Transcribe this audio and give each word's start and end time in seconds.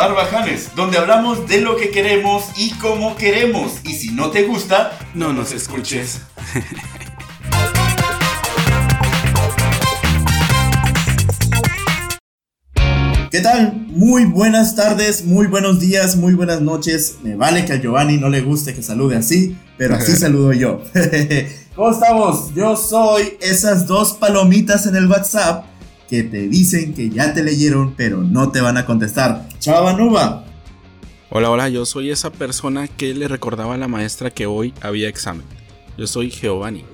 Barbajanes, 0.00 0.74
donde 0.74 0.96
hablamos 0.96 1.46
de 1.46 1.60
lo 1.60 1.76
que 1.76 1.90
queremos 1.90 2.44
y 2.56 2.70
cómo 2.78 3.16
queremos. 3.16 3.80
Y 3.84 3.92
si 3.92 4.12
no 4.12 4.30
te 4.30 4.44
gusta, 4.44 4.98
no 5.12 5.34
nos 5.34 5.52
escuches. 5.52 6.22
¿Qué 13.30 13.40
tal? 13.42 13.88
Muy 13.88 14.24
buenas 14.24 14.74
tardes, 14.74 15.26
muy 15.26 15.46
buenos 15.46 15.80
días, 15.80 16.16
muy 16.16 16.32
buenas 16.32 16.62
noches. 16.62 17.18
Me 17.22 17.36
vale 17.36 17.66
que 17.66 17.74
a 17.74 17.76
Giovanni 17.76 18.16
no 18.16 18.30
le 18.30 18.40
guste 18.40 18.74
que 18.74 18.82
salude 18.82 19.18
así, 19.18 19.58
pero 19.76 19.96
así 19.96 20.12
saludo 20.16 20.54
yo. 20.54 20.80
¿Cómo 21.76 21.90
estamos? 21.90 22.54
Yo 22.54 22.74
soy 22.74 23.36
esas 23.42 23.86
dos 23.86 24.14
palomitas 24.14 24.86
en 24.86 24.96
el 24.96 25.06
WhatsApp 25.06 25.69
que 26.10 26.24
te 26.24 26.48
dicen 26.48 26.92
que 26.92 27.08
ya 27.08 27.32
te 27.32 27.44
leyeron, 27.44 27.94
pero 27.94 28.20
no 28.20 28.50
te 28.50 28.60
van 28.60 28.76
a 28.76 28.84
contestar. 28.84 29.48
Chava 29.60 29.94
Hola, 31.30 31.50
hola, 31.50 31.68
yo 31.68 31.86
soy 31.86 32.10
esa 32.10 32.32
persona 32.32 32.88
que 32.88 33.14
le 33.14 33.28
recordaba 33.28 33.74
a 33.74 33.78
la 33.78 33.86
maestra 33.86 34.32
que 34.32 34.46
hoy 34.46 34.74
había 34.80 35.08
examen. 35.08 35.46
Yo 35.96 36.08
soy 36.08 36.30
Giovanni. 36.30 36.84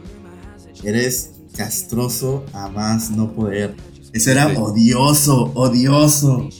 Eres 0.85 1.31
castroso 1.57 2.45
a 2.53 2.69
más 2.69 3.11
no 3.11 3.33
poder. 3.33 3.75
Eso 4.13 4.31
era 4.31 4.49
odioso, 4.49 5.51
odioso. 5.55 6.51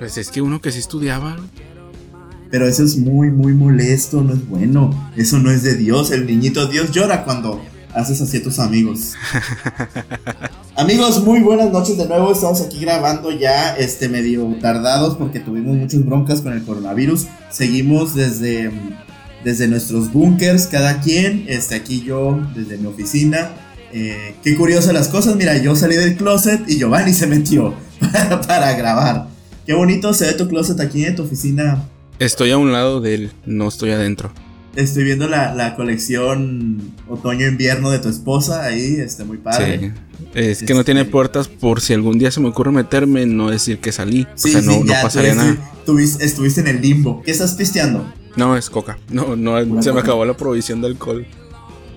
Pues 0.00 0.18
es 0.18 0.32
que 0.32 0.42
uno 0.42 0.60
que 0.60 0.72
sí 0.72 0.80
estudiaba. 0.80 1.36
Pero 2.50 2.66
eso 2.66 2.82
es 2.82 2.96
muy, 2.96 3.30
muy 3.30 3.54
molesto, 3.54 4.20
no 4.20 4.34
es 4.34 4.48
bueno. 4.48 5.12
Eso 5.16 5.38
no 5.38 5.52
es 5.52 5.62
de 5.62 5.76
Dios. 5.76 6.10
El 6.10 6.26
niñito 6.26 6.66
Dios 6.66 6.90
llora 6.90 7.24
cuando 7.24 7.62
haces 7.94 8.20
así 8.20 8.38
a 8.38 8.42
tus 8.42 8.58
amigos. 8.58 9.14
amigos, 10.76 11.22
muy 11.24 11.40
buenas 11.40 11.70
noches 11.70 11.96
de 11.96 12.06
nuevo. 12.06 12.32
Estamos 12.32 12.60
aquí 12.60 12.78
grabando 12.80 13.30
ya 13.30 13.76
este 13.76 14.08
medio 14.08 14.46
tardados 14.60 15.16
porque 15.16 15.40
tuvimos 15.40 15.76
muchas 15.76 16.04
broncas 16.04 16.40
con 16.40 16.52
el 16.52 16.62
coronavirus. 16.64 17.26
Seguimos 17.50 18.14
desde, 18.14 18.70
desde 19.44 19.68
nuestros 19.68 20.12
bunkers, 20.12 20.66
cada 20.66 21.00
quien. 21.00 21.44
Este, 21.48 21.74
aquí 21.74 22.02
yo, 22.02 22.38
desde 22.54 22.78
mi 22.78 22.86
oficina. 22.86 23.50
Eh, 23.92 24.34
qué 24.42 24.56
curiosas 24.56 24.94
las 24.94 25.08
cosas. 25.08 25.36
Mira, 25.36 25.56
yo 25.58 25.74
salí 25.74 25.96
del 25.96 26.16
closet 26.16 26.68
y 26.68 26.78
Giovanni 26.78 27.12
se 27.12 27.26
metió 27.26 27.74
para, 28.12 28.40
para 28.40 28.72
grabar. 28.74 29.28
Qué 29.66 29.74
bonito 29.74 30.14
se 30.14 30.26
ve 30.26 30.32
tu 30.34 30.48
closet 30.48 30.80
aquí 30.80 31.04
en 31.04 31.16
tu 31.16 31.24
oficina. 31.24 31.84
Estoy 32.18 32.50
a 32.50 32.58
un 32.58 32.70
lado 32.70 33.00
de 33.00 33.14
él, 33.14 33.32
no 33.46 33.68
estoy 33.68 33.92
adentro. 33.92 34.30
Estoy 34.76 35.04
viendo 35.04 35.28
la, 35.28 35.74
colección 35.76 36.92
otoño-invierno 37.08 37.90
de 37.90 37.98
tu 37.98 38.08
esposa 38.08 38.64
ahí, 38.64 38.96
está 39.00 39.24
muy 39.24 39.38
padre. 39.38 39.92
Es 40.34 40.62
que 40.62 40.74
no 40.74 40.84
tiene 40.84 41.00
este, 41.00 41.12
puertas 41.12 41.48
por 41.48 41.80
si 41.80 41.92
algún 41.92 42.18
día 42.18 42.30
se 42.30 42.40
me 42.40 42.48
ocurre 42.48 42.70
meterme, 42.70 43.26
no 43.26 43.50
decir 43.50 43.78
que 43.78 43.90
salí. 43.90 44.26
o 44.32 44.38
sea, 44.38 44.62
no, 44.62 44.80
pasaría 45.02 45.34
nada. 45.34 45.56
estuviste 46.20 46.60
en 46.60 46.68
el 46.68 46.80
limbo. 46.80 47.22
¿Qué 47.22 47.32
estás 47.32 47.54
pisteando? 47.54 48.12
No, 48.36 48.56
es 48.56 48.70
coca. 48.70 48.98
No, 49.10 49.34
no, 49.34 49.82
se 49.82 49.92
me 49.92 50.00
acabó 50.00 50.24
la 50.24 50.36
provisión 50.36 50.80
de 50.80 50.86
alcohol. 50.86 51.26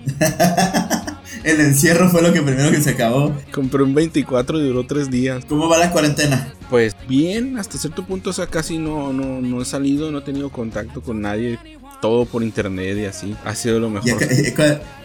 el 1.44 1.62
encierro 1.62 2.10
fue 2.10 2.24
lo 2.24 2.34
que 2.34 2.42
primero 2.42 2.72
que 2.72 2.82
se 2.82 2.92
acabó. 2.92 3.34
Compré 3.52 3.84
un 3.84 3.94
24 3.94 4.60
y 4.60 4.64
duró 4.68 4.86
3 4.88 5.12
días. 5.12 5.46
¿Cómo 5.46 5.70
va 5.70 5.78
la 5.78 5.92
cuarentena? 5.92 6.54
Pues 6.72 6.96
bien, 7.08 7.60
hasta 7.60 7.78
cierto 7.78 8.04
punto, 8.04 8.32
o 8.32 8.34
sea, 8.34 8.48
casi 8.48 8.80
no, 8.80 9.14
no, 9.14 9.42
no 9.42 9.62
he 9.62 9.66
salido, 9.66 10.12
no 10.12 10.20
he 10.20 10.22
tenido 10.24 10.50
contacto 10.50 11.02
con 11.02 11.22
nadie 11.22 11.60
todo 12.04 12.26
por 12.26 12.44
internet 12.44 12.98
y 12.98 13.06
así. 13.06 13.34
Ha 13.46 13.56
sido 13.56 13.80
lo 13.80 13.90
mejor. 13.90 14.22
Eh, 14.24 14.54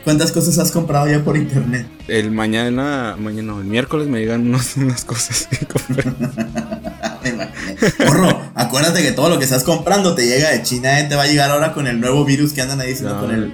¿Cuántas 0.03 0.33
cosas 0.33 0.59
has 0.59 0.73
comprado 0.73 1.09
ya 1.09 1.23
por 1.23 1.37
internet? 1.37 1.87
El 2.09 2.33
mañana, 2.33 3.15
mañana 3.17 3.53
no, 3.53 3.61
el 3.61 3.69
miércoles 3.69 4.09
me 4.09 4.19
llegan 4.19 4.49
unas 4.49 5.05
cosas 5.05 5.47
que 5.47 5.65
compré. 5.65 6.03
Porro, 8.05 8.43
acuérdate 8.53 9.05
que 9.05 9.13
todo 9.13 9.29
lo 9.29 9.39
que 9.39 9.45
estás 9.45 9.63
comprando 9.63 10.17
te 10.17 10.27
llega 10.27 10.51
de 10.51 10.65
China, 10.65 10.99
eh, 10.99 11.05
te 11.05 11.15
va 11.15 11.23
a 11.23 11.27
llegar 11.29 11.53
ahora 11.53 11.73
con 11.73 11.87
el 11.87 12.01
nuevo 12.01 12.25
virus 12.25 12.53
que 12.53 12.63
andan 12.63 12.81
ahí 12.81 12.89
diciendo 12.89 13.21
con 13.21 13.31
el 13.31 13.53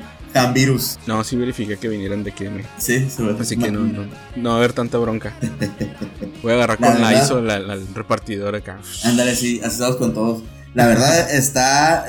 virus. 0.55 0.99
No, 1.07 1.23
sí 1.23 1.37
verifiqué 1.37 1.77
que 1.77 1.89
vinieran 1.89 2.25
de 2.25 2.33
KM. 2.33 2.63
Sí, 2.79 3.07
Así 3.39 3.59
que 3.59 3.71
no, 3.71 3.81
no, 3.81 4.07
no 4.37 4.49
va 4.49 4.55
a 4.55 4.59
haber 4.59 4.73
tanta 4.73 4.97
bronca. 4.97 5.35
Voy 6.43 6.53
a 6.53 6.55
agarrar 6.55 6.79
con 6.79 6.99
la 6.99 7.13
ISO, 7.13 7.43
la, 7.43 7.59
la 7.59 7.77
repartidora 7.95 8.57
acá. 8.57 8.79
Ándale, 9.05 9.37
sí, 9.37 9.61
así 9.63 9.75
estamos 9.75 9.97
con 9.97 10.15
todos. 10.15 10.43
La 10.73 10.87
verdad 10.87 11.31
está 11.31 12.07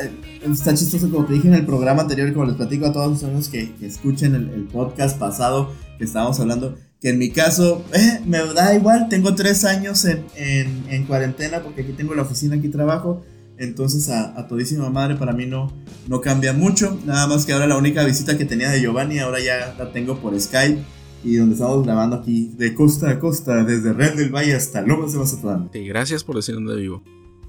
está 0.52 0.74
chistoso, 0.74 1.10
como 1.10 1.26
te 1.26 1.34
dije 1.34 1.48
en 1.48 1.56
el 1.56 1.66
programa 1.66 2.04
anterior, 2.04 2.32
como 2.34 2.46
les 2.46 2.56
platico 2.56 2.86
a 2.86 2.94
todos 2.94 3.12
los 3.12 3.24
amigos 3.24 3.50
que, 3.50 3.74
escuchen 3.82 4.36
el, 4.36 4.68
podcast 4.72 5.18
pasado 5.18 5.72
que 5.98 6.04
estábamos 6.04 6.40
hablando, 6.40 6.76
que 7.00 7.10
en 7.10 7.18
mi 7.18 7.30
caso, 7.30 7.84
eh, 7.94 8.22
me 8.26 8.40
da 8.54 8.76
igual, 8.76 9.08
tengo 9.10 9.36
tres 9.36 9.64
años 9.66 10.06
en, 10.06 10.26
en, 10.36 11.06
cuarentena 11.06 11.62
porque 11.62 11.82
aquí 11.82 11.94
tengo 11.94 12.14
la 12.16 12.24
oficina, 12.24 12.56
aquí 12.56 12.70
trabajo. 12.70 13.24
Entonces 13.58 14.10
a, 14.10 14.48
todísima 14.48 14.90
madre 14.90 15.16
para 15.16 15.32
mí 15.32 15.46
no, 15.46 15.72
no 16.08 16.20
cambia 16.20 16.52
mucho. 16.52 17.00
Nada 17.06 17.28
más 17.28 17.46
que 17.46 17.54
ahora 17.54 17.68
la 17.68 17.78
única 17.78 18.04
visita 18.04 18.38
que 18.38 18.44
tenía 18.44 18.70
de 18.70 18.82
Giovanni 18.82 19.20
ahora 19.20 19.40
ya 19.40 19.76
la 19.78 19.92
tengo 19.92 20.20
por 20.20 20.40
Skype. 20.40 20.82
Y 21.24 21.38
donde 21.38 21.54
estamos 21.54 21.84
grabando 21.86 22.18
aquí 22.18 22.52
de 22.56 22.76
costa 22.76 23.10
a 23.10 23.20
costa, 23.20 23.64
desde 23.64 23.94
Red 23.94 24.16
del 24.16 24.30
Valle 24.30 24.54
hasta 24.54 24.82
Lomas 24.82 25.14
de 25.14 25.20
Mazatlán. 25.20 25.70
Sí, 25.74 25.88
gracias 25.88 26.24
por 26.24 26.36
decir 26.36 26.54
dónde 26.54 26.76
vivo. 26.76 27.02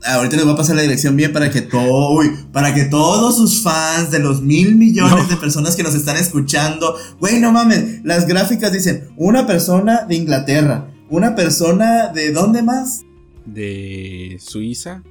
Ahorita 0.04 0.36
les 0.36 0.44
voy 0.44 0.54
a 0.54 0.56
pasar 0.56 0.76
la 0.76 0.82
dirección 0.82 1.16
bien 1.16 1.32
para 1.32 1.50
que 1.50 1.62
todo, 1.62 2.20
para 2.52 2.74
que 2.74 2.84
todos 2.84 3.36
sus 3.36 3.62
fans 3.62 4.10
de 4.10 4.18
los 4.18 4.42
mil 4.42 4.76
millones 4.76 5.28
de 5.28 5.36
personas 5.36 5.74
que 5.74 5.82
nos 5.82 5.94
están 5.94 6.16
escuchando, 6.16 6.96
güey, 7.18 7.40
no 7.40 7.50
mames, 7.50 8.04
las 8.04 8.26
gráficas 8.26 8.72
dicen 8.72 9.08
una 9.16 9.46
persona 9.46 10.04
de 10.08 10.16
Inglaterra, 10.16 10.88
una 11.08 11.34
persona 11.34 12.08
de 12.08 12.32
dónde 12.32 12.62
más? 12.62 13.02
De 13.46 14.36
Suiza, 14.40 15.02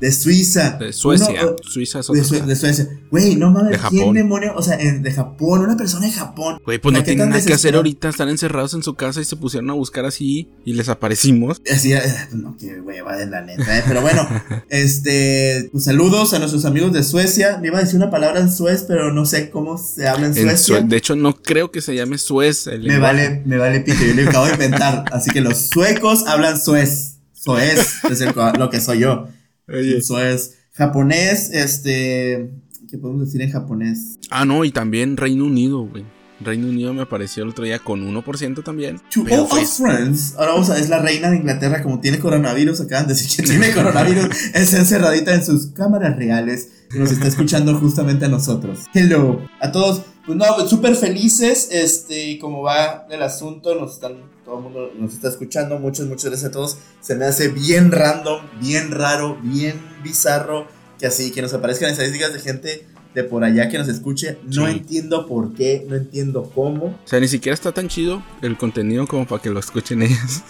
de 0.00 0.12
Suiza. 0.12 0.76
De 0.78 0.92
Suecia. 0.92 1.54
Suiza 1.62 2.00
es 2.00 2.30
de, 2.30 2.40
de, 2.42 2.56
Suecia. 2.56 2.88
Güey, 3.10 3.36
no 3.36 3.50
mames. 3.50 3.80
De 3.82 3.88
¿Quién 3.88 4.12
demonio? 4.12 4.52
O 4.56 4.62
sea, 4.62 4.76
de 4.76 5.12
Japón, 5.12 5.62
una 5.62 5.76
persona 5.76 6.06
de 6.06 6.12
Japón. 6.12 6.60
Güey, 6.64 6.78
pues 6.78 6.92
no 6.92 7.02
tienen 7.02 7.30
nada 7.30 7.42
que 7.42 7.54
hacer 7.54 7.76
ahorita. 7.76 8.08
Están 8.08 8.28
encerrados 8.28 8.74
en 8.74 8.82
su 8.82 8.94
casa 8.94 9.20
y 9.20 9.24
se 9.24 9.36
pusieron 9.36 9.70
a 9.70 9.74
buscar 9.74 10.04
así 10.04 10.50
y 10.64 10.74
les 10.74 10.88
aparecimos. 10.88 11.62
Así, 11.72 11.92
eh, 11.92 12.02
no, 12.32 12.56
qué 12.58 12.80
hueva 12.80 13.16
de 13.16 13.26
la 13.26 13.42
neta, 13.42 13.78
eh. 13.78 13.84
Pero 13.86 14.00
bueno, 14.02 14.28
este. 14.68 15.68
Pues 15.72 15.84
saludos 15.84 16.34
a 16.34 16.38
nuestros 16.38 16.64
amigos 16.64 16.92
de 16.92 17.02
Suecia. 17.02 17.58
Me 17.58 17.68
iba 17.68 17.78
a 17.78 17.82
decir 17.82 17.96
una 17.96 18.10
palabra 18.10 18.40
en 18.40 18.50
suez, 18.50 18.84
pero 18.86 19.12
no 19.12 19.24
sé 19.26 19.50
cómo 19.50 19.78
se 19.78 20.08
habla 20.08 20.26
en, 20.26 20.34
Suecia. 20.34 20.80
de 20.80 20.96
hecho, 20.96 21.16
no 21.16 21.34
creo 21.34 21.70
que 21.70 21.80
se 21.80 21.94
llame 21.94 22.18
suez. 22.18 22.66
me 22.66 22.98
vale, 22.98 23.42
me 23.44 23.58
vale 23.58 23.80
pito. 23.80 24.04
Yo 24.04 24.14
le 24.14 24.28
acabo 24.28 24.46
de 24.46 24.52
inventar. 24.52 25.04
así 25.12 25.30
que 25.30 25.40
los 25.40 25.58
suecos 25.58 26.26
hablan 26.26 26.60
suez. 26.60 27.12
Suez 27.32 28.04
es 28.10 28.24
lo 28.58 28.70
que 28.70 28.80
soy 28.80 29.00
yo. 29.00 29.28
Eso 29.66 30.20
es 30.20 30.58
japonés, 30.72 31.50
este, 31.52 32.50
¿qué 32.90 32.98
podemos 32.98 33.26
decir 33.26 33.40
en 33.42 33.50
japonés? 33.50 34.18
Ah, 34.30 34.44
no, 34.44 34.64
y 34.64 34.70
también 34.70 35.16
Reino 35.16 35.44
Unido, 35.44 35.86
güey. 35.86 36.04
Reino 36.40 36.68
Unido 36.68 36.92
me 36.92 37.02
apareció 37.02 37.44
el 37.44 37.50
otro 37.50 37.64
día 37.64 37.78
con 37.78 38.02
1% 38.02 38.64
también. 38.64 39.00
To 39.14 39.20
all 39.22 39.48
pues 39.48 39.78
friends. 39.78 40.34
Ahora 40.36 40.52
vamos 40.52 40.68
a, 40.68 40.78
es 40.78 40.88
la 40.88 40.98
reina 40.98 41.30
de 41.30 41.36
Inglaterra, 41.36 41.82
como 41.82 42.00
tiene 42.00 42.18
coronavirus, 42.18 42.80
acaban 42.80 43.06
de 43.06 43.14
decir 43.14 43.36
que 43.36 43.50
tiene 43.50 43.70
coronavirus, 43.74 44.26
es 44.52 44.74
encerradita 44.74 45.32
en 45.32 45.44
sus 45.44 45.68
cámaras 45.68 46.16
reales 46.16 46.68
y 46.94 46.98
nos 46.98 47.12
está 47.12 47.28
escuchando 47.28 47.74
justamente 47.78 48.24
a 48.24 48.28
nosotros. 48.28 48.80
Hello. 48.92 49.40
A 49.60 49.70
todos, 49.70 50.02
pues 50.26 50.36
no, 50.36 50.68
súper 50.68 50.96
felices, 50.96 51.68
este, 51.70 52.38
como 52.40 52.62
va 52.62 53.06
el 53.10 53.22
asunto, 53.22 53.74
nos 53.76 53.94
están 53.94 54.33
todo 54.44 54.58
el 54.58 54.64
mundo 54.64 54.92
nos 54.98 55.14
está 55.14 55.28
escuchando. 55.28 55.78
Muchas, 55.78 56.06
muchas 56.06 56.26
gracias 56.26 56.50
a 56.50 56.52
todos. 56.52 56.78
Se 57.00 57.14
me 57.14 57.24
hace 57.24 57.48
bien 57.48 57.90
random, 57.90 58.42
bien 58.60 58.90
raro, 58.90 59.38
bien 59.42 59.80
bizarro 60.02 60.66
que 60.98 61.06
así, 61.06 61.32
que 61.32 61.42
nos 61.42 61.54
aparezcan 61.54 61.90
estadísticas 61.90 62.32
de 62.32 62.40
gente 62.40 62.86
de 63.14 63.24
por 63.24 63.44
allá 63.44 63.68
que 63.68 63.78
nos 63.78 63.88
escuche. 63.88 64.38
No 64.44 64.68
entiendo 64.68 65.26
por 65.26 65.54
qué, 65.54 65.86
no 65.88 65.96
entiendo 65.96 66.50
cómo. 66.54 66.86
O 66.86 66.98
sea, 67.04 67.20
ni 67.20 67.28
siquiera 67.28 67.54
está 67.54 67.72
tan 67.72 67.88
chido 67.88 68.22
el 68.42 68.56
contenido 68.56 69.06
como 69.06 69.26
para 69.26 69.40
que 69.40 69.50
lo 69.50 69.60
escuchen 69.60 70.02
ellos. 70.02 70.42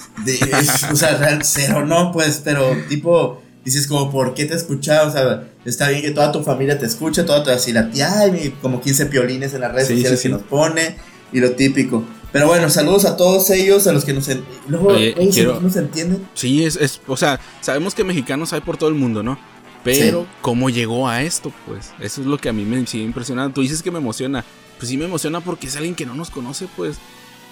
o 0.91 0.96
sea, 0.96 1.17
real, 1.17 1.41
cero 1.44 1.85
no, 1.87 2.11
pues, 2.11 2.41
pero 2.43 2.75
tipo, 2.88 3.43
dices 3.64 3.87
como, 3.87 4.11
¿por 4.11 4.35
qué 4.35 4.46
te 4.46 4.55
escucha? 4.55 5.05
O 5.06 5.12
sea, 5.12 5.46
está 5.64 5.91
bien 5.91 6.02
que 6.02 6.11
toda 6.11 6.32
tu 6.32 6.43
familia 6.43 6.79
te 6.79 6.87
escuche, 6.87 7.23
toda 7.23 7.44
tu, 7.44 7.50
así 7.50 7.73
la 7.73 7.91
tía, 7.91 8.20
hay 8.20 8.55
como 8.62 8.81
15 8.81 9.06
piolines 9.06 9.55
en 9.55 9.61
las 9.61 9.73
redes 9.73 9.88
sociales 9.88 10.20
que 10.20 10.29
nos 10.31 10.43
pone, 10.43 10.96
y 11.32 11.41
lo 11.41 11.52
típico. 11.52 12.05
Pero 12.34 12.48
bueno, 12.48 12.69
saludos 12.69 13.04
a 13.04 13.16
todos 13.16 13.48
ellos, 13.50 13.86
a 13.86 13.92
los 13.92 14.04
que 14.04 14.12
nos, 14.12 14.28
luego, 14.66 14.90
nos 14.90 15.76
entienden. 15.76 16.26
Sí, 16.34 16.64
es, 16.64 16.75
es, 16.75 17.00
o 17.06 17.16
sea, 17.16 17.38
sabemos 17.60 17.94
que 17.94 18.02
mexicanos 18.02 18.52
hay 18.52 18.60
por 18.60 18.76
todo 18.76 18.88
el 18.88 18.96
mundo, 18.96 19.22
¿no? 19.22 19.38
Pero, 19.84 20.26
¿cómo 20.42 20.69
llegó 20.69 21.08
a 21.08 21.22
esto? 21.22 21.52
Pues, 21.64 21.92
eso 22.00 22.22
es 22.22 22.26
lo 22.26 22.36
que 22.36 22.48
a 22.48 22.52
mí 22.52 22.64
me 22.64 22.84
sigue 22.88 23.04
impresionando. 23.04 23.54
Tú 23.54 23.60
dices 23.60 23.84
que 23.84 23.92
me 23.92 23.98
emociona. 23.98 24.44
Pues 24.78 24.88
sí 24.88 24.96
me 24.96 25.04
emociona 25.04 25.42
porque 25.42 25.69
es 25.69 25.76
alguien 25.76 25.94
que 25.94 26.06
no 26.06 26.16
nos 26.16 26.31
conoce, 26.31 26.66
pues. 26.76 26.96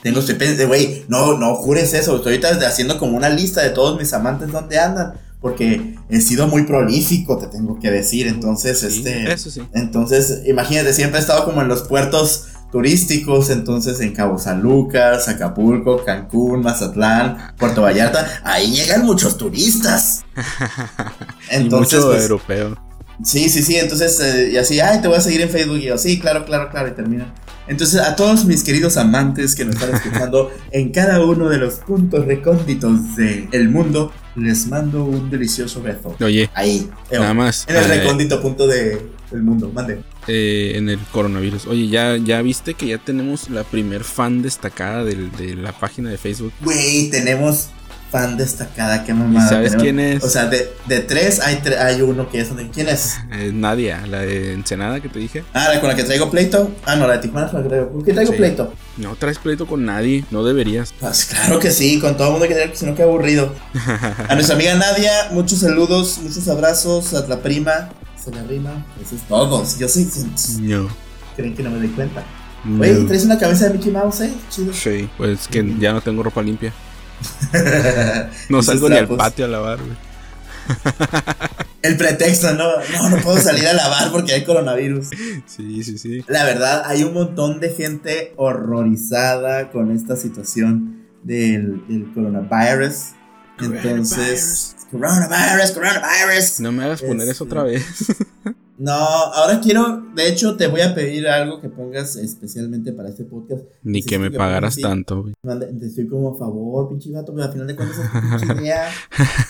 Tengo, 0.02 0.18
estoy 0.18 0.34
pensando, 0.34 0.66
güey, 0.66 1.04
no, 1.06 1.38
no 1.38 1.54
jures 1.54 1.94
eso. 1.94 2.16
Estoy 2.16 2.40
ahorita 2.42 2.66
haciendo 2.66 2.98
como 2.98 3.16
una 3.16 3.28
lista 3.28 3.62
de 3.62 3.70
todos 3.70 3.96
mis 3.96 4.12
amantes 4.12 4.50
donde 4.50 4.80
andan. 4.80 5.12
Porque 5.40 5.94
he 6.08 6.20
sido 6.20 6.48
muy 6.48 6.64
prolífico, 6.64 7.38
te 7.38 7.46
tengo 7.46 7.78
que 7.78 7.92
decir. 7.92 8.26
Entonces, 8.26 8.82
este. 8.82 9.32
Eso 9.32 9.48
sí. 9.48 9.62
Entonces, 9.74 10.42
imagínate, 10.44 10.92
siempre 10.92 11.20
he 11.20 11.22
estado 11.22 11.44
como 11.44 11.62
en 11.62 11.68
los 11.68 11.82
puertos 11.82 12.48
turísticos, 12.72 13.50
entonces 13.50 14.00
en 14.00 14.14
Cabo 14.14 14.38
San 14.38 14.62
Lucas, 14.62 15.28
Acapulco, 15.28 16.02
Cancún, 16.04 16.62
Mazatlán, 16.62 17.54
Puerto 17.58 17.82
Vallarta, 17.82 18.40
ahí 18.42 18.72
llegan 18.72 19.04
muchos 19.04 19.36
turistas. 19.36 20.24
Entonces, 21.50 21.92
y 21.92 21.96
mucho 21.96 22.10
pues, 22.10 22.22
europeo. 22.22 22.78
Sí, 23.22 23.48
sí, 23.50 23.62
sí, 23.62 23.76
entonces, 23.76 24.18
eh, 24.20 24.50
y 24.52 24.56
así, 24.56 24.80
ay, 24.80 25.00
te 25.00 25.06
voy 25.06 25.18
a 25.18 25.20
seguir 25.20 25.42
en 25.42 25.50
Facebook, 25.50 25.76
y 25.76 25.82
yo, 25.82 25.98
sí, 25.98 26.18
claro, 26.18 26.44
claro, 26.44 26.70
claro, 26.70 26.88
y 26.88 26.92
termina. 26.92 27.32
Entonces, 27.68 28.00
a 28.00 28.16
todos 28.16 28.46
mis 28.46 28.64
queridos 28.64 28.96
amantes 28.96 29.54
que 29.54 29.64
nos 29.64 29.76
están 29.76 29.94
escuchando 29.94 30.50
en 30.72 30.90
cada 30.90 31.24
uno 31.24 31.48
de 31.48 31.58
los 31.58 31.74
puntos 31.74 32.24
recónditos 32.24 33.14
del 33.16 33.68
mundo, 33.68 34.12
les 34.34 34.66
mando 34.66 35.04
un 35.04 35.30
delicioso 35.30 35.82
beso. 35.82 36.16
Oye, 36.20 36.50
ahí, 36.54 36.90
nada 37.12 37.34
más. 37.34 37.66
En 37.68 37.76
el 37.76 37.84
eh, 37.84 37.98
recóndito 37.98 38.40
punto 38.40 38.66
de, 38.66 39.00
del 39.30 39.42
mundo, 39.42 39.70
mande. 39.72 40.02
Eh, 40.28 40.74
en 40.76 40.88
el 40.88 41.00
coronavirus. 41.10 41.66
Oye, 41.66 41.88
¿ya, 41.88 42.16
ya 42.16 42.40
viste 42.42 42.74
que 42.74 42.86
ya 42.86 42.98
tenemos 42.98 43.50
la 43.50 43.64
primer 43.64 44.04
fan 44.04 44.40
destacada 44.42 45.04
de 45.04 45.56
la 45.56 45.72
página 45.72 46.10
de 46.10 46.18
Facebook. 46.18 46.52
Güey, 46.60 47.10
tenemos 47.10 47.70
fan 48.12 48.36
destacada, 48.36 49.04
qué 49.04 49.14
mamada. 49.14 49.48
¿Sabes 49.48 49.74
quién 49.74 49.98
es? 49.98 50.22
O 50.22 50.28
sea, 50.28 50.46
de, 50.46 50.70
de 50.86 51.00
tres 51.00 51.40
hay, 51.40 51.58
hay 51.80 52.02
uno 52.02 52.28
que 52.28 52.40
es. 52.40 52.50
¿Quién 52.72 52.90
es? 52.90 53.16
Nadia, 53.54 54.06
la 54.06 54.20
de 54.20 54.52
Ensenada 54.52 55.00
que 55.00 55.08
te 55.08 55.18
dije. 55.18 55.44
Ah, 55.54 55.68
la 55.72 55.80
con 55.80 55.88
la 55.88 55.96
que 55.96 56.04
traigo 56.04 56.30
pleito. 56.30 56.70
Ah, 56.84 56.94
no, 56.94 57.06
la 57.06 57.14
de 57.14 57.20
Tijuana 57.20 57.50
la 57.50 57.66
traigo. 57.66 57.88
¿Por 57.90 58.04
qué 58.04 58.12
traigo 58.12 58.32
pleito? 58.34 58.74
No 58.98 59.16
traes 59.16 59.38
pleito 59.38 59.66
con 59.66 59.86
nadie, 59.86 60.26
no 60.30 60.44
deberías. 60.44 60.92
Pues 61.00 61.24
claro 61.24 61.58
que 61.58 61.70
sí, 61.70 61.98
con 61.98 62.18
todo 62.18 62.26
el 62.26 62.32
mundo 62.32 62.46
que 62.46 62.70
si 62.74 62.84
no 62.84 62.94
qué 62.94 63.02
aburrido. 63.02 63.54
A 64.28 64.34
nuestra 64.34 64.56
amiga 64.56 64.74
Nadia, 64.74 65.30
muchos 65.32 65.60
saludos, 65.60 66.20
muchos 66.22 66.46
abrazos. 66.48 67.14
A 67.14 67.26
la 67.26 67.40
prima, 67.40 67.88
se 68.24 68.30
la 68.30 68.42
rima. 68.44 68.84
Eso 69.00 69.16
es 69.16 69.22
todo. 69.22 69.64
Yo 69.78 69.88
soy. 69.88 70.08
No. 70.60 70.88
Creen 71.36 71.54
que 71.54 71.62
no 71.62 71.70
me 71.70 71.78
doy 71.78 71.88
cuenta. 71.88 72.24
Oye, 72.78 72.94
¿traes 73.06 73.24
una 73.24 73.38
cabeza 73.38 73.68
de 73.68 73.74
Mickey 73.74 73.90
Mouse, 73.90 74.20
eh? 74.20 74.32
Chido. 74.48 74.72
Sí, 74.72 75.08
pues 75.16 75.48
que 75.48 75.76
ya 75.78 75.92
no 75.92 76.00
tengo 76.00 76.22
ropa 76.22 76.42
limpia. 76.42 76.72
no 78.48 78.62
salgo 78.62 78.88
ni 78.88 78.96
al 78.96 79.08
patio 79.08 79.44
a 79.44 79.48
lavar, 79.48 79.78
El 81.82 81.96
pretexto, 81.96 82.54
¿no? 82.54 82.68
No, 82.92 83.10
no 83.10 83.16
puedo 83.16 83.38
salir 83.38 83.66
a 83.66 83.72
lavar 83.72 84.12
porque 84.12 84.32
hay 84.32 84.44
coronavirus. 84.44 85.08
Sí, 85.46 85.82
sí, 85.82 85.98
sí. 85.98 86.24
La 86.28 86.44
verdad, 86.44 86.84
hay 86.86 87.02
un 87.02 87.12
montón 87.12 87.58
de 87.58 87.70
gente 87.70 88.34
horrorizada 88.36 89.72
con 89.72 89.90
esta 89.90 90.14
situación 90.14 91.08
del, 91.24 91.82
coronavirus. 92.14 93.14
Entonces, 93.58 94.76
coronavirus, 94.92 95.70
coronavirus. 95.72 96.60
No 96.60 96.72
me 96.72 96.84
hagas 96.84 97.02
poner 97.02 97.28
eso 97.28 97.44
otra 97.44 97.64
vez. 97.64 97.84
No, 98.82 98.92
ahora 98.92 99.60
quiero, 99.60 100.02
de 100.12 100.26
hecho, 100.26 100.56
te 100.56 100.66
voy 100.66 100.80
a 100.80 100.92
pedir 100.92 101.28
algo 101.28 101.60
que 101.60 101.68
pongas 101.68 102.16
especialmente 102.16 102.92
para 102.92 103.10
este 103.10 103.22
podcast. 103.22 103.62
Ni 103.84 104.02
que 104.02 104.18
me 104.18 104.28
pagaras 104.32 104.74
tanto, 104.76 105.22
güey. 105.22 105.34
Te 105.78 105.86
estoy 105.86 106.08
como 106.08 106.34
a 106.34 106.36
favor, 106.36 106.88
pinche 106.88 107.12
gato, 107.12 107.32
pero 107.32 107.44
al 107.44 107.52
final 107.52 107.68
de 107.68 107.76
cuentas 107.76 107.98
es 107.98 108.40
pinche 108.40 108.60
idea. 108.60 108.88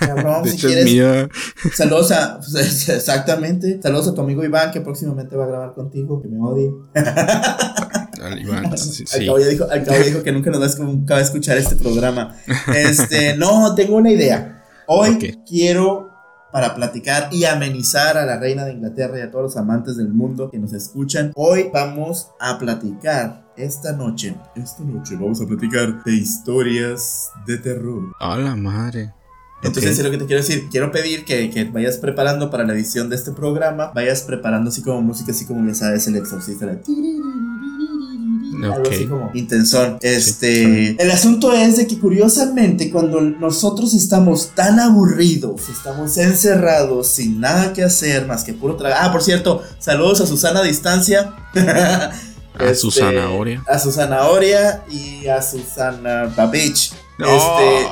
Cabrón, 0.00 0.46
si 0.46 0.58
quieres. 0.58 1.30
Saludos 1.72 2.12
a, 2.12 2.40
pues, 2.40 2.90
exactamente. 2.90 3.80
Saludos 3.82 4.08
a 4.08 4.14
tu 4.14 4.20
amigo 4.20 4.44
Iván, 4.44 4.70
que 4.70 4.82
próximamente 4.82 5.34
va 5.34 5.44
a 5.44 5.48
grabar 5.48 5.72
contigo, 5.72 6.20
que 6.20 6.28
me 6.28 6.38
odie. 6.38 6.70
Al 8.22 8.38
Iván, 8.38 8.76
sí. 8.76 9.04
Al 9.14 9.26
cabo 9.26 9.38
ya 9.38 9.46
dijo, 9.46 9.66
al 9.70 9.82
cabo 9.82 9.98
dijo 10.04 10.22
que 10.22 10.32
nunca 10.32 10.50
nos 10.50 10.60
va 10.60 11.16
a 11.16 11.20
escuchar 11.22 11.56
este 11.56 11.76
programa. 11.76 12.36
Este, 12.76 13.34
no, 13.38 13.74
tengo 13.74 13.96
una 13.96 14.12
idea. 14.12 14.61
Hoy 14.86 15.38
quiero 15.48 16.10
para 16.52 16.74
platicar 16.74 17.28
y 17.32 17.44
amenizar 17.44 18.18
a 18.18 18.26
la 18.26 18.38
reina 18.38 18.64
de 18.64 18.72
Inglaterra 18.72 19.18
y 19.18 19.22
a 19.22 19.30
todos 19.30 19.44
los 19.44 19.56
amantes 19.56 19.96
del 19.96 20.08
mundo 20.08 20.50
que 20.50 20.58
nos 20.58 20.72
escuchan. 20.72 21.32
Hoy 21.34 21.70
vamos 21.72 22.28
a 22.38 22.58
platicar 22.58 23.46
esta 23.56 23.92
noche, 23.92 24.34
esta 24.54 24.82
noche 24.82 25.14
vamos 25.14 25.40
a 25.40 25.46
platicar 25.46 26.02
de 26.04 26.12
historias 26.12 27.30
de 27.46 27.58
terror. 27.58 28.12
A 28.20 28.36
la 28.36 28.56
madre. 28.56 29.14
Entonces, 29.62 29.96
es 29.96 30.04
lo 30.04 30.10
que 30.10 30.18
te 30.18 30.26
quiero 30.26 30.42
decir. 30.42 30.68
Quiero 30.70 30.90
pedir 30.90 31.24
que, 31.24 31.48
que, 31.50 31.64
vayas 31.64 31.96
preparando 31.98 32.50
para 32.50 32.64
la 32.64 32.72
edición 32.72 33.08
de 33.08 33.14
este 33.14 33.30
programa. 33.30 33.92
Vayas 33.94 34.22
preparando 34.22 34.70
así 34.70 34.82
como 34.82 35.00
música, 35.00 35.30
así 35.30 35.46
como 35.46 35.64
ya 35.68 35.74
sabes, 35.74 36.08
el 36.08 36.16
exorcista. 36.16 36.66
La... 36.66 36.80
Algo 38.62 38.88
así 38.88 39.06
como 39.06 39.30
intensón. 39.34 39.98
Este. 40.00 41.02
El 41.02 41.10
asunto 41.10 41.52
es 41.52 41.76
de 41.76 41.86
que 41.86 41.98
curiosamente, 41.98 42.90
cuando 42.90 43.20
nosotros 43.20 43.94
estamos 43.94 44.52
tan 44.54 44.78
aburridos, 44.78 45.68
estamos 45.68 46.16
encerrados, 46.18 47.08
sin 47.08 47.40
nada 47.40 47.72
que 47.72 47.82
hacer 47.82 48.26
más 48.26 48.44
que 48.44 48.52
puro 48.52 48.76
trabajo. 48.76 49.02
Ah, 49.02 49.12
por 49.12 49.22
cierto, 49.22 49.62
saludos 49.78 50.20
a 50.20 50.26
Susana 50.26 50.60
a 50.60 50.62
distancia. 50.62 51.34
a 51.54 52.74
Susana 52.74 53.30
Oria. 53.30 53.62
A 53.66 53.78
Susana 53.78 54.28
Oria 54.28 54.84
y 54.90 55.26
a 55.26 55.42
Susana 55.42 56.32
Babich. 56.36 56.92
Este. 57.18 57.88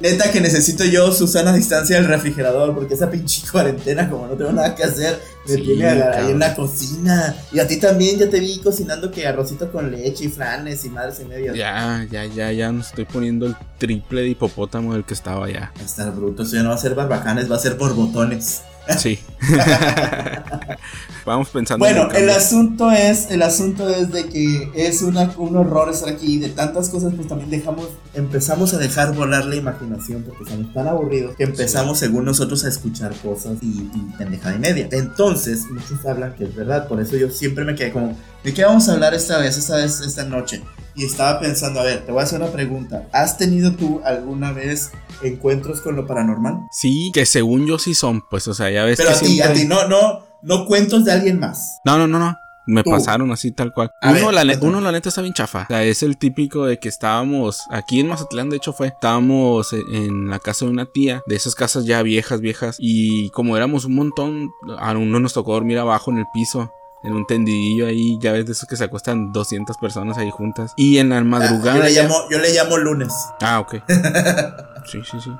Neta 0.00 0.30
que 0.30 0.40
necesito 0.40 0.84
yo 0.84 1.12
Susana 1.12 1.50
a 1.50 1.54
distancia 1.54 1.96
del 1.96 2.06
refrigerador. 2.06 2.74
Porque 2.74 2.94
esa 2.94 3.10
pinche 3.10 3.46
cuarentena, 3.50 4.08
como 4.08 4.26
no 4.26 4.34
tengo 4.34 4.52
nada 4.52 4.74
que 4.74 4.84
hacer, 4.84 5.20
me 5.46 5.56
tiene 5.56 5.86
ahí 5.86 6.30
en 6.30 6.38
la 6.38 6.54
cocina. 6.54 7.36
Y 7.52 7.58
a 7.58 7.66
ti 7.66 7.78
también 7.78 8.18
ya 8.18 8.28
te 8.28 8.40
vi 8.40 8.58
cocinando 8.58 9.10
que 9.10 9.26
arrocito 9.26 9.70
con 9.70 9.90
leche 9.90 10.24
y 10.24 10.28
flanes 10.28 10.84
y 10.84 10.90
madres 10.90 11.20
y 11.20 11.24
medio. 11.24 11.54
Ya, 11.54 12.06
ya, 12.10 12.24
ya, 12.26 12.52
ya 12.52 12.72
nos 12.72 12.88
estoy 12.88 13.04
poniendo 13.04 13.46
el 13.46 13.56
triple 13.78 14.22
de 14.22 14.28
hipopótamo 14.28 14.94
del 14.94 15.04
que 15.04 15.14
estaba 15.14 15.50
ya. 15.50 15.72
Va 15.76 15.82
a 15.82 15.84
estar 15.84 16.12
bruto. 16.12 16.42
Eso 16.42 16.56
ya 16.56 16.62
no 16.62 16.70
va 16.70 16.74
a 16.74 16.78
ser 16.78 16.94
barbacanes, 16.94 17.50
va 17.50 17.56
a 17.56 17.60
ser 17.60 17.76
por 17.76 17.94
botones. 17.94 18.62
Sí. 18.98 19.18
Vamos 21.24 21.48
pensando. 21.48 21.84
Bueno, 21.84 22.10
el 22.12 22.28
asunto 22.28 22.90
es, 22.90 23.30
el 23.30 23.42
asunto 23.42 23.88
es 23.88 24.10
de 24.12 24.28
que 24.28 24.70
es 24.74 25.00
una, 25.00 25.32
un 25.38 25.56
horror 25.56 25.90
estar 25.90 26.10
aquí. 26.10 26.38
De 26.38 26.50
tantas 26.50 26.90
cosas, 26.90 27.14
pues 27.14 27.26
también 27.28 27.48
dejamos, 27.50 27.88
empezamos 28.12 28.74
a 28.74 28.78
dejar 28.78 29.14
volar 29.14 29.46
la 29.46 29.56
imaginación 29.56 30.22
porque 30.22 30.44
estamos 30.44 30.72
tan 30.74 30.86
aburridos 30.86 31.34
que 31.36 31.44
empezamos, 31.44 31.98
según 31.98 32.26
nosotros, 32.26 32.64
a 32.64 32.68
escuchar 32.68 33.14
cosas 33.16 33.56
y, 33.62 33.90
y 33.94 34.14
pendejada 34.18 34.56
y 34.56 34.58
media. 34.58 34.88
Entonces, 34.92 35.64
muchos 35.70 36.04
hablan 36.04 36.34
que 36.34 36.44
es 36.44 36.54
verdad. 36.54 36.88
Por 36.88 37.00
eso 37.00 37.16
yo 37.16 37.30
siempre 37.30 37.64
me 37.64 37.74
quedé 37.74 37.90
como, 37.90 38.16
¿de 38.42 38.52
qué 38.52 38.64
vamos 38.64 38.88
a 38.88 38.92
hablar 38.92 39.14
esta 39.14 39.38
vez, 39.38 39.56
esta 39.56 39.76
vez, 39.76 40.00
esta 40.00 40.24
noche? 40.24 40.62
Y 40.94 41.04
estaba 41.04 41.40
pensando, 41.40 41.80
a 41.80 41.84
ver, 41.84 42.04
te 42.04 42.12
voy 42.12 42.20
a 42.20 42.24
hacer 42.24 42.40
una 42.40 42.52
pregunta. 42.52 43.08
¿Has 43.12 43.36
tenido 43.38 43.72
tú 43.72 44.00
alguna 44.04 44.52
vez 44.52 44.90
encuentros 45.22 45.80
con 45.80 45.96
lo 45.96 46.06
paranormal? 46.06 46.60
Sí, 46.70 47.10
que 47.12 47.26
según 47.26 47.66
yo 47.66 47.78
sí 47.78 47.94
son, 47.94 48.22
pues, 48.28 48.48
o 48.48 48.54
sea, 48.54 48.70
ya 48.70 48.84
ves. 48.84 48.98
Pero 48.98 49.10
a 49.10 49.18
ti, 49.18 49.40
a 49.40 49.52
ti, 49.52 49.64
no, 49.66 49.88
no, 49.88 50.24
no 50.42 50.66
cuentos 50.66 51.04
de 51.04 51.12
alguien 51.12 51.38
más. 51.38 51.78
No, 51.84 51.98
no, 51.98 52.06
no, 52.06 52.18
no. 52.18 52.36
Me 52.66 52.82
pasaron 52.82 53.30
así 53.30 53.50
tal 53.50 53.72
cual. 53.72 53.90
uno, 54.02 54.32
la 54.32 54.58
uno, 54.62 54.80
la 54.80 54.90
neta, 54.90 55.10
está 55.10 55.20
bien 55.20 55.34
chafa. 55.34 55.64
O 55.64 55.66
sea, 55.66 55.84
es 55.84 56.02
el 56.02 56.16
típico 56.16 56.64
de 56.64 56.78
que 56.78 56.88
estábamos 56.88 57.64
aquí 57.70 58.00
en 58.00 58.08
Mazatlán, 58.08 58.48
de 58.48 58.56
hecho 58.56 58.72
fue. 58.72 58.86
Estábamos 58.88 59.72
en 59.72 60.30
la 60.30 60.38
casa 60.38 60.64
de 60.64 60.70
una 60.70 60.86
tía, 60.86 61.22
de 61.26 61.36
esas 61.36 61.54
casas 61.54 61.84
ya 61.84 62.00
viejas, 62.02 62.40
viejas. 62.40 62.76
Y 62.78 63.28
como 63.30 63.56
éramos 63.56 63.84
un 63.84 63.94
montón, 63.94 64.50
a 64.78 64.92
uno 64.92 65.20
nos 65.20 65.34
tocó 65.34 65.52
dormir 65.52 65.78
abajo 65.78 66.10
en 66.10 66.18
el 66.18 66.26
piso 66.32 66.72
en 67.04 67.12
un 67.12 67.26
tendidillo 67.26 67.86
ahí, 67.86 68.18
ya 68.18 68.32
ves 68.32 68.46
de 68.46 68.52
esos 68.52 68.68
que 68.68 68.76
se 68.76 68.84
acuestan 68.84 69.32
200 69.32 69.76
personas 69.76 70.16
ahí 70.16 70.30
juntas. 70.30 70.72
Y 70.76 70.98
en 70.98 71.10
la 71.10 71.22
madrugada. 71.22 71.76
yo, 71.76 71.84
le 71.84 71.92
llamo, 71.92 72.16
yo 72.30 72.38
le 72.38 72.52
llamo 72.52 72.78
lunes. 72.78 73.12
Ah, 73.42 73.60
ok. 73.60 73.74
sí, 74.86 75.00
sí, 75.10 75.18
sí. 75.22 75.30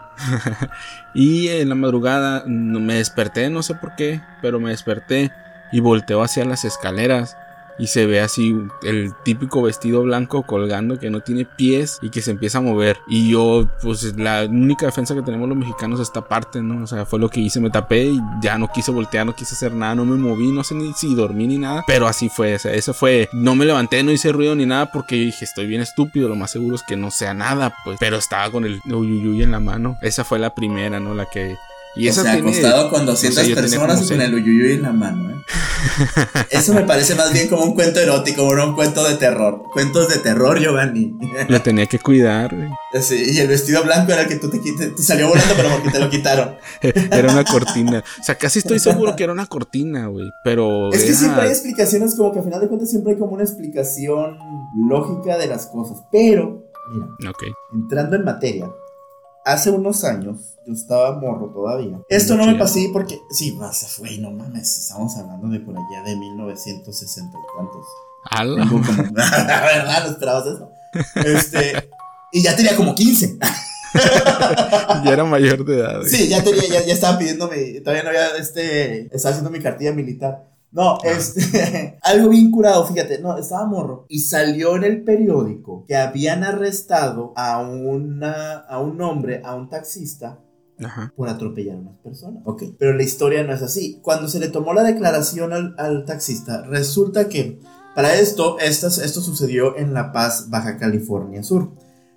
y 1.14 1.48
en 1.48 1.70
la 1.70 1.74
madrugada 1.74 2.44
me 2.46 2.94
desperté, 2.94 3.48
no 3.48 3.62
sé 3.62 3.74
por 3.74 3.96
qué, 3.96 4.20
pero 4.42 4.60
me 4.60 4.70
desperté 4.70 5.32
y 5.72 5.80
volteo 5.80 6.22
hacia 6.22 6.44
las 6.44 6.64
escaleras 6.64 7.36
y 7.78 7.88
se 7.88 8.06
ve 8.06 8.20
así 8.20 8.56
el 8.82 9.12
típico 9.24 9.62
vestido 9.62 10.02
blanco 10.02 10.42
colgando 10.42 10.98
que 10.98 11.10
no 11.10 11.20
tiene 11.20 11.44
pies 11.44 11.98
y 12.02 12.10
que 12.10 12.22
se 12.22 12.30
empieza 12.30 12.58
a 12.58 12.60
mover. 12.60 12.98
Y 13.08 13.30
yo, 13.30 13.68
pues 13.82 14.16
la 14.16 14.44
única 14.44 14.86
defensa 14.86 15.14
que 15.14 15.22
tenemos 15.22 15.48
los 15.48 15.58
mexicanos 15.58 16.00
es 16.00 16.08
esta 16.08 16.26
parte, 16.26 16.62
¿no? 16.62 16.84
O 16.84 16.86
sea, 16.86 17.06
fue 17.06 17.18
lo 17.18 17.28
que 17.28 17.40
hice, 17.40 17.60
me 17.60 17.70
tapé 17.70 18.04
y 18.04 18.20
ya 18.40 18.58
no 18.58 18.68
quise 18.68 18.90
voltear, 18.90 19.26
no 19.26 19.34
quise 19.34 19.54
hacer 19.54 19.72
nada, 19.72 19.94
no 19.94 20.04
me 20.04 20.16
moví, 20.16 20.50
no 20.50 20.64
sé 20.64 20.74
ni 20.74 20.92
si 20.92 21.14
dormí 21.14 21.46
ni 21.46 21.58
nada, 21.58 21.84
pero 21.86 22.06
así 22.06 22.28
fue, 22.28 22.54
o 22.54 22.58
sea, 22.58 22.72
eso 22.72 22.94
fue, 22.94 23.28
no 23.32 23.54
me 23.54 23.64
levanté, 23.64 24.02
no 24.02 24.12
hice 24.12 24.32
ruido 24.32 24.54
ni 24.54 24.66
nada 24.66 24.90
porque 24.92 25.16
dije, 25.16 25.44
estoy 25.44 25.66
bien 25.66 25.80
estúpido, 25.80 26.28
lo 26.28 26.36
más 26.36 26.50
seguro 26.50 26.76
es 26.76 26.82
que 26.82 26.96
no 26.96 27.10
sea 27.10 27.34
nada, 27.34 27.74
pues, 27.84 27.96
pero 27.98 28.16
estaba 28.16 28.50
con 28.50 28.64
el 28.64 28.80
uyuyuy 28.86 29.42
en 29.42 29.50
la 29.50 29.60
mano. 29.60 29.98
Esa 30.00 30.24
fue 30.24 30.38
la 30.38 30.54
primera, 30.54 31.00
¿no? 31.00 31.14
La 31.14 31.26
que 31.26 31.56
y 31.96 32.08
eso 32.08 32.20
o 32.20 32.24
sea, 32.24 32.34
acostado 32.34 32.90
con 32.90 33.06
200 33.06 33.48
personas 33.50 34.02
y 34.02 34.08
con 34.08 34.20
el 34.20 34.34
uyuyuy 34.34 34.72
en 34.72 34.82
la 34.82 34.92
mano, 34.92 35.30
¿eh? 35.30 35.34
Eso 36.50 36.72
me 36.74 36.82
parece 36.82 37.14
más 37.14 37.32
bien 37.32 37.48
como 37.48 37.64
un 37.64 37.74
cuento 37.74 38.00
erótico, 38.00 38.54
no 38.54 38.68
un 38.68 38.74
cuento 38.74 39.04
de 39.04 39.16
terror. 39.16 39.62
Cuentos 39.72 40.08
de 40.08 40.18
terror, 40.18 40.58
Giovanni. 40.58 41.16
Lo 41.48 41.60
tenía 41.62 41.86
que 41.86 41.98
cuidar, 41.98 42.54
güey. 42.54 42.68
Sí, 43.02 43.32
y 43.32 43.38
el 43.38 43.48
vestido 43.48 43.82
blanco 43.82 44.12
era 44.12 44.22
el 44.22 44.28
que 44.28 44.36
tú 44.36 44.48
te, 44.50 44.58
te 44.58 45.02
salió 45.02 45.28
volando, 45.28 45.54
pero 45.56 45.68
porque 45.70 45.90
te 45.90 45.98
lo 45.98 46.08
quitaron. 46.08 46.56
Era 46.82 47.32
una 47.32 47.44
cortina. 47.44 48.04
O 48.20 48.22
sea, 48.22 48.36
casi 48.36 48.60
estoy 48.60 48.78
seguro 48.78 49.16
que 49.16 49.24
era 49.24 49.32
una 49.32 49.46
cortina, 49.46 50.06
güey. 50.06 50.30
Pero. 50.44 50.92
Es 50.92 51.02
que 51.04 51.12
siempre 51.12 51.42
hay 51.42 51.48
explicaciones, 51.48 52.14
como 52.14 52.32
que 52.32 52.38
al 52.38 52.44
final 52.44 52.60
de 52.60 52.68
cuentas 52.68 52.90
siempre 52.90 53.12
hay 53.12 53.18
como 53.18 53.32
una 53.32 53.42
explicación 53.42 54.38
lógica 54.88 55.36
de 55.38 55.48
las 55.48 55.66
cosas. 55.66 55.98
Pero, 56.12 56.64
mira. 56.92 57.30
Ok. 57.30 57.42
Entrando 57.72 58.16
en 58.16 58.24
materia, 58.24 58.70
hace 59.44 59.70
unos 59.70 60.04
años 60.04 60.54
yo 60.66 60.72
estaba 60.72 61.18
morro 61.18 61.50
todavía. 61.52 62.00
Esto 62.08 62.36
no 62.36 62.46
me 62.46 62.54
pasé 62.54 62.88
porque, 62.92 63.20
sí, 63.30 63.56
güey, 63.98 64.18
no 64.18 64.30
mames, 64.30 64.78
estamos 64.78 65.14
hablando 65.16 65.48
de 65.48 65.60
por 65.60 65.76
allá 65.76 66.02
de 66.04 66.16
1960 66.16 67.36
y 67.36 67.54
cuantos. 67.54 67.86
¿Ala? 68.30 68.64
La 69.46 69.60
verdad, 69.60 70.04
no 70.04 70.10
esperabas 70.10 70.46
eso. 70.46 70.70
Este, 71.16 71.90
y 72.32 72.42
ya 72.42 72.56
tenía 72.56 72.74
como 72.76 72.94
15. 72.94 73.38
ya 75.04 75.12
era 75.12 75.24
mayor 75.24 75.64
de 75.64 75.78
edad. 75.78 76.00
Sí, 76.06 76.28
ya 76.28 76.42
tenía, 76.42 76.66
ya, 76.66 76.86
ya 76.86 76.94
estaba 76.94 77.18
pidiéndome, 77.18 77.80
todavía 77.80 78.02
no 78.02 78.08
había, 78.08 78.36
este, 78.38 79.14
estaba 79.14 79.32
haciendo 79.34 79.50
mi 79.50 79.60
cartilla 79.60 79.92
militar. 79.92 80.44
No, 80.74 80.98
este, 81.04 81.98
algo 82.02 82.30
bien 82.30 82.50
curado, 82.50 82.84
fíjate, 82.84 83.20
no, 83.20 83.38
estaba 83.38 83.64
morro. 83.64 84.06
Y 84.08 84.18
salió 84.18 84.74
en 84.74 84.82
el 84.82 85.04
periódico 85.04 85.84
que 85.86 85.96
habían 85.96 86.42
arrestado 86.42 87.32
a, 87.36 87.62
una, 87.62 88.54
a 88.58 88.80
un 88.80 89.00
hombre, 89.00 89.40
a 89.44 89.54
un 89.54 89.68
taxista, 89.68 90.40
por 91.16 91.28
atropellar 91.28 91.76
a 91.76 91.78
unas 91.78 91.98
personas. 91.98 92.42
Ok, 92.44 92.64
pero 92.76 92.92
la 92.92 93.04
historia 93.04 93.44
no 93.44 93.54
es 93.54 93.62
así. 93.62 94.00
Cuando 94.02 94.26
se 94.26 94.40
le 94.40 94.48
tomó 94.48 94.74
la 94.74 94.82
declaración 94.82 95.52
al, 95.52 95.76
al 95.78 96.04
taxista, 96.04 96.62
resulta 96.62 97.28
que 97.28 97.60
para 97.94 98.16
esto, 98.16 98.58
esto, 98.58 98.88
esto 98.88 99.20
sucedió 99.20 99.76
en 99.76 99.94
La 99.94 100.10
Paz, 100.10 100.50
Baja 100.50 100.76
California 100.76 101.44
Sur. 101.44 101.70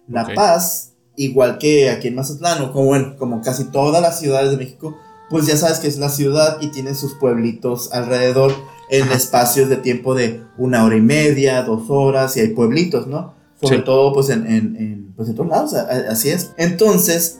La 0.07 0.33
Paz, 0.33 0.93
igual 1.15 1.59
que 1.59 1.91
aquí 1.91 2.07
en 2.07 2.15
Mazatlán, 2.15 2.63
o 2.63 2.73
como, 2.73 3.15
como 3.17 3.41
casi 3.41 3.65
todas 3.65 4.01
las 4.01 4.19
ciudades 4.19 4.49
de 4.49 4.57
México, 4.57 4.95
pues 5.29 5.45
ya 5.45 5.57
sabes 5.57 5.79
que 5.79 5.87
es 5.87 5.97
la 5.97 6.09
ciudad 6.09 6.57
y 6.61 6.67
tiene 6.67 6.93
sus 6.95 7.13
pueblitos 7.15 7.91
alrededor 7.93 8.53
en 8.89 9.11
espacios 9.11 9.69
de 9.69 9.77
tiempo 9.77 10.15
de 10.15 10.43
una 10.57 10.83
hora 10.85 10.95
y 10.95 11.01
media, 11.01 11.63
dos 11.63 11.89
horas, 11.89 12.37
y 12.37 12.41
hay 12.41 12.49
pueblitos, 12.49 13.07
¿no? 13.07 13.35
Sobre 13.61 13.79
todo, 13.79 14.13
pues 14.13 14.29
en, 14.29 14.45
en, 14.45 15.13
pues 15.15 15.29
en 15.29 15.35
todos 15.35 15.49
lados, 15.49 15.73
así 15.73 16.29
es. 16.29 16.51
Entonces, 16.57 17.39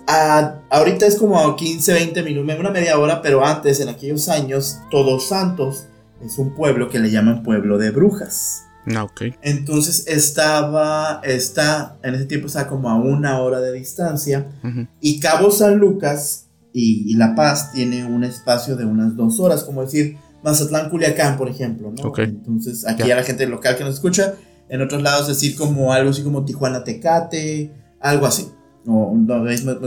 ahorita 0.70 1.06
es 1.06 1.16
como 1.16 1.56
15, 1.56 1.94
20 1.94 2.24
minutos, 2.24 2.60
una 2.60 2.72
media 2.72 2.98
hora, 2.98 3.22
pero 3.22 3.46
antes, 3.46 3.80
en 3.80 3.90
aquellos 3.90 4.28
años, 4.28 4.80
Todos 4.90 5.28
Santos 5.28 5.86
es 6.26 6.40
un 6.40 6.56
pueblo 6.56 6.90
que 6.90 7.00
le 7.00 7.12
llaman 7.12 7.44
pueblo 7.44 7.78
de 7.78 7.92
brujas. 7.92 8.64
Ah, 8.96 9.04
ok. 9.04 9.22
Entonces 9.42 10.06
estaba, 10.08 11.22
está, 11.24 11.98
en 12.04 12.16
ese 12.16 12.26
tiempo 12.26 12.48
estaba 12.48 12.68
como 12.68 12.90
a 12.90 12.96
una 12.96 13.40
hora 13.40 13.60
de 13.60 13.74
distancia. 13.74 14.48
Y 15.02 15.20
Cabo 15.20 15.52
San 15.52 15.78
Lucas 15.78 16.47
y, 16.80 17.14
La 17.16 17.34
Paz 17.34 17.72
tiene 17.72 18.06
un 18.06 18.24
espacio 18.24 18.76
de 18.76 18.86
unas 18.86 19.16
dos 19.16 19.40
horas, 19.40 19.64
como 19.64 19.82
decir 19.82 20.18
Mazatlán, 20.44 20.90
Culiacán, 20.90 21.36
por 21.36 21.50
ejemplo, 21.50 21.92
¿no? 21.92 22.14
Entonces, 22.16 22.86
aquí 22.86 23.10
a 23.10 23.16
la 23.16 23.24
gente 23.24 23.48
local 23.48 23.76
que 23.76 23.84
nos 23.84 23.96
escucha, 23.96 24.36
en 24.70 24.82
otros 24.82 25.02
lados 25.02 25.28
decir 25.28 25.56
como 25.56 25.92
algo 25.92 26.12
así 26.12 26.22
como 26.22 26.46
Tijuana 26.46 26.84
Tecate, 26.84 27.72
algo 28.00 28.28
así. 28.28 28.52
O, 28.86 29.14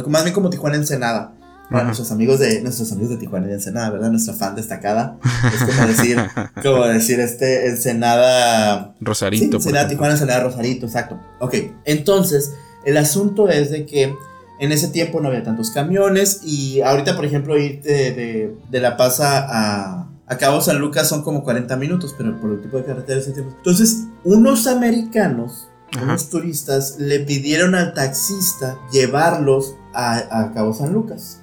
más 0.08 0.24
bien 0.24 0.34
como 0.34 0.50
Tijuana 0.50 0.76
Ensenada. 0.76 1.36
Para 1.70 1.84
nuestros 1.84 2.10
amigos 2.10 2.40
de 2.40 2.62
nuestros 2.62 2.90
amigos 2.90 3.10
de 3.10 3.18
Tijuana 3.18 3.46
y 3.46 3.50
de 3.50 3.54
Ensenada, 3.54 3.90
¿verdad? 3.90 4.10
Nuestra 4.10 4.34
fan 4.34 4.56
destacada. 4.56 5.20
Es 5.54 5.62
como 5.62 5.86
decir, 5.86 6.18
como 6.64 6.84
decir 6.86 7.20
este 7.20 7.68
Ensenada. 7.68 8.96
Rosarito. 9.00 9.44
Sí, 9.44 9.54
Ensenada, 9.54 9.88
Tijuana, 9.88 10.14
Ensenada, 10.14 10.42
Rosarito, 10.42 10.86
exacto. 10.86 11.20
Ok, 11.38 11.54
entonces, 11.84 12.52
el 12.84 12.96
asunto 12.96 13.48
es 13.48 13.70
de 13.70 13.86
que 13.86 14.12
en 14.60 14.72
ese 14.72 14.88
tiempo 14.88 15.20
no 15.20 15.28
había 15.28 15.42
tantos 15.42 15.70
camiones 15.70 16.42
y 16.44 16.82
ahorita, 16.82 17.16
por 17.16 17.24
ejemplo, 17.24 17.58
ir 17.58 17.82
de, 17.82 18.54
La 18.70 18.96
Paz 18.96 19.20
a, 19.20 20.06
a 20.30 20.38
Cabo 20.38 20.60
San 20.60 20.78
Lucas 20.78 21.08
son 21.08 21.22
como 21.22 21.42
40 21.42 21.74
minutos, 21.76 22.14
pero 22.16 22.40
por 22.40 22.52
el 22.52 22.62
tipo 22.62 22.76
de 22.76 22.84
carretera 22.84 23.18
ese 23.18 23.32
tiempo. 23.32 23.52
Entonces, 23.56 24.04
unos 24.22 24.68
americanos, 24.68 25.68
unos 26.00 26.30
turistas, 26.30 26.98
le 27.00 27.18
pidieron 27.18 27.74
al 27.74 27.94
taxista 27.94 28.78
llevarlos 28.92 29.74
a, 29.92 30.18
a 30.40 30.52
Cabo 30.52 30.72
San 30.72 30.92
Lucas. 30.92 31.40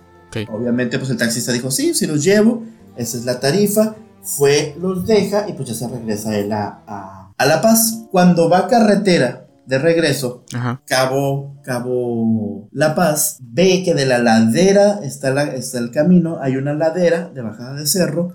Obviamente, 0.50 1.00
pues 1.00 1.10
el 1.10 1.18
taxista 1.18 1.52
dijo, 1.52 1.70
sí, 1.70 1.94
si 1.96 2.08
los 2.08 2.24
llevo, 2.24 2.64
esa 2.96 3.18
es 3.18 3.26
la 3.26 3.42
tarifa. 3.42 3.96
Fue, 4.22 4.74
los 4.80 5.06
deja 5.06 5.50
y 5.50 5.54
pues 5.54 5.68
ya 5.68 5.76
se 5.76 5.88
regresa 5.90 6.38
él 6.38 6.54
a, 6.54 6.82
a, 6.88 7.34
a 7.38 7.46
La 7.46 7.62
Paz. 7.62 8.06
Cuando 8.10 8.50
va 8.50 8.60
a 8.60 8.68
carretera 8.68 9.47
de 9.68 9.78
regreso, 9.78 10.46
Cabo, 10.86 11.58
Cabo 11.64 12.70
La 12.72 12.96
Paz, 12.96 13.38
ve 13.42 13.84
que 13.84 13.94
de 13.94 14.06
la 14.06 14.18
ladera 14.18 15.02
está, 15.04 15.32
la, 15.32 15.44
está 15.44 15.78
el 15.80 15.92
camino, 15.92 16.40
hay 16.42 16.56
una 16.56 16.74
ladera 16.74 17.30
de 17.34 17.42
bajada 17.42 17.74
de 17.74 17.86
cerro, 17.86 18.34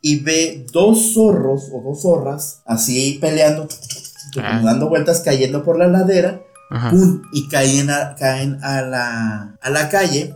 y 0.00 0.20
ve 0.20 0.66
dos 0.72 1.14
zorros 1.14 1.70
o 1.72 1.82
dos 1.82 2.02
zorras 2.02 2.62
así 2.66 3.18
peleando, 3.20 3.68
ah. 4.40 4.60
dando 4.62 4.88
vueltas, 4.88 5.20
cayendo 5.20 5.64
por 5.64 5.78
la 5.78 5.88
ladera. 5.88 6.42
y 7.32 7.48
caen, 7.48 7.90
a, 7.90 8.16
caen 8.16 8.58
a, 8.60 8.82
la, 8.82 9.56
a 9.60 9.70
la 9.70 9.88
calle. 9.88 10.34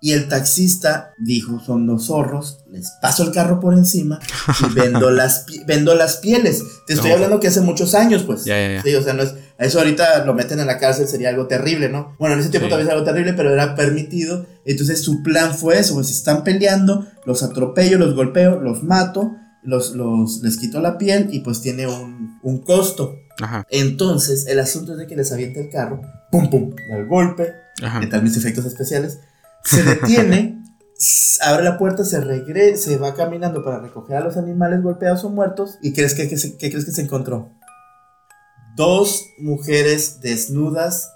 Y 0.00 0.12
el 0.12 0.28
taxista 0.28 1.14
dijo: 1.18 1.58
Son 1.58 1.86
dos 1.86 2.06
zorros, 2.06 2.58
les 2.70 2.90
paso 3.00 3.22
el 3.22 3.32
carro 3.32 3.60
por 3.60 3.72
encima 3.72 4.20
y 4.60 4.74
vendo 4.74 5.10
las, 5.10 5.46
vendo 5.66 5.94
las 5.94 6.18
pieles. 6.18 6.62
Te 6.86 6.92
estoy 6.92 7.12
hablando 7.12 7.40
que 7.40 7.48
hace 7.48 7.62
muchos 7.62 7.94
años, 7.94 8.24
pues. 8.24 8.42
Sí, 8.42 8.94
o 8.94 9.02
sea, 9.02 9.14
no 9.14 9.22
es 9.22 9.34
eso 9.66 9.78
ahorita 9.78 10.24
lo 10.24 10.32
meten 10.32 10.58
en 10.58 10.66
la 10.66 10.78
cárcel, 10.78 11.06
sería 11.06 11.28
algo 11.28 11.46
terrible, 11.46 11.90
¿no? 11.90 12.16
Bueno, 12.18 12.34
en 12.34 12.40
ese 12.40 12.48
tiempo 12.48 12.68
también 12.68 12.88
es 12.88 12.94
algo 12.94 13.04
terrible, 13.04 13.34
pero 13.34 13.52
era 13.52 13.74
permitido. 13.74 14.46
Entonces 14.64 15.02
su 15.02 15.22
plan 15.22 15.54
fue 15.54 15.78
eso, 15.78 15.94
pues 15.94 16.06
si 16.06 16.14
están 16.14 16.44
peleando, 16.44 17.06
los 17.26 17.42
atropello, 17.42 17.98
los 17.98 18.14
golpeo, 18.14 18.58
los 18.58 18.82
mato, 18.82 19.36
los, 19.62 19.94
los, 19.94 20.40
les 20.42 20.56
quito 20.56 20.80
la 20.80 20.96
piel 20.96 21.28
y 21.30 21.40
pues 21.40 21.60
tiene 21.60 21.86
un, 21.86 22.38
un 22.42 22.58
costo. 22.62 23.16
Ajá. 23.42 23.66
Entonces, 23.70 24.46
el 24.46 24.58
asunto 24.60 24.92
es 24.92 24.98
de 24.98 25.06
que 25.06 25.16
les 25.16 25.32
avienta 25.32 25.60
el 25.60 25.70
carro, 25.70 26.00
pum, 26.30 26.50
pum, 26.50 26.70
da 26.88 26.96
el 26.96 27.06
golpe, 27.06 27.54
tal 28.10 28.22
mis 28.22 28.36
efectos 28.36 28.64
especiales, 28.64 29.20
se 29.64 29.82
detiene, 29.82 30.62
abre 31.42 31.64
la 31.64 31.78
puerta, 31.78 32.04
se 32.04 32.20
regresa, 32.20 32.90
se 32.90 32.96
va 32.96 33.14
caminando 33.14 33.62
para 33.62 33.80
recoger 33.80 34.16
a 34.16 34.20
los 34.20 34.36
animales 34.36 34.82
golpeados 34.82 35.24
o 35.24 35.30
muertos. 35.30 35.78
¿Y 35.82 35.92
crees 35.92 36.14
que, 36.14 36.28
qué 36.28 36.70
crees 36.70 36.84
que 36.84 36.92
se 36.92 37.02
encontró? 37.02 37.50
Dos 38.80 39.34
mujeres 39.36 40.22
desnudas 40.22 41.12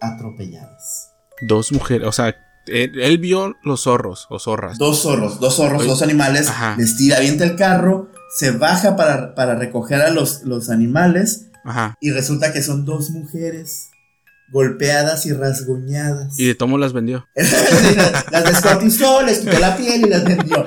atropelladas. 0.00 1.12
Dos 1.42 1.70
mujeres, 1.70 2.08
o 2.08 2.12
sea, 2.12 2.34
él, 2.66 3.18
vio 3.18 3.54
los 3.62 3.82
zorros 3.82 4.26
o 4.30 4.38
zorras. 4.38 4.78
Dos 4.78 5.02
zorros, 5.02 5.38
dos 5.38 5.56
zorros, 5.56 5.86
dos 5.86 6.00
animales. 6.00 6.50
Les 6.78 6.96
tira, 6.96 7.18
avienta 7.18 7.44
el 7.44 7.56
carro, 7.56 8.08
se 8.34 8.52
baja 8.52 8.96
para, 8.96 9.34
para 9.34 9.54
recoger 9.54 10.00
a 10.00 10.12
los, 10.12 10.44
los 10.44 10.70
animales. 10.70 11.50
Ajá. 11.66 11.94
Y 12.00 12.10
resulta 12.10 12.54
que 12.54 12.62
son 12.62 12.86
dos 12.86 13.10
mujeres 13.10 13.90
golpeadas 14.50 15.26
y 15.26 15.32
rasguñadas. 15.32 16.38
Y 16.38 16.46
de 16.46 16.54
tomo 16.54 16.78
las 16.78 16.92
vendió. 16.92 17.26
las 17.34 18.44
descuartizó, 18.44 19.22
les 19.22 19.40
quitó 19.40 19.58
la 19.58 19.76
piel 19.76 20.06
y 20.06 20.08
las 20.08 20.24
vendió. 20.24 20.66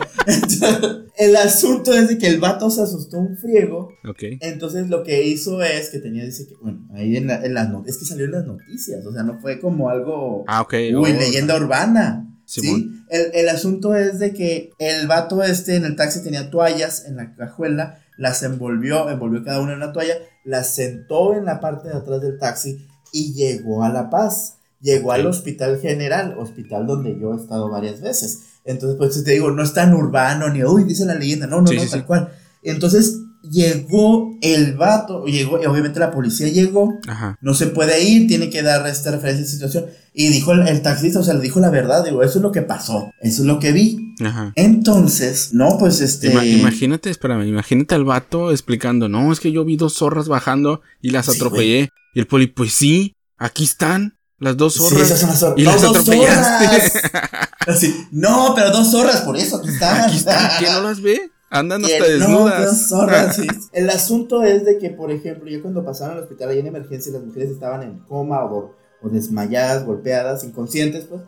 el 1.18 1.36
asunto 1.36 1.94
es 1.94 2.08
de 2.08 2.18
que 2.18 2.28
el 2.28 2.40
vato 2.40 2.70
se 2.70 2.82
asustó 2.82 3.18
un 3.18 3.38
friego. 3.38 3.94
Ok. 4.08 4.24
Entonces 4.42 4.90
lo 4.90 5.04
que 5.04 5.24
hizo 5.24 5.62
es 5.64 5.90
que 5.90 6.00
tenía, 6.00 6.26
dice 6.26 6.48
que, 6.48 6.56
bueno, 6.62 6.88
ahí 6.94 7.18
en, 7.18 7.28
la, 7.28 7.44
en 7.46 7.54
las 7.54 7.70
noticias, 7.70 7.96
es 7.96 8.02
que 8.02 8.10
salió 8.10 8.26
en 8.26 8.32
las 8.32 8.46
noticias, 8.46 9.06
o 9.06 9.14
sea, 9.14 9.24
no 9.24 9.40
fue 9.40 9.60
como 9.60 9.90
algo. 9.90 10.44
Ah, 10.48 10.62
ok. 10.62 10.74
Uy, 10.96 11.14
leyenda 11.14 11.56
urbana. 11.56 12.24
Sí. 12.46 12.90
El, 13.10 13.32
el 13.34 13.50
asunto 13.50 13.94
es 13.94 14.20
de 14.20 14.34
que 14.34 14.72
el 14.80 15.06
vato 15.08 15.44
este 15.44 15.76
en 15.76 15.84
el 15.84 15.98
taxi 15.98 16.24
tenía 16.24 16.50
toallas 16.50 17.06
en 17.06 17.18
la 17.18 17.36
cajuela, 17.36 18.00
las 18.18 18.42
envolvió, 18.42 19.10
envolvió 19.10 19.44
cada 19.44 19.60
una 19.60 19.74
en 19.74 19.80
una 19.80 19.92
toalla, 19.92 20.16
las 20.46 20.74
sentó 20.74 21.36
en 21.36 21.44
la 21.44 21.60
parte 21.60 21.90
de 21.90 21.96
atrás 21.96 22.22
del 22.22 22.40
taxi 22.40 22.88
y 23.12 23.34
llegó 23.34 23.84
a 23.84 23.90
La 23.90 24.10
Paz. 24.10 24.56
Llegó 24.80 25.12
al 25.12 25.26
Hospital 25.26 25.80
General, 25.80 26.38
hospital 26.38 26.86
donde 26.86 27.18
yo 27.20 27.34
he 27.34 27.38
estado 27.38 27.70
varias 27.70 28.00
veces. 28.00 28.42
Entonces, 28.64 28.98
pues 28.98 29.24
te 29.24 29.32
digo, 29.32 29.50
no 29.50 29.64
es 29.64 29.74
tan 29.74 29.94
urbano 29.94 30.50
ni, 30.50 30.64
uy, 30.64 30.84
dice 30.84 31.06
la 31.06 31.16
leyenda, 31.16 31.48
no, 31.48 31.62
no, 31.62 31.72
no, 31.72 31.90
tal 31.90 32.06
cual. 32.06 32.30
Entonces, 32.62 33.18
llegó 33.50 34.38
el 34.42 34.76
vato, 34.76 35.26
llegó, 35.26 35.62
y 35.62 35.66
obviamente 35.66 36.00
la 36.00 36.12
policía 36.12 36.50
llegó, 36.50 37.00
no 37.42 37.54
se 37.54 37.68
puede 37.68 38.04
ir, 38.04 38.28
tiene 38.28 38.50
que 38.50 38.62
dar 38.62 38.86
esta 38.88 39.12
referencia 39.12 39.46
de 39.46 39.50
situación. 39.50 39.86
Y 40.14 40.28
dijo 40.30 40.52
el, 40.52 40.82
taxista, 40.82 41.20
o 41.20 41.24
sea, 41.24 41.34
le 41.34 41.42
dijo 41.42 41.60
la 41.60 41.70
verdad, 41.70 42.04
digo, 42.04 42.24
eso 42.24 42.40
es 42.40 42.44
lo 42.44 42.52
que 42.52 42.62
pasó, 42.62 43.12
eso 43.22 43.42
es 43.42 43.48
lo 43.48 43.60
que 43.60 43.72
vi. 43.72 44.07
Ajá. 44.24 44.54
Entonces, 44.56 45.54
no, 45.54 45.78
pues 45.78 46.02
este. 46.02 46.32
imagínate, 46.32 47.10
espérame, 47.10 47.48
imagínate 47.48 47.96
al 47.96 48.04
vato 48.04 48.52
explicando, 48.52 49.10
no, 49.10 49.32
es 49.32 49.40
que 49.40 49.52
yo 49.52 49.64
vi 49.64 49.78
dos 49.78 49.94
zorras 49.94 50.28
bajando 50.28 50.82
y 51.02 51.12
las 51.12 51.30
atropellé. 51.30 51.90
Y 52.14 52.20
el 52.20 52.28
poli, 52.28 52.48
pues 52.48 52.74
sí, 52.74 53.16
aquí 53.38 53.64
están. 53.64 54.16
Las 54.40 54.56
dos 54.56 54.76
zorras. 54.76 55.00
Sí, 55.00 55.02
esas 55.02 55.20
son 55.20 55.30
las 55.30 55.40
zorras. 55.40 55.58
Y 55.58 55.64
las 55.64 55.84
atropellaste. 55.84 56.90
Así, 57.66 58.08
no, 58.12 58.54
pero 58.56 58.70
dos 58.72 58.92
zorras, 58.92 59.22
por 59.22 59.36
eso 59.36 59.58
aquí 59.58 59.70
están. 59.70 60.02
Aquí 60.02 60.18
están. 60.18 60.60
¿Quién 60.60 60.74
no 60.74 60.82
las 60.82 61.02
ve? 61.02 61.32
Andan 61.50 61.84
hasta 61.84 62.04
desnudas. 62.04 62.60
No, 62.60 62.66
dos 62.66 62.88
zorras, 62.88 63.36
sí. 63.38 63.48
El 63.72 63.90
asunto 63.90 64.44
es 64.44 64.66
de 64.66 64.78
que, 64.78 64.90
por 64.90 65.12
ejemplo, 65.12 65.50
yo 65.50 65.62
cuando 65.62 65.84
pasaron 65.84 66.18
al 66.18 66.24
hospital 66.24 66.50
ahí 66.50 66.60
en 66.60 66.68
emergencia, 66.68 67.12
las 67.12 67.24
mujeres 67.24 67.50
estaban 67.50 67.84
en 67.84 68.00
coma 68.00 68.44
o 68.44 68.76
o 69.02 69.10
desmayadas, 69.10 69.86
golpeadas, 69.86 70.44
inconscientes, 70.44 71.06
pues, 71.06 71.22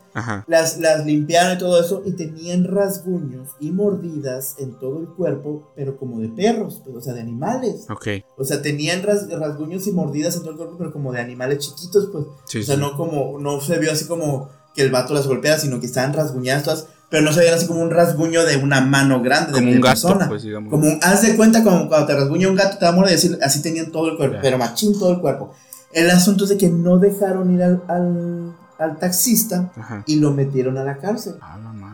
Las, 0.46 0.78
las 0.78 1.06
limpiaron 1.06 1.56
y 1.56 1.58
todo 1.58 1.80
eso 1.80 2.02
y 2.04 2.12
tenían 2.12 2.64
rasguños 2.64 3.50
y 3.60 3.70
mordidas 3.70 4.56
en 4.58 4.78
todo 4.78 4.98
el 4.98 5.06
cuerpo, 5.06 5.70
pero 5.76 5.96
como 5.96 6.20
de 6.20 6.28
perros, 6.28 6.82
pues, 6.84 6.96
o 6.96 7.00
sea, 7.00 7.14
de 7.14 7.20
animales. 7.20 7.86
Ok. 7.88 8.08
O 8.36 8.44
sea, 8.44 8.60
tenían 8.60 9.02
rasguños 9.02 9.86
y 9.86 9.92
mordidas 9.92 10.36
en 10.36 10.42
todo 10.42 10.52
el 10.52 10.56
cuerpo, 10.56 10.76
pero 10.78 10.92
como 10.92 11.12
de 11.12 11.20
animales 11.20 11.58
chiquitos, 11.58 12.08
pues. 12.10 12.24
o 12.24 12.66
sea, 12.66 12.76
no 12.76 12.96
como, 12.96 13.38
no 13.38 13.60
se 13.60 13.78
vio 13.78 13.92
así 13.92 14.06
como 14.06 14.48
que 14.74 14.82
el 14.82 14.90
vato 14.90 15.14
las 15.14 15.26
golpea, 15.26 15.58
sino 15.58 15.80
que 15.80 15.86
estaban 15.86 16.12
rasguñadas 16.12 16.64
todas 16.64 16.86
pero 17.10 17.24
no 17.24 17.32
se 17.32 17.40
veía 17.40 17.54
así 17.54 17.66
como 17.66 17.82
un 17.82 17.90
rasguño 17.90 18.44
de 18.44 18.56
una 18.56 18.80
mano 18.80 19.20
grande 19.20 19.52
como 19.52 19.66
de 19.66 19.74
un 19.74 19.80
gato, 19.80 20.08
persona. 20.08 20.28
Pues, 20.28 20.44
como 20.44 20.86
un, 20.86 21.00
haz 21.02 21.22
de 21.22 21.36
cuenta 21.36 21.64
como 21.64 21.88
cuando 21.88 22.06
te 22.06 22.14
rasguña 22.14 22.48
un 22.48 22.54
gato 22.54 22.78
te 22.78 22.84
da 22.84 22.92
amor 22.92 23.06
de 23.06 23.12
decir 23.12 23.36
así 23.42 23.60
tenían 23.62 23.90
todo 23.90 24.10
el 24.10 24.16
cuerpo, 24.16 24.38
pero 24.40 24.56
machín 24.56 24.96
todo 24.96 25.10
el 25.10 25.20
cuerpo. 25.20 25.52
El 25.92 26.10
asunto 26.10 26.44
es 26.44 26.50
de 26.50 26.58
que 26.58 26.70
no 26.70 26.98
dejaron 26.98 27.50
ir 27.52 27.62
al, 27.62 27.82
al 28.80 28.98
taxista 28.98 29.72
y 30.06 30.16
lo 30.16 30.32
metieron 30.32 30.78
a 30.78 30.84
la 30.84 30.96
cárcel. 30.98 31.34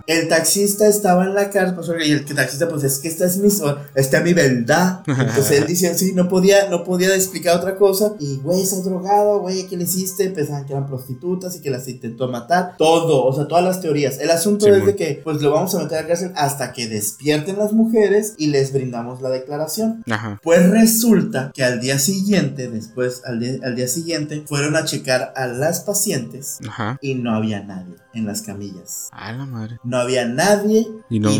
El 0.06 0.28
taxista 0.28 0.86
estaba 0.86 1.24
en 1.24 1.34
la 1.34 1.50
cárcel 1.50 1.74
pues, 1.74 1.88
y 2.06 2.12
el 2.12 2.24
taxista 2.24 2.68
pues 2.68 2.84
es 2.84 2.98
que 2.98 3.08
esta 3.08 3.26
es 3.26 3.38
mi, 3.38 3.48
esta 3.94 4.18
es 4.18 4.24
mi 4.24 4.34
verdad. 4.34 5.02
Entonces 5.06 5.50
él 5.50 5.66
decía, 5.66 5.94
sí, 5.94 6.12
no 6.12 6.28
podía, 6.28 6.68
no 6.68 6.84
podía 6.84 7.14
explicar 7.14 7.56
otra 7.56 7.76
cosa. 7.76 8.12
Y 8.20 8.36
güey, 8.36 8.62
estás 8.62 8.84
drogado, 8.84 9.40
güey, 9.40 9.66
¿qué 9.66 9.76
le 9.76 9.84
hiciste? 9.84 10.30
Pensaban 10.30 10.64
que 10.64 10.72
eran 10.72 10.86
prostitutas 10.86 11.56
y 11.56 11.60
que 11.60 11.70
las 11.70 11.88
intentó 11.88 12.28
matar. 12.28 12.76
Todo, 12.78 13.24
o 13.24 13.34
sea, 13.34 13.48
todas 13.48 13.64
las 13.64 13.80
teorías. 13.80 14.18
El 14.18 14.30
asunto 14.30 14.66
es 14.68 14.86
de 14.86 14.94
que 14.94 15.20
pues 15.24 15.42
lo 15.42 15.50
vamos 15.50 15.74
a 15.74 15.78
meter 15.80 15.98
a 15.98 16.02
la 16.02 16.08
cárcel 16.08 16.32
hasta 16.36 16.72
que 16.72 16.88
despierten 16.88 17.58
las 17.58 17.72
mujeres 17.72 18.34
y 18.38 18.48
les 18.48 18.72
brindamos 18.72 19.20
la 19.22 19.30
declaración. 19.30 20.04
Pues 20.42 20.70
resulta 20.70 21.50
que 21.52 21.64
al 21.64 21.80
día 21.80 21.98
siguiente, 21.98 22.68
después, 22.68 23.22
al 23.24 23.40
día, 23.40 23.58
al 23.64 23.74
día 23.74 23.88
siguiente, 23.88 24.44
fueron 24.46 24.76
a 24.76 24.84
checar 24.84 25.32
a 25.36 25.46
las 25.46 25.80
pacientes 25.80 26.58
y 27.00 27.14
no 27.14 27.34
había 27.34 27.62
nadie 27.62 27.96
en 28.14 28.26
las 28.26 28.42
camillas. 28.42 29.08
A 29.12 29.32
la 29.32 29.46
madre. 29.46 29.78
No 29.84 29.95
había 29.98 30.26
nadie. 30.26 30.86
Y 31.08 31.20
no. 31.20 31.30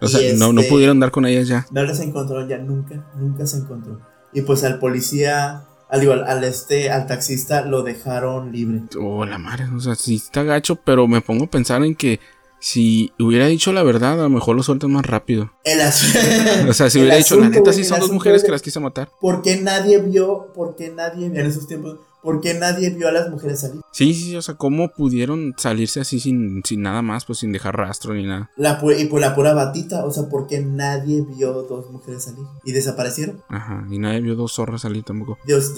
o 0.00 0.08
sea, 0.08 0.20
no, 0.36 0.52
no 0.52 0.60
este, 0.60 0.72
pudieron 0.72 1.00
dar 1.00 1.10
con 1.10 1.26
ellas 1.26 1.48
ya. 1.48 1.66
No 1.70 1.82
les 1.84 2.00
encontraron 2.00 2.48
ya 2.48 2.58
nunca, 2.58 3.10
nunca 3.16 3.46
se 3.46 3.58
encontró. 3.58 4.00
Y 4.32 4.42
pues 4.42 4.64
al 4.64 4.78
policía, 4.78 5.64
al 5.88 6.02
igual, 6.02 6.24
al 6.24 6.44
este, 6.44 6.90
al 6.90 7.06
taxista 7.06 7.62
lo 7.62 7.82
dejaron 7.82 8.52
libre. 8.52 8.82
Oh, 9.00 9.24
la 9.24 9.38
madre, 9.38 9.66
o 9.74 9.80
sea, 9.80 9.94
sí 9.94 10.16
está 10.16 10.42
gacho, 10.42 10.76
pero 10.76 11.06
me 11.08 11.20
pongo 11.20 11.44
a 11.44 11.50
pensar 11.50 11.82
en 11.84 11.94
que 11.94 12.20
si 12.60 13.12
hubiera 13.18 13.46
dicho 13.46 13.72
la 13.72 13.82
verdad, 13.82 14.14
a 14.14 14.24
lo 14.24 14.30
mejor 14.30 14.56
lo 14.56 14.62
sueltan 14.62 14.92
más 14.92 15.06
rápido. 15.06 15.52
o 16.68 16.72
sea, 16.72 16.90
si 16.90 16.98
hubiera 16.98 17.16
dicho, 17.16 17.38
la 17.38 17.48
neta, 17.48 17.72
sí 17.72 17.84
son 17.84 18.00
dos 18.00 18.10
mujeres 18.10 18.42
que 18.42 18.50
las 18.50 18.62
quise 18.62 18.80
matar. 18.80 19.10
Porque 19.20 19.60
nadie 19.60 19.98
vio, 20.00 20.52
porque 20.54 20.90
nadie 20.90 21.26
en 21.26 21.36
esos 21.36 21.66
tiempos 21.66 21.98
porque 22.22 22.54
nadie 22.54 22.90
vio 22.90 23.08
a 23.08 23.12
las 23.12 23.30
mujeres 23.30 23.60
salir. 23.60 23.80
Sí, 23.90 24.14
sí, 24.14 24.36
o 24.36 24.42
sea, 24.42 24.54
¿cómo 24.54 24.88
pudieron 24.88 25.54
salirse 25.56 26.00
así 26.00 26.20
sin, 26.20 26.62
sin 26.64 26.82
nada 26.82 27.02
más, 27.02 27.24
pues 27.24 27.38
sin 27.38 27.52
dejar 27.52 27.76
rastro 27.76 28.14
ni 28.14 28.26
nada? 28.26 28.50
La 28.56 28.80
y 28.98 29.06
por 29.06 29.20
la 29.20 29.34
pura 29.34 29.54
batita, 29.54 30.04
o 30.04 30.10
sea, 30.10 30.24
porque 30.28 30.60
nadie 30.60 31.22
vio 31.22 31.52
dos 31.52 31.90
mujeres 31.90 32.24
salir 32.24 32.44
y 32.64 32.72
desaparecieron. 32.72 33.42
Ajá, 33.48 33.86
y 33.90 33.98
nadie 33.98 34.20
vio 34.20 34.36
dos 34.36 34.52
zorras 34.52 34.82
salir 34.82 35.04
tampoco. 35.04 35.38
Dios, 35.46 35.74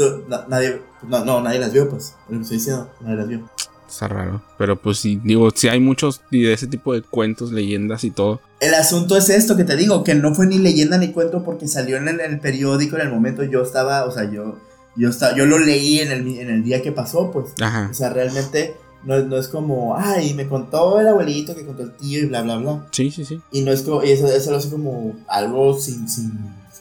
nadie, 0.49 0.81
no, 1.07 1.25
no, 1.25 1.41
nadie 1.41 1.59
las 1.59 1.73
vio, 1.73 1.89
pues, 1.89 2.15
lo 2.29 2.41
estoy 2.41 2.59
diciendo, 2.59 2.91
nadie 3.01 3.17
las 3.17 3.29
vio. 3.29 3.51
Está 3.89 4.07
raro, 4.07 4.41
pero 4.57 4.81
pues 4.81 4.99
sí, 4.99 5.21
digo, 5.25 5.51
sí 5.53 5.67
hay 5.67 5.81
muchos 5.81 6.21
de 6.31 6.53
ese 6.53 6.69
tipo 6.69 6.95
de 6.95 7.03
cuentos, 7.03 7.51
leyendas 7.51 8.05
y 8.05 8.13
todo. 8.13 8.41
El 8.61 8.75
asunto 8.75 9.17
es 9.17 9.29
esto 9.31 9.57
que 9.57 9.65
te 9.65 9.75
digo, 9.75 10.05
que 10.05 10.15
no 10.15 10.33
fue 10.33 10.47
ni 10.47 10.59
leyenda 10.59 10.97
ni 10.97 11.11
cuento 11.11 11.43
porque 11.43 11.67
salió 11.67 11.97
en 11.97 12.07
el, 12.07 12.21
en 12.21 12.35
el 12.35 12.41
periódico 12.41 12.95
en 12.97 13.03
el 13.03 13.11
momento 13.11 13.43
yo 13.43 13.63
estaba, 13.63 14.05
o 14.05 14.13
sea, 14.13 14.31
yo 14.31 14.59
yo, 15.01 15.09
estaba, 15.09 15.35
yo 15.37 15.47
lo 15.47 15.59
leí 15.59 16.01
en 16.01 16.13
el, 16.13 16.39
en 16.39 16.51
el 16.51 16.63
día 16.63 16.83
que 16.83 16.93
pasó, 16.93 17.31
pues. 17.31 17.53
O 17.91 17.95
sea, 17.95 18.11
realmente 18.11 18.77
no, 19.05 19.19
no, 19.21 19.39
es 19.39 19.49
como, 19.49 19.97
ay, 19.97 20.35
me 20.35 20.47
contó 20.47 21.01
el 21.01 21.09
abuelito, 21.09 21.55
que 21.55 21.65
contó 21.65 21.83
el 21.83 21.93
tío 21.93 22.21
y 22.21 22.27
bla, 22.27 22.43
bla, 22.43 22.57
bla. 22.59 22.87
Sí, 22.91 23.11
sí, 23.11 23.25
sí. 23.25 23.41
Y 23.51 23.63
no 23.63 23.73
es 23.73 23.83
como, 23.83 24.05
y 24.05 24.11
eso, 24.11 24.27
eso 24.27 24.51
lo 24.51 24.59
hace 24.59 24.71
como 24.71 25.15
algo 25.27 25.79
sin, 25.79 26.09
sin, 26.09 26.33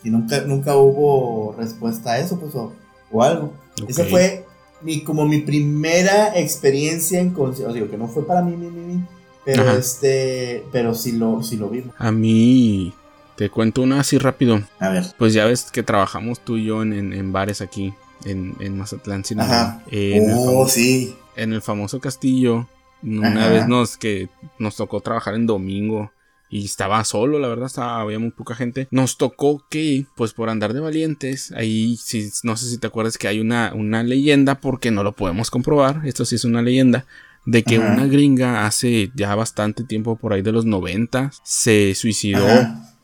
y 0.04 0.10
nunca, 0.10 0.42
nunca 0.42 0.76
hubo 0.76 1.56
respuesta 1.58 2.12
a 2.12 2.20
eso, 2.20 2.40
pues, 2.40 2.54
o, 2.56 2.74
o 3.12 3.24
algo. 3.24 3.54
Esa 3.88 4.04
fue 4.06 4.46
mi, 4.82 5.02
como 5.02 5.26
mi 5.26 5.40
primera 5.40 6.38
experiencia 6.38 7.20
en 7.20 7.32
concierto, 7.32 7.74
digo, 7.74 7.90
que 7.90 7.98
no 7.98 8.08
fue 8.08 8.26
para 8.28 8.42
mí, 8.42 8.56
mi, 8.56 8.70
mi, 8.70 8.82
mi 8.82 9.04
pero 9.46 9.72
este, 9.72 10.66
pero 10.72 10.94
sí 10.94 11.14
lo, 11.14 11.42
sí 11.42 11.58
lo 11.58 11.70
vimos. 11.70 11.96
A 11.98 12.12
mí, 12.12 12.94
te 13.36 13.50
cuento 13.50 13.82
una 13.82 14.02
así 14.02 14.18
rápido. 14.18 14.62
A 14.80 14.90
ver. 14.90 15.06
Pues 15.18 15.34
ya 15.34 15.46
ves 15.46 15.72
que 15.72 15.82
trabajamos 15.82 16.40
tú 16.42 16.58
y 16.58 16.66
yo 16.66 16.84
en, 16.84 17.32
bares 17.32 17.62
aquí, 17.62 17.94
en, 18.26 18.56
en 18.60 18.78
Mazatlán, 18.78 19.26
Sinaloa. 19.26 19.82
En 19.92 20.32
oh, 20.36 20.68
sí. 20.68 21.16
En 21.36 21.54
el 21.54 21.62
famoso 21.62 22.00
castillo. 22.00 22.68
Una 23.02 23.48
vez 23.48 23.68
nos, 23.68 23.98
que 23.98 24.30
nos 24.58 24.76
tocó 24.76 25.02
trabajar 25.02 25.36
en 25.36 25.48
domingo. 25.48 26.12
Y 26.52 26.66
estaba 26.66 27.04
solo, 27.04 27.38
la 27.38 27.48
verdad, 27.48 27.68
estaba, 27.68 28.02
había 28.02 28.18
muy 28.18 28.32
poca 28.32 28.56
gente. 28.56 28.88
Nos 28.90 29.18
tocó 29.18 29.64
que, 29.70 30.08
pues 30.16 30.34
por 30.34 30.50
andar 30.50 30.74
de 30.74 30.80
valientes, 30.80 31.52
ahí 31.52 31.96
si, 31.98 32.28
no 32.42 32.58
sé 32.58 32.68
si 32.70 32.80
te 32.80 32.88
acuerdas 32.88 33.20
que 33.20 33.28
hay 33.28 33.40
una, 33.40 33.72
una 33.76 34.02
leyenda, 34.02 34.60
porque 34.60 34.90
no 34.90 35.04
lo 35.04 35.12
podemos 35.12 35.52
comprobar, 35.52 36.02
esto 36.06 36.26
sí 36.26 36.36
es 36.36 36.46
una 36.46 36.64
leyenda, 36.64 37.06
de 37.46 37.64
que 37.64 37.78
una 37.78 38.08
gringa 38.08 38.66
hace 38.66 39.12
ya 39.14 39.36
bastante 39.36 39.84
tiempo, 39.84 40.16
por 40.16 40.34
ahí 40.34 40.42
de 40.42 40.52
los 40.52 40.66
90, 40.66 41.32
se 41.44 41.94
suicidó 41.94 42.48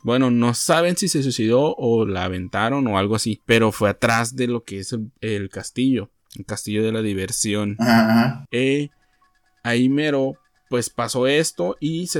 bueno, 0.06 0.30
no 0.30 0.54
saben 0.54 0.96
si 0.96 1.08
se 1.08 1.24
suicidó 1.24 1.74
o 1.76 2.06
la 2.06 2.26
aventaron 2.26 2.86
o 2.86 3.00
algo 3.00 3.16
así, 3.16 3.42
pero 3.48 3.72
fue 3.72 3.90
atrás 3.90 4.36
de 4.36 4.46
lo 4.46 4.64
que 4.64 4.82
es 4.82 4.96
el, 5.20 5.50
castillo, 5.50 6.12
el 6.38 6.46
castillo 6.46 6.84
de 6.84 6.92
la 6.92 7.02
diversión. 7.02 7.76
Ajá, 7.80 8.46
eh, 8.52 8.90
ahí 9.64 9.90
mero, 9.90 10.38
pues 10.70 10.92
pasó 10.92 11.26
esto 11.26 11.76
y 11.80 12.06
se 12.06 12.20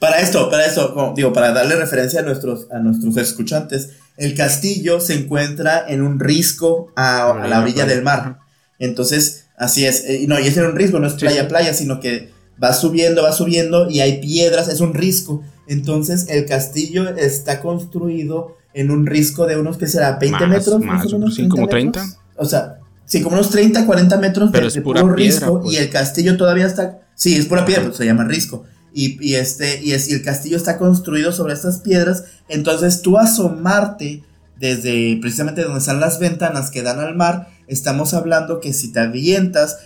Para 0.00 0.18
esto, 0.18 0.50
para 0.50 0.66
esto, 0.66 1.12
digo, 1.14 1.32
para 1.32 1.52
darle 1.52 1.76
referencia 1.76 2.18
a 2.18 2.24
nuestros, 2.24 2.66
a 2.72 2.80
nuestros 2.80 3.16
escuchantes, 3.18 3.90
el 4.16 4.34
castillo 4.34 4.98
se 4.98 5.14
encuentra 5.14 5.84
en 5.86 6.02
un 6.02 6.18
risco 6.18 6.92
a, 6.96 7.46
la 7.48 7.60
orilla 7.60 7.86
del 7.86 8.02
mar. 8.02 8.40
Entonces, 8.80 9.46
así 9.56 9.86
es. 9.86 10.06
Eh, 10.06 10.24
no, 10.26 10.40
y 10.40 10.48
es 10.48 10.56
en 10.56 10.66
un 10.66 10.74
risco, 10.74 10.98
no 10.98 11.06
es 11.06 11.14
playa, 11.14 11.46
playa, 11.46 11.72
sino 11.72 12.00
que 12.00 12.32
va 12.60 12.72
subiendo, 12.72 13.22
va 13.22 13.30
subiendo 13.30 13.88
y 13.88 14.00
hay 14.00 14.20
piedras, 14.20 14.66
es 14.66 14.80
un 14.80 14.92
risco. 14.92 15.44
Entonces 15.66 16.26
el 16.28 16.46
castillo 16.46 17.08
está 17.16 17.60
construido 17.60 18.56
en 18.74 18.90
un 18.90 19.06
risco 19.06 19.46
de 19.46 19.56
unos 19.56 19.78
que 19.78 19.86
será 19.86 20.18
20 20.18 20.46
metros, 20.46 20.80
más, 20.80 21.06
o 21.12 21.18
menos. 21.18 21.34
Sí, 21.34 21.48
como 21.48 21.68
30. 21.68 22.04
O 22.36 22.44
sea, 22.44 22.78
sí, 23.04 23.22
como 23.22 23.36
unos 23.36 23.50
30, 23.50 23.86
40 23.86 24.18
metros 24.18 24.50
Pero 24.52 24.68
de, 24.68 24.82
puro 24.82 25.08
risco 25.08 25.60
y 25.60 25.68
pues. 25.68 25.78
el 25.78 25.90
castillo 25.90 26.36
todavía 26.36 26.66
está. 26.66 27.00
Sí, 27.14 27.36
es 27.36 27.46
pura 27.46 27.64
piedra, 27.64 27.84
pues, 27.84 27.96
se 27.96 28.04
llama 28.04 28.24
risco. 28.24 28.64
Y, 28.96 29.34
este, 29.34 29.82
y, 29.82 29.92
es, 29.92 30.08
y 30.08 30.14
el 30.14 30.22
castillo 30.22 30.56
está 30.56 30.78
construido 30.78 31.32
sobre 31.32 31.54
estas 31.54 31.80
piedras. 31.80 32.24
Entonces 32.48 33.02
tú 33.02 33.18
asomarte 33.18 34.22
desde 34.58 35.18
precisamente 35.20 35.62
donde 35.62 35.80
están 35.80 35.98
las 35.98 36.20
ventanas 36.20 36.70
que 36.70 36.82
dan 36.82 37.00
al 37.00 37.16
mar, 37.16 37.48
estamos 37.66 38.14
hablando 38.14 38.60
que 38.60 38.72
si 38.72 38.92
te 38.92 39.00
avientas, 39.00 39.78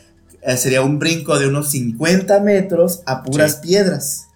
eh, 0.43 0.57
sería 0.57 0.83
un 0.83 0.99
brinco 0.99 1.39
de 1.39 1.49
unos 1.49 1.71
50 1.71 2.41
metros 2.41 3.01
a 3.07 3.23
puras 3.23 3.57
piedras. 3.57 4.28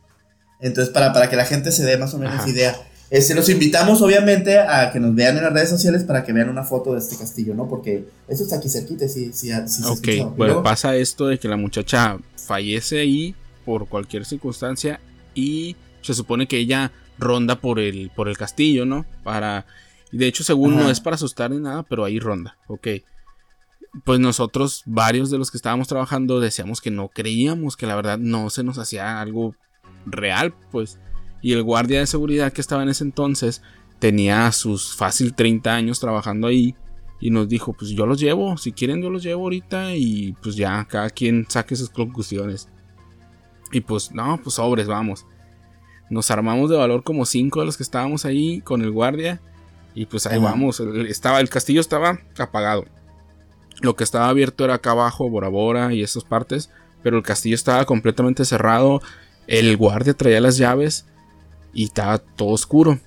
Entonces, 0.63 0.95
para, 0.95 1.13
para 1.13 1.29
que 1.29 1.37
la 1.37 1.45
gente 1.45 1.73
se 1.73 1.85
dé 1.85 1.99
más 1.99 2.15
o 2.15 2.19
menos 2.19 2.47
idea. 2.47 2.75
Este, 3.11 3.35
los 3.35 3.49
invitamos, 3.51 4.01
obviamente, 4.01 4.59
a 4.59 4.91
que 4.91 4.99
nos 4.99 5.15
vean 5.15 5.37
en 5.37 5.43
las 5.43 5.53
redes 5.53 5.69
sociales 5.69 6.03
para 6.05 6.25
que 6.25 6.33
vean 6.33 6.49
una 6.49 6.63
foto 6.63 6.95
de 6.95 7.01
este 7.01 7.19
castillo, 7.19 7.55
¿no? 7.55 7.69
Porque 7.69 8.07
eso 8.27 8.43
está 8.43 8.57
aquí 8.57 8.71
cerquita, 8.71 9.07
sí, 9.07 9.33
sí, 9.35 9.51
sí 9.67 9.83
Ok, 9.85 10.35
bueno, 10.35 10.63
pasa 10.63 10.97
esto 10.97 11.27
de 11.27 11.39
que 11.39 11.47
la 11.47 11.59
muchacha 11.59 12.17
fallece 12.37 13.01
ahí 13.01 13.35
por 13.67 13.87
cualquier 13.87 14.25
circunstancia 14.25 14.99
y 15.35 15.77
se 16.01 16.15
supone 16.15 16.49
que 16.49 16.57
ella 16.57 16.91
ronda 17.19 17.61
por 17.61 17.81
el, 17.81 18.11
por 18.17 18.29
el 18.29 18.39
castillo, 18.39 18.87
¿no? 18.87 19.05
Para... 19.23 19.67
Y 20.11 20.17
de 20.17 20.27
hecho, 20.27 20.43
según 20.45 20.77
no 20.77 20.91
es 20.91 21.01
para 21.01 21.17
asustar 21.17 21.51
ni 21.51 21.59
nada, 21.59 21.83
pero 21.83 22.05
ahí 22.05 22.19
ronda, 22.19 22.57
ok. 22.69 22.89
Pues 24.05 24.21
nosotros, 24.21 24.85
varios 24.87 25.31
de 25.31 25.37
los 25.37 25.51
que 25.51 25.59
estábamos 25.59 25.87
trabajando, 25.87 26.41
decíamos 26.41 26.81
que 26.81 26.91
no 26.91 27.09
creíamos, 27.09 27.77
que 27.77 27.87
la 27.87 27.97
verdad 27.97 28.17
no 28.17 28.49
se 28.49 28.63
nos 28.63 28.79
hacía 28.79 29.21
algo 29.21 29.55
real, 30.07 30.55
pues. 30.71 30.99
Y 31.41 31.53
el 31.53 31.63
guardia 31.63 32.01
de 32.01 32.07
seguridad 32.07 32.53
que 32.53 32.61
estaba 32.61 32.83
en 32.83 32.89
ese 32.89 33.05
entonces 33.05 33.63
tenía 33.99 34.51
sus 34.53 34.95
fácil 34.97 35.35
30 35.35 35.73
años 35.73 36.01
trabajando 36.01 36.47
ahí 36.47 36.75
y 37.21 37.31
nos 37.31 37.49
dijo, 37.49 37.73
pues 37.73 37.93
yo 37.93 38.05
los 38.05 38.19
llevo, 38.19 38.57
si 38.57 38.73
quieren 38.73 39.01
yo 39.01 39.09
los 39.09 39.23
llevo 39.23 39.45
ahorita 39.45 39.95
y 39.95 40.33
pues 40.43 40.57
ya 40.57 40.85
cada 40.89 41.09
quien 41.09 41.47
saque 41.49 41.77
sus 41.77 41.89
conclusiones. 41.89 42.69
Y 43.71 43.81
pues 43.81 44.11
no, 44.13 44.41
pues 44.43 44.57
sobres, 44.57 44.89
vamos. 44.89 45.25
Nos 46.11 46.31
armamos 46.31 46.69
de 46.69 46.77
valor 46.77 47.05
como 47.05 47.25
cinco 47.25 47.61
de 47.61 47.67
los 47.67 47.77
que 47.77 47.85
estábamos 47.85 48.25
ahí 48.25 48.61
con 48.61 48.83
el 48.83 48.91
guardia 48.91 49.41
y 49.95 50.07
pues 50.07 50.27
ahí 50.27 50.41
vamos, 50.41 50.81
estaba 50.81 51.41
el 51.41 51.49
castillo 51.49 51.81
estaba 51.81 52.19
apagado. 52.39 52.87
Lo 53.81 53.95
que 53.95 54.05
estaba 54.05 54.29
abierto 54.29 54.65
era 54.65 54.75
acá 54.75 54.91
abajo, 54.91 55.31
Bora 55.31 55.49
Bora 55.49 55.95
y 55.95 56.03
esas 56.03 56.25
partes, 56.25 56.71
pero 57.03 57.17
el 57.17 57.23
castillo 57.23 57.55
estaba 57.55 57.85
completamente 57.85 58.45
cerrado 58.45 59.01
el 59.47 59.77
guardia 59.77 60.15
traía 60.15 60.41
las 60.41 60.57
llaves 60.57 61.07
y 61.73 61.85
estaba 61.85 62.19
todo 62.19 62.51
oscuro. 62.51 62.99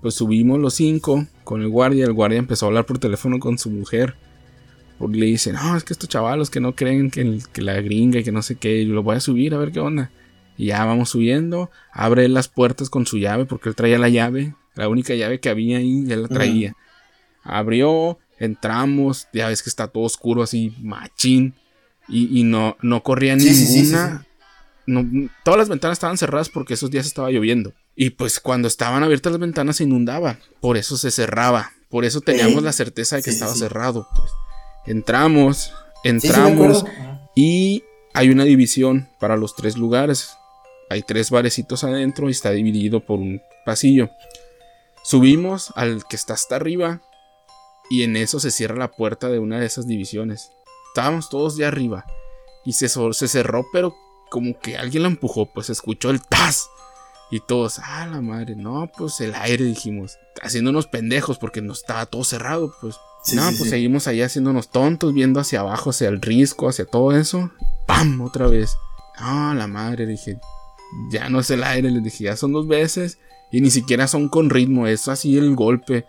Pues 0.00 0.14
subimos 0.14 0.58
los 0.58 0.74
cinco 0.74 1.26
con 1.44 1.62
el 1.62 1.68
guardia. 1.68 2.04
El 2.04 2.12
guardia 2.12 2.38
empezó 2.38 2.66
a 2.66 2.68
hablar 2.68 2.86
por 2.86 2.98
teléfono 2.98 3.38
con 3.38 3.58
su 3.58 3.70
mujer. 3.70 4.14
Porque 4.98 5.18
le 5.18 5.26
dice, 5.26 5.52
no, 5.52 5.76
es 5.76 5.84
que 5.84 5.92
estos 5.92 6.08
chavalos 6.08 6.50
que 6.50 6.60
no 6.60 6.74
creen 6.74 7.10
que, 7.10 7.40
la 7.60 7.80
gringa 7.80 8.18
y 8.18 8.24
que 8.24 8.32
no 8.32 8.42
sé 8.42 8.56
qué, 8.56 8.84
lo 8.84 9.02
voy 9.02 9.16
a 9.16 9.20
subir 9.20 9.54
a 9.54 9.58
ver 9.58 9.70
qué 9.70 9.80
onda. 9.80 10.10
Y 10.56 10.66
ya 10.66 10.84
vamos 10.84 11.10
subiendo, 11.10 11.70
abre 11.92 12.28
las 12.28 12.48
puertas 12.48 12.90
con 12.90 13.06
su 13.06 13.18
llave 13.18 13.44
porque 13.44 13.68
él 13.68 13.76
traía 13.76 13.96
la 13.96 14.08
llave, 14.08 14.54
la 14.74 14.88
única 14.88 15.14
llave 15.14 15.38
que 15.38 15.50
había 15.50 15.78
ahí, 15.78 16.04
ya 16.04 16.16
la 16.16 16.26
traía. 16.26 16.74
Abrió, 17.44 18.18
entramos, 18.40 19.28
ya 19.32 19.46
ves 19.46 19.62
que 19.62 19.70
está 19.70 19.86
todo 19.86 20.02
oscuro 20.02 20.42
así, 20.42 20.74
machín. 20.82 21.54
Y, 22.08 22.42
no, 22.42 22.76
no 22.80 23.02
corría 23.02 23.36
ninguna 23.36 24.26
todas 25.44 25.58
las 25.58 25.68
ventanas 25.68 25.96
estaban 25.96 26.18
cerradas 26.18 26.48
porque 26.48 26.74
esos 26.74 26.90
días 26.90 27.06
estaba 27.06 27.30
lloviendo. 27.30 27.72
Y 27.94 28.10
pues 28.10 28.40
cuando 28.40 28.68
estaban 28.68 29.02
abiertas 29.02 29.32
las 29.32 29.40
ventanas 29.40 29.76
se 29.76 29.84
inundaba. 29.84 30.38
Por 30.60 30.76
eso 30.76 30.96
se 30.96 31.10
cerraba. 31.10 31.72
Por 31.88 32.04
eso 32.04 32.20
teníamos 32.20 32.62
la 32.62 32.72
certeza 32.72 33.16
de 33.16 33.22
que 33.22 33.30
estaba 33.30 33.54
cerrado. 33.54 34.08
Pues. 34.16 34.30
Entramos, 34.86 35.72
entramos 36.04 36.84
y 37.34 37.84
hay 38.14 38.30
una 38.30 38.44
división 38.44 39.08
para 39.20 39.36
los 39.36 39.54
tres 39.54 39.76
lugares. 39.76 40.30
Hay 40.90 41.02
tres 41.02 41.30
barecitos 41.30 41.84
adentro 41.84 42.28
y 42.28 42.32
está 42.32 42.50
dividido 42.50 43.00
por 43.00 43.18
un 43.18 43.42
pasillo. 43.66 44.10
Subimos 45.04 45.72
al 45.76 46.04
que 46.08 46.16
está 46.16 46.34
hasta 46.34 46.56
arriba 46.56 47.02
y 47.90 48.02
en 48.02 48.16
eso 48.16 48.40
se 48.40 48.50
cierra 48.50 48.76
la 48.76 48.90
puerta 48.90 49.28
de 49.28 49.38
una 49.38 49.60
de 49.60 49.66
esas 49.66 49.86
divisiones. 49.86 50.50
Estábamos 50.88 51.28
todos 51.28 51.56
de 51.56 51.64
arriba 51.66 52.06
y 52.64 52.72
se, 52.72 52.88
se 52.88 53.28
cerró, 53.28 53.66
pero 53.72 53.94
como 54.30 54.58
que 54.58 54.76
alguien 54.76 55.02
la 55.02 55.08
empujó, 55.08 55.52
pues 55.52 55.70
escuchó 55.70 56.10
el 56.10 56.20
tas. 56.22 56.68
Y 57.30 57.40
todos, 57.40 57.78
ah, 57.80 58.06
la 58.06 58.22
madre, 58.22 58.56
no, 58.56 58.90
pues 58.96 59.20
el 59.20 59.34
aire, 59.34 59.64
dijimos, 59.64 60.18
haciendo 60.40 60.70
unos 60.70 60.86
pendejos 60.86 61.38
porque 61.38 61.60
no 61.60 61.74
estaba 61.74 62.06
todo 62.06 62.24
cerrado, 62.24 62.74
pues. 62.80 62.96
no, 63.34 63.42
pues 63.58 63.68
seguimos 63.68 64.06
ahí 64.06 64.22
haciéndonos 64.22 64.70
tontos, 64.70 65.12
viendo 65.12 65.38
hacia 65.38 65.60
abajo, 65.60 65.90
hacia 65.90 66.08
el 66.08 66.22
risco, 66.22 66.68
hacia 66.68 66.86
todo 66.86 67.12
eso. 67.12 67.50
¡Pam! 67.86 68.22
Otra 68.22 68.46
vez. 68.46 68.78
No, 69.20 69.52
la 69.52 69.66
madre, 69.66 70.06
dije, 70.06 70.38
ya 71.10 71.28
no 71.28 71.40
es 71.40 71.50
el 71.50 71.64
aire, 71.64 71.90
les 71.90 72.02
dije, 72.02 72.24
ya 72.24 72.36
son 72.36 72.52
dos 72.52 72.66
veces. 72.66 73.18
Y 73.50 73.60
ni 73.60 73.70
siquiera 73.70 74.06
son 74.06 74.28
con 74.28 74.48
ritmo, 74.50 74.86
es 74.86 75.08
así 75.08 75.36
el 75.36 75.54
golpe. 75.54 76.06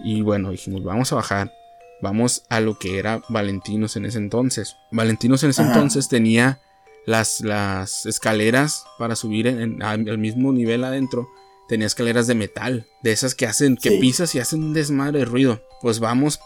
Y 0.00 0.22
bueno, 0.22 0.50
dijimos, 0.50 0.84
vamos 0.84 1.12
a 1.12 1.16
bajar. 1.16 1.52
Vamos 2.00 2.44
a 2.48 2.60
lo 2.60 2.78
que 2.78 2.98
era 2.98 3.22
Valentinos 3.28 3.96
en 3.96 4.04
ese 4.04 4.18
entonces. 4.18 4.76
Valentinos 4.92 5.42
en 5.42 5.50
ese 5.50 5.62
entonces 5.62 6.08
tenía 6.08 6.60
las, 7.08 7.40
las 7.40 8.04
escaleras 8.04 8.84
para 8.98 9.16
subir 9.16 9.48
al 9.80 10.18
mismo 10.18 10.52
nivel 10.52 10.84
adentro. 10.84 11.30
Tenía 11.66 11.86
escaleras 11.86 12.26
de 12.26 12.34
metal, 12.34 12.86
de 13.02 13.12
esas 13.12 13.34
que 13.34 13.46
hacen, 13.46 13.76
que 13.76 13.92
pisas 13.92 14.34
y 14.34 14.40
hacen 14.40 14.62
un 14.62 14.74
desmadre 14.74 15.20
de 15.20 15.24
ruido. 15.24 15.62
Pues 15.80 16.00
vamos, 16.00 16.38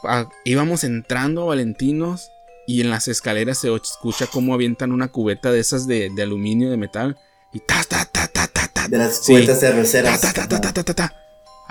íbamos 0.44 0.84
entrando 0.84 1.42
a 1.42 1.46
Valentinos 1.46 2.30
y 2.66 2.80
en 2.80 2.90
las 2.90 3.08
escaleras 3.08 3.58
se 3.58 3.74
escucha 3.74 4.28
cómo 4.28 4.54
avientan 4.54 4.92
una 4.92 5.08
cubeta 5.08 5.50
de 5.50 5.58
esas 5.58 5.88
de, 5.88 6.10
de 6.14 6.22
aluminio, 6.22 6.70
de 6.70 6.76
metal. 6.76 7.18
Y 7.52 7.58
ta, 7.60 7.82
ta, 7.88 8.04
ta, 8.04 8.28
ta, 8.28 8.46
ta, 8.46 8.68
ta. 8.72 8.88
De 8.88 8.98
las 8.98 9.20
cubetas 9.20 9.58
sí. 9.58 9.66
cerveceras. 9.66 10.20
Ta, 10.20 10.32
ta, 10.32 10.48
ta, 10.48 10.60
ta, 10.60 10.72
ta, 10.72 10.84
ta, 10.84 10.94
ta. 10.94 11.21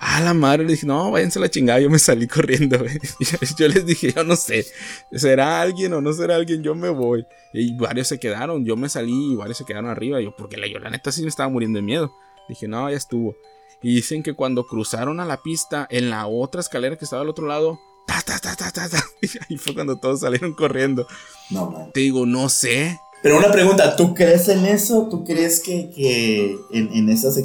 A 0.04 0.20
la 0.20 0.34
madre, 0.34 0.64
le 0.64 0.72
dije, 0.72 0.88
no, 0.88 1.12
váyanse 1.12 1.38
a 1.38 1.44
la 1.44 1.50
chingada. 1.52 1.80
Yo 1.80 1.88
me 1.88 2.00
salí 2.00 2.28
corriendo, 2.28 2.80
güey. 2.80 2.98
Yo 3.58 3.68
les 3.68 3.86
dije, 3.86 4.12
yo 4.12 4.24
no 4.24 4.36
sé, 4.36 4.66
¿será 5.12 5.62
alguien 5.62 5.94
o 5.94 6.02
no 6.02 6.12
será 6.12 6.38
alguien? 6.38 6.64
Yo 6.64 6.74
me 6.74 6.90
voy. 6.90 7.24
Y 7.54 7.78
varios 7.78 8.08
se 8.08 8.20
quedaron, 8.20 8.66
yo 8.66 8.76
me 8.76 8.90
salí 8.90 9.34
y 9.34 9.36
varios 9.36 9.60
se 9.60 9.66
quedaron 9.66 9.92
arriba. 9.92 10.20
Yo, 10.20 10.36
porque 10.36 10.58
la, 10.58 10.66
yo 10.66 10.80
la 10.80 10.90
neta 10.90 11.12
sí 11.12 11.22
me 11.22 11.28
estaba 11.28 11.50
muriendo 11.50 11.78
de 11.78 11.84
miedo. 11.84 12.12
Dije, 12.50 12.68
no, 12.68 12.90
ya 12.90 12.98
estuvo. 12.98 13.36
Y 13.84 13.94
dicen 13.94 14.24
que 14.24 14.34
cuando 14.34 14.66
cruzaron 14.66 15.20
a 15.20 15.26
la 15.26 15.44
pista, 15.44 15.88
en 15.92 16.10
la 16.10 16.26
otra 16.26 16.62
escalera 16.62 16.98
que 16.98 17.06
estaba 17.06 17.22
al 17.22 17.30
otro 17.30 17.46
lado, 17.46 17.80
ta, 18.08 18.24
ta, 18.26 18.40
ta, 18.40 18.56
ta, 18.56 18.72
ta, 18.72 18.90
ta. 18.90 19.04
Y 19.50 19.58
fue 19.58 19.76
cuando 19.76 20.00
todos 20.00 20.22
salieron 20.22 20.56
corriendo. 20.56 21.06
No, 21.52 21.70
man. 21.70 21.92
Te 21.94 22.00
digo, 22.00 22.26
no 22.26 22.50
sé. 22.50 23.00
Pero 23.22 23.38
una 23.38 23.52
pregunta, 23.52 23.96
¿tú 23.96 24.16
crees 24.16 24.48
en 24.50 24.66
eso? 24.66 25.08
¿Tú 25.12 25.24
crees 25.24 25.60
que, 25.60 25.92
que 25.92 26.58
en, 26.72 26.92
en 26.92 27.10
esas 27.10 27.38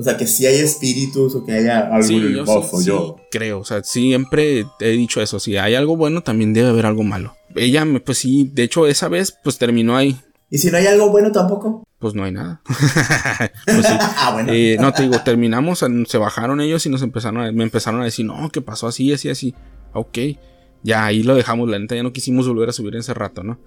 o 0.00 0.02
sea, 0.02 0.16
que 0.16 0.26
si 0.26 0.46
hay 0.46 0.56
espíritus 0.56 1.34
o 1.34 1.44
que 1.44 1.52
haya 1.52 1.80
algo 1.80 2.02
sí, 2.02 2.32
yo, 2.34 2.46
sí, 2.46 2.86
yo. 2.86 3.16
creo, 3.30 3.58
o 3.58 3.64
sea, 3.66 3.84
siempre 3.84 4.64
he 4.80 4.88
dicho 4.92 5.20
eso. 5.20 5.38
Si 5.38 5.58
hay 5.58 5.74
algo 5.74 5.94
bueno, 5.94 6.22
también 6.22 6.54
debe 6.54 6.70
haber 6.70 6.86
algo 6.86 7.02
malo. 7.02 7.36
Ella, 7.54 7.86
pues 8.02 8.16
sí, 8.16 8.50
de 8.54 8.62
hecho, 8.62 8.86
esa 8.86 9.08
vez, 9.08 9.36
pues 9.44 9.58
terminó 9.58 9.98
ahí. 9.98 10.16
¿Y 10.48 10.56
si 10.56 10.70
no 10.70 10.78
hay 10.78 10.86
algo 10.86 11.10
bueno 11.10 11.30
tampoco? 11.32 11.86
Pues 11.98 12.14
no 12.14 12.24
hay 12.24 12.32
nada. 12.32 12.62
pues 13.66 13.86
ah, 13.90 14.30
bueno. 14.32 14.50
Eh, 14.54 14.78
no, 14.80 14.90
te 14.94 15.02
digo, 15.02 15.20
terminamos, 15.22 15.84
se 16.06 16.16
bajaron 16.16 16.62
ellos 16.62 16.86
y 16.86 16.88
nos 16.88 17.02
empezaron 17.02 17.42
a, 17.42 17.52
me 17.52 17.64
empezaron 17.64 18.00
a 18.00 18.04
decir, 18.04 18.24
no, 18.24 18.48
¿qué 18.48 18.62
pasó 18.62 18.86
así, 18.86 19.12
así, 19.12 19.28
así. 19.28 19.54
Ok, 19.92 20.16
ya 20.82 21.04
ahí 21.04 21.22
lo 21.22 21.34
dejamos, 21.34 21.68
la 21.68 21.78
neta 21.78 21.94
ya 21.94 22.02
no 22.02 22.14
quisimos 22.14 22.48
volver 22.48 22.70
a 22.70 22.72
subir 22.72 22.94
en 22.94 23.00
ese 23.00 23.12
rato, 23.12 23.44
¿no? 23.44 23.60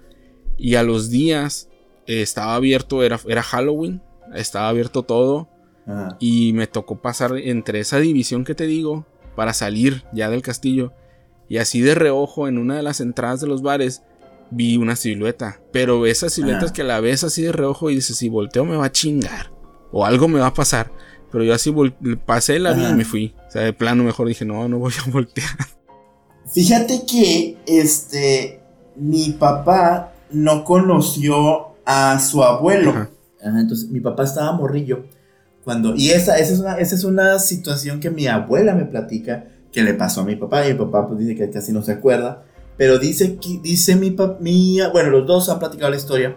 Y 0.58 0.74
a 0.74 0.82
los 0.82 1.10
días 1.10 1.68
eh, 2.08 2.22
estaba 2.22 2.56
abierto, 2.56 3.04
era, 3.04 3.20
era 3.28 3.44
Halloween, 3.44 4.02
estaba 4.34 4.68
abierto 4.68 5.04
todo 5.04 5.53
y 6.18 6.52
me 6.52 6.66
tocó 6.66 6.96
pasar 6.96 7.36
entre 7.36 7.80
esa 7.80 7.98
división 7.98 8.44
que 8.44 8.54
te 8.54 8.66
digo 8.66 9.06
para 9.36 9.52
salir 9.52 10.04
ya 10.12 10.30
del 10.30 10.42
castillo. 10.42 10.92
Y 11.48 11.58
así 11.58 11.80
de 11.80 11.94
reojo 11.94 12.48
en 12.48 12.58
una 12.58 12.76
de 12.76 12.82
las 12.82 13.00
entradas 13.00 13.40
de 13.40 13.46
los 13.46 13.62
bares 13.62 14.02
vi 14.50 14.76
una 14.76 14.96
silueta. 14.96 15.60
Pero 15.72 16.06
esas 16.06 16.32
siluetas 16.32 16.72
que 16.72 16.84
la 16.84 17.00
ves 17.00 17.24
así 17.24 17.42
de 17.42 17.52
reojo 17.52 17.90
y 17.90 17.96
dices, 17.96 18.16
si 18.16 18.28
volteo 18.28 18.64
me 18.64 18.76
va 18.76 18.86
a 18.86 18.92
chingar. 18.92 19.52
O 19.92 20.04
algo 20.04 20.28
me 20.28 20.40
va 20.40 20.48
a 20.48 20.54
pasar. 20.54 20.90
Pero 21.30 21.44
yo 21.44 21.52
así 21.52 21.74
pasé 22.24 22.58
la 22.58 22.72
vi 22.72 22.84
y 22.84 22.94
me 22.94 23.04
fui. 23.04 23.34
O 23.48 23.50
sea, 23.50 23.62
de 23.62 23.72
plano 23.72 24.04
mejor 24.04 24.28
dije, 24.28 24.44
no, 24.44 24.68
no 24.68 24.78
voy 24.78 24.92
a 25.06 25.10
voltear. 25.10 25.50
Fíjate 26.52 27.04
que 27.06 27.58
este 27.66 28.60
mi 28.96 29.30
papá 29.30 30.12
no 30.30 30.64
conoció 30.64 31.74
a 31.84 32.18
su 32.20 32.42
abuelo. 32.42 33.08
entonces 33.40 33.90
mi 33.90 34.00
papá 34.00 34.24
estaba 34.24 34.52
morrillo 34.52 35.04
cuando, 35.64 35.96
y 35.96 36.10
esa, 36.10 36.38
esa, 36.38 36.52
es 36.52 36.60
una, 36.60 36.78
esa 36.78 36.94
es 36.94 37.04
una 37.04 37.38
situación 37.38 37.98
que 37.98 38.10
mi 38.10 38.26
abuela 38.26 38.74
me 38.74 38.84
platica 38.84 39.46
que 39.72 39.82
le 39.82 39.94
pasó 39.94 40.20
a 40.20 40.24
mi 40.24 40.36
papá. 40.36 40.66
Y 40.66 40.72
mi 40.72 40.78
papá 40.78 41.08
pues 41.08 41.18
dice 41.18 41.34
que 41.34 41.50
casi 41.50 41.72
no 41.72 41.82
se 41.82 41.92
acuerda. 41.92 42.44
Pero 42.76 42.98
dice, 42.98 43.36
que, 43.36 43.60
dice 43.62 43.96
mi 43.96 44.10
papá, 44.10 44.38
bueno, 44.92 45.10
los 45.10 45.26
dos 45.26 45.48
han 45.48 45.58
platicado 45.58 45.90
la 45.90 45.96
historia, 45.96 46.36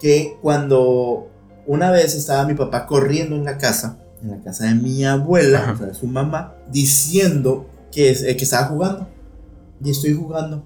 que 0.00 0.36
cuando 0.42 1.28
una 1.66 1.90
vez 1.90 2.14
estaba 2.14 2.46
mi 2.46 2.54
papá 2.54 2.86
corriendo 2.86 3.34
en 3.34 3.44
la 3.44 3.56
casa, 3.56 3.98
en 4.22 4.30
la 4.30 4.40
casa 4.40 4.66
de 4.66 4.74
mi 4.74 5.04
abuela, 5.04 5.72
o 5.74 5.78
sea, 5.78 5.86
de 5.86 5.94
su 5.94 6.06
mamá, 6.06 6.54
diciendo 6.70 7.66
que, 7.92 8.10
eh, 8.10 8.36
que 8.36 8.44
estaba 8.44 8.66
jugando. 8.66 9.08
Y 9.82 9.90
estoy 9.90 10.12
jugando. 10.12 10.64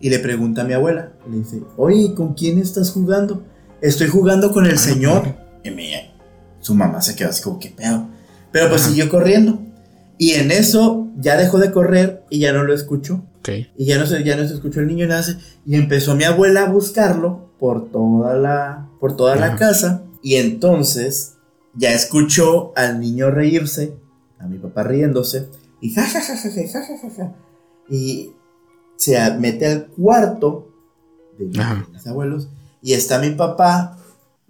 Y 0.00 0.10
le 0.10 0.18
pregunta 0.18 0.62
a 0.62 0.64
mi 0.64 0.72
abuela, 0.72 1.12
le 1.30 1.38
dice, 1.38 1.62
oye, 1.76 2.12
¿con 2.14 2.34
quién 2.34 2.58
estás 2.58 2.90
jugando? 2.90 3.44
Estoy 3.80 4.08
jugando 4.08 4.52
con 4.52 4.66
el 4.66 4.78
señor. 4.78 5.36
Y 5.62 5.70
mi, 5.70 5.92
su 6.62 6.74
mamá 6.74 7.02
se 7.02 7.14
quedó 7.14 7.28
así 7.28 7.42
como, 7.42 7.58
¿qué 7.58 7.68
pedo? 7.68 8.06
Pero 8.52 8.70
pues 8.70 8.82
siguió 8.82 9.10
corriendo. 9.10 9.60
Y 10.16 10.32
en 10.32 10.52
eso 10.52 11.08
ya 11.18 11.36
dejó 11.36 11.58
de 11.58 11.72
correr 11.72 12.24
y 12.30 12.38
ya 12.38 12.52
no 12.52 12.62
lo 12.62 12.72
escuchó. 12.72 13.24
Y 13.76 13.84
ya 13.84 13.98
no, 13.98 14.06
se, 14.06 14.22
ya 14.22 14.36
no 14.36 14.46
se 14.46 14.54
escuchó 14.54 14.80
el 14.80 14.86
niño 14.86 15.06
nace. 15.08 15.36
Y 15.66 15.74
empezó 15.74 16.14
mi 16.14 16.24
abuela 16.24 16.62
a 16.62 16.70
buscarlo 16.70 17.50
por 17.58 17.90
toda 17.90 18.36
la, 18.36 18.88
por 19.00 19.16
toda 19.16 19.34
la 19.34 19.56
casa. 19.56 20.04
Y 20.22 20.36
entonces 20.36 21.34
ya 21.74 21.92
escuchó 21.92 22.72
al 22.76 23.00
niño 23.00 23.30
reírse, 23.32 23.96
a 24.38 24.46
mi 24.46 24.58
papá 24.58 24.84
riéndose. 24.84 25.48
Y 25.80 25.92
ja, 25.92 26.06
ja, 26.06 26.20
ja, 26.20 26.36
ja, 26.36 26.50
ja, 26.50 26.82
ja, 26.86 27.10
ja, 27.16 27.34
Y 27.90 28.30
se 28.96 29.18
mete 29.38 29.66
al 29.66 29.86
cuarto 29.88 30.70
de 31.36 31.46
mis 31.46 32.06
abuelos. 32.06 32.48
Y 32.80 32.92
está 32.92 33.18
mi 33.18 33.30
papá 33.30 33.98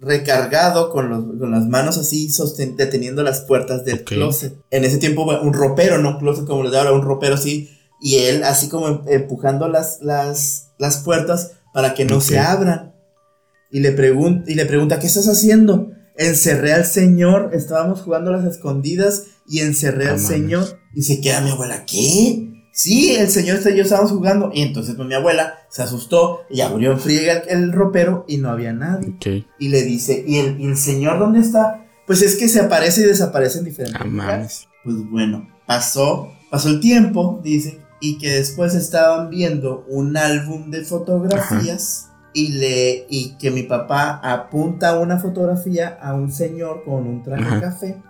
recargado 0.03 0.89
con, 0.89 1.39
las 1.51 1.65
manos 1.67 1.97
así 1.97 2.29
deteniendo 2.75 3.23
las 3.23 3.41
puertas 3.41 3.85
del 3.85 4.03
closet. 4.03 4.55
En 4.71 4.83
ese 4.83 4.97
tiempo 4.97 5.23
un 5.23 5.53
ropero, 5.53 5.97
no 5.97 6.11
un 6.11 6.19
closet 6.19 6.45
como 6.45 6.63
les 6.63 6.71
da 6.71 6.79
ahora, 6.79 6.93
un 6.93 7.03
ropero 7.03 7.35
así, 7.35 7.69
y 8.01 8.17
él 8.17 8.43
así 8.43 8.69
como 8.69 8.87
em, 8.87 9.01
empujando 9.07 9.67
las, 9.67 9.99
las, 10.01 10.71
las 10.77 10.97
puertas 10.97 11.53
para 11.73 11.93
que 11.93 12.05
no 12.05 12.21
se 12.21 12.39
abran. 12.39 12.93
Y 13.71 13.79
le, 13.79 13.89
y 13.89 14.55
le 14.55 14.65
pregunta, 14.65 14.99
¿qué 14.99 15.07
estás 15.07 15.27
haciendo? 15.27 15.91
Encerré 16.15 16.73
al 16.73 16.85
señor, 16.85 17.51
estábamos 17.53 18.01
jugando 18.01 18.31
las 18.31 18.45
escondidas 18.45 19.23
y 19.47 19.61
encerré 19.61 20.09
al 20.09 20.19
señor. 20.19 20.79
Y 20.93 21.03
se 21.03 21.21
queda 21.21 21.41
mi 21.41 21.49
abuela, 21.49 21.85
¿qué? 21.85 22.52
Sí, 22.75 23.15
el 23.15 23.29
señor 23.29 23.59
y 23.63 23.75
yo 23.77 23.83
estábamos 23.83 24.11
jugando. 24.11 24.49
Y 24.51 24.63
entonces 24.63 24.95
pues, 24.95 25.07
mi 25.07 25.13
abuela 25.13 25.59
se 25.69 25.83
asustó 25.83 26.41
y 26.49 26.61
abrió 26.61 26.91
en 26.91 26.99
friega 26.99 27.33
el, 27.47 27.71
ropero 27.71 28.25
y 28.27 28.37
no 28.37 28.49
había 28.49 28.73
nadie. 28.73 29.15
Y 29.59 29.69
le 29.69 29.83
dice, 29.83 30.23
¿y 30.27 30.39
el, 30.39 30.75
señor 30.75 31.19
dónde 31.19 31.39
está? 31.39 31.85
Pues 32.07 32.23
es 32.23 32.35
que 32.35 32.49
se 32.49 32.59
aparece 32.59 33.01
y 33.01 33.05
desaparece 33.05 33.59
en 33.59 33.65
diferentes 33.65 34.01
ah, 34.01 34.47
Pues 34.83 34.95
bueno, 35.09 35.47
pasó, 35.67 36.33
pasó 36.49 36.69
el 36.69 36.79
tiempo, 36.79 37.39
dice, 37.43 37.79
y 38.01 38.17
que 38.17 38.31
después 38.31 38.73
estaban 38.73 39.29
viendo 39.29 39.85
un 39.87 40.17
álbum 40.17 40.71
de 40.71 40.83
fotografías. 40.83 42.09
Y, 42.35 42.53
le, 42.53 43.05
y 43.11 43.37
que 43.37 43.51
mi 43.51 43.61
papá 43.61 44.19
apunta 44.23 44.97
una 44.97 45.19
fotografía 45.19 45.99
a 46.01 46.15
un 46.15 46.31
señor 46.31 46.83
con 46.83 47.05
un 47.05 47.21
traje 47.21 47.61
café, 47.61 48.01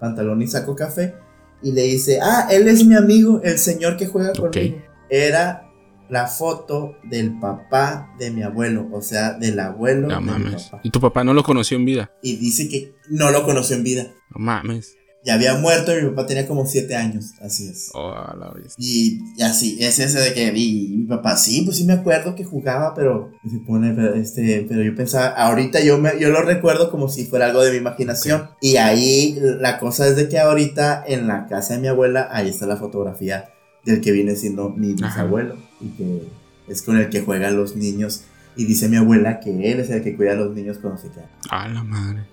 pantalón 0.00 0.42
y 0.42 0.48
saco 0.48 0.74
café, 0.74 1.14
y 1.62 1.72
le 1.72 1.82
dice, 1.82 2.18
ah, 2.22 2.48
él 2.50 2.68
es 2.68 2.84
mi 2.84 2.94
amigo, 2.94 3.40
el 3.42 3.58
señor 3.58 3.96
que 3.96 4.06
juega 4.06 4.32
conmigo. 4.32 4.76
Era 5.08 5.68
la 6.08 6.26
foto 6.26 6.96
del 7.04 7.38
papá 7.38 8.14
de 8.18 8.30
mi 8.30 8.42
abuelo, 8.42 8.88
o 8.92 9.00
sea, 9.00 9.32
del 9.32 9.58
abuelo 9.60 10.08
no, 10.08 10.16
de 10.16 10.20
mames. 10.20 10.52
mi 10.52 10.64
papá. 10.64 10.80
¿Y 10.82 10.90
tu 10.90 11.00
papá 11.00 11.24
no 11.24 11.34
lo 11.34 11.42
conoció 11.42 11.76
en 11.76 11.84
vida? 11.84 12.10
Y 12.22 12.36
dice 12.36 12.68
que 12.68 12.94
no 13.08 13.30
lo 13.30 13.44
conoció 13.44 13.76
en 13.76 13.84
vida. 13.84 14.06
No 14.30 14.38
mames 14.44 14.96
ya 15.24 15.34
había 15.34 15.54
muerto 15.56 15.96
y 15.96 16.02
mi 16.02 16.10
papá 16.10 16.26
tenía 16.26 16.46
como 16.46 16.66
siete 16.66 16.96
años, 16.96 17.34
así 17.40 17.68
es. 17.68 17.90
Oh, 17.94 18.10
la 18.10 18.52
y, 18.76 19.20
y, 19.36 19.42
así, 19.42 19.78
es 19.80 19.98
ese 19.98 20.18
de 20.18 20.34
que 20.34 20.52
y 20.56 20.88
mi 20.96 21.04
papá, 21.06 21.36
sí, 21.36 21.62
pues 21.62 21.76
sí 21.76 21.84
me 21.84 21.92
acuerdo 21.92 22.34
que 22.34 22.44
jugaba, 22.44 22.94
pero 22.94 23.32
se 23.48 23.58
pone, 23.58 23.94
este, 24.20 24.66
pero 24.68 24.82
yo 24.82 24.94
pensaba, 24.94 25.28
ahorita 25.28 25.80
yo, 25.80 25.98
me, 25.98 26.18
yo 26.18 26.30
lo 26.30 26.42
recuerdo 26.42 26.90
como 26.90 27.08
si 27.08 27.24
fuera 27.24 27.46
algo 27.46 27.62
de 27.62 27.70
mi 27.70 27.76
imaginación. 27.76 28.50
Y 28.60 28.76
ahí 28.76 29.38
la 29.60 29.78
cosa 29.78 30.08
es 30.08 30.16
de 30.16 30.28
que 30.28 30.38
ahorita 30.38 31.04
en 31.06 31.28
la 31.28 31.46
casa 31.46 31.74
de 31.74 31.80
mi 31.80 31.88
abuela, 31.88 32.28
ahí 32.32 32.48
está 32.48 32.66
la 32.66 32.76
fotografía 32.76 33.48
del 33.84 34.00
que 34.00 34.12
viene 34.12 34.36
siendo 34.36 34.70
mi 34.70 34.94
bisabuelo 34.94 35.56
y 35.80 35.88
que 35.90 36.28
es 36.68 36.82
con 36.82 36.96
el 36.96 37.10
que 37.10 37.20
juegan 37.20 37.56
los 37.56 37.74
niños 37.74 38.22
Y 38.54 38.64
dice 38.64 38.88
mi 38.88 38.96
abuela 38.96 39.40
que 39.40 39.50
él 39.72 39.80
es 39.80 39.90
el 39.90 40.02
que 40.02 40.16
cuida 40.16 40.32
a 40.32 40.36
los 40.36 40.54
niños 40.54 40.78
cuando 40.78 41.00
se 41.00 41.08
quedan. 41.10 41.28
A 41.50 41.68
la 41.68 41.82
madre. 41.82 42.24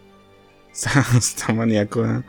Está, 1.17 1.54
maníaco. 1.54 2.06
¿eh? 2.06 2.23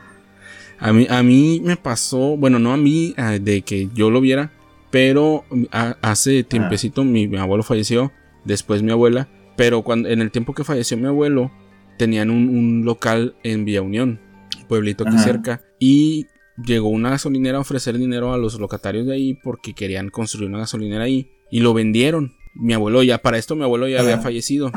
A, 0.80 0.92
mí, 0.92 1.06
a 1.10 1.22
mí 1.22 1.60
me 1.62 1.76
pasó, 1.76 2.36
bueno, 2.36 2.58
no 2.58 2.72
a 2.72 2.76
mí, 2.76 3.14
de 3.40 3.62
que 3.62 3.88
yo 3.94 4.10
lo 4.10 4.20
viera, 4.20 4.52
pero 4.90 5.44
hace 6.02 6.42
tiempecito 6.42 7.04
mi, 7.04 7.36
abuelo 7.36 7.62
falleció, 7.62 8.12
después 8.44 8.82
mi 8.82 8.90
abuela, 8.90 9.28
pero 9.56 9.82
cuando, 9.82 10.08
en 10.08 10.22
el 10.22 10.30
tiempo 10.30 10.54
que 10.54 10.64
falleció 10.64 10.96
mi 10.96 11.06
abuelo, 11.06 11.52
tenían 11.98 12.30
un, 12.30 12.82
local 12.84 13.36
en 13.42 13.66
Villa 13.66 13.82
Unión, 13.82 14.20
pueblito 14.68 15.06
aquí 15.06 15.18
cerca, 15.18 15.62
y 15.78 16.26
llegó 16.64 16.88
una 16.88 17.10
gasolinera 17.10 17.58
a 17.58 17.60
ofrecer 17.60 17.98
dinero 17.98 18.32
a 18.32 18.38
los 18.38 18.58
locatarios 18.58 19.06
de 19.06 19.14
ahí 19.14 19.34
porque 19.34 19.74
querían 19.74 20.08
construir 20.08 20.48
una 20.48 20.60
gasolinera 20.60 21.04
ahí, 21.04 21.30
y 21.50 21.60
lo 21.60 21.74
vendieron. 21.74 22.34
Mi 22.54 22.72
abuelo 22.72 23.02
ya, 23.02 23.18
para 23.18 23.38
esto 23.38 23.54
mi 23.54 23.62
abuelo 23.62 23.86
ya 23.86 24.00
había 24.00 24.18
fallecido, 24.18 24.72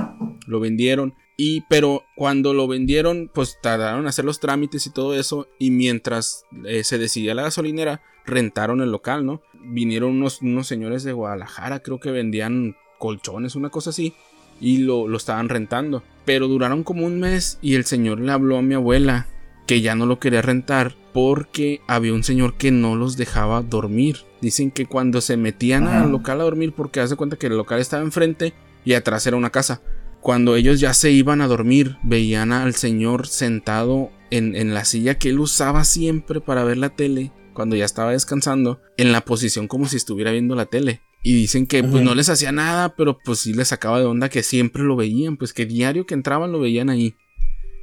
lo 0.47 0.59
vendieron 0.59 1.15
y 1.35 1.61
pero 1.61 2.03
cuando 2.15 2.53
lo 2.53 2.67
vendieron, 2.67 3.29
pues 3.33 3.57
tardaron 3.61 4.01
en 4.01 4.07
hacer 4.07 4.25
los 4.25 4.39
trámites 4.39 4.85
y 4.85 4.91
todo 4.91 5.15
eso. 5.15 5.47
Y 5.57 5.71
mientras 5.71 6.45
eh, 6.65 6.83
se 6.83 6.97
decidía 6.97 7.33
la 7.33 7.43
gasolinera, 7.43 8.01
rentaron 8.25 8.81
el 8.81 8.91
local, 8.91 9.25
¿no? 9.25 9.41
Vinieron 9.65 10.11
unos, 10.11 10.41
unos, 10.41 10.67
señores 10.67 11.03
de 11.03 11.13
Guadalajara, 11.13 11.79
creo 11.79 11.99
que 11.99 12.11
vendían 12.11 12.75
colchones, 12.99 13.55
una 13.55 13.69
cosa 13.69 13.89
así. 13.89 14.13
Y 14.61 14.79
lo, 14.79 15.07
lo 15.07 15.17
estaban 15.17 15.49
rentando. 15.49 16.03
Pero 16.25 16.47
duraron 16.47 16.83
como 16.83 17.05
un 17.05 17.19
mes 17.19 17.57
y 17.61 17.75
el 17.75 17.85
señor 17.85 18.19
le 18.19 18.31
habló 18.31 18.57
a 18.57 18.61
mi 18.61 18.75
abuela 18.75 19.27
que 19.65 19.81
ya 19.81 19.95
no 19.95 20.05
lo 20.05 20.19
quería 20.19 20.41
rentar 20.41 20.95
porque 21.13 21.81
había 21.87 22.13
un 22.13 22.23
señor 22.23 22.55
que 22.55 22.71
no 22.71 22.95
los 22.95 23.17
dejaba 23.17 23.61
dormir. 23.61 24.19
Dicen 24.41 24.71
que 24.71 24.85
cuando 24.85 25.21
se 25.21 25.37
metían 25.37 25.87
al 25.87 26.11
local 26.11 26.41
a 26.41 26.43
dormir, 26.43 26.73
porque 26.73 26.99
hace 26.99 27.15
cuenta 27.15 27.37
que 27.37 27.47
el 27.47 27.57
local 27.57 27.79
estaba 27.79 28.03
enfrente 28.03 28.53
y 28.85 28.93
atrás 28.93 29.25
era 29.25 29.37
una 29.37 29.49
casa 29.49 29.81
cuando 30.23 30.55
ellos 30.55 30.79
ya 30.79 30.93
se 30.93 31.11
iban 31.11 31.41
a 31.41 31.47
dormir, 31.47 31.97
veían 32.01 32.53
al 32.53 32.75
señor 32.75 33.27
sentado 33.27 34.09
en, 34.31 34.73
la 34.73 34.85
silla 34.85 35.19
que 35.19 35.29
él 35.29 35.39
usaba 35.39 35.83
siempre 35.83 36.39
para 36.39 36.63
ver 36.63 36.77
la 36.77 36.95
tele, 36.95 37.33
cuando 37.53 37.75
ya 37.75 37.83
estaba 37.83 38.11
descansando, 38.11 38.79
en 38.95 39.11
la 39.11 39.25
posición 39.25 39.67
como 39.67 39.85
si 39.85 39.97
estuviera 39.97 40.31
viendo 40.31 40.55
la 40.55 40.65
tele. 40.65 41.01
Y 41.23 41.33
dicen 41.33 41.67
que 41.67 41.83
pues 41.83 42.03
no 42.03 42.15
les 42.15 42.29
hacía 42.29 42.53
nada, 42.53 42.95
pero 42.95 43.19
pues 43.19 43.39
sí 43.39 43.53
les 43.53 43.67
sacaba 43.67 43.99
de 43.99 44.05
onda 44.05 44.29
que 44.29 44.43
siempre 44.43 44.83
lo 44.83 44.95
veían, 44.95 45.35
pues 45.35 45.51
que 45.51 45.65
diario 45.65 46.05
que 46.05 46.13
entraban 46.13 46.53
lo 46.53 46.59
veían 46.59 46.89
ahí. 46.89 47.15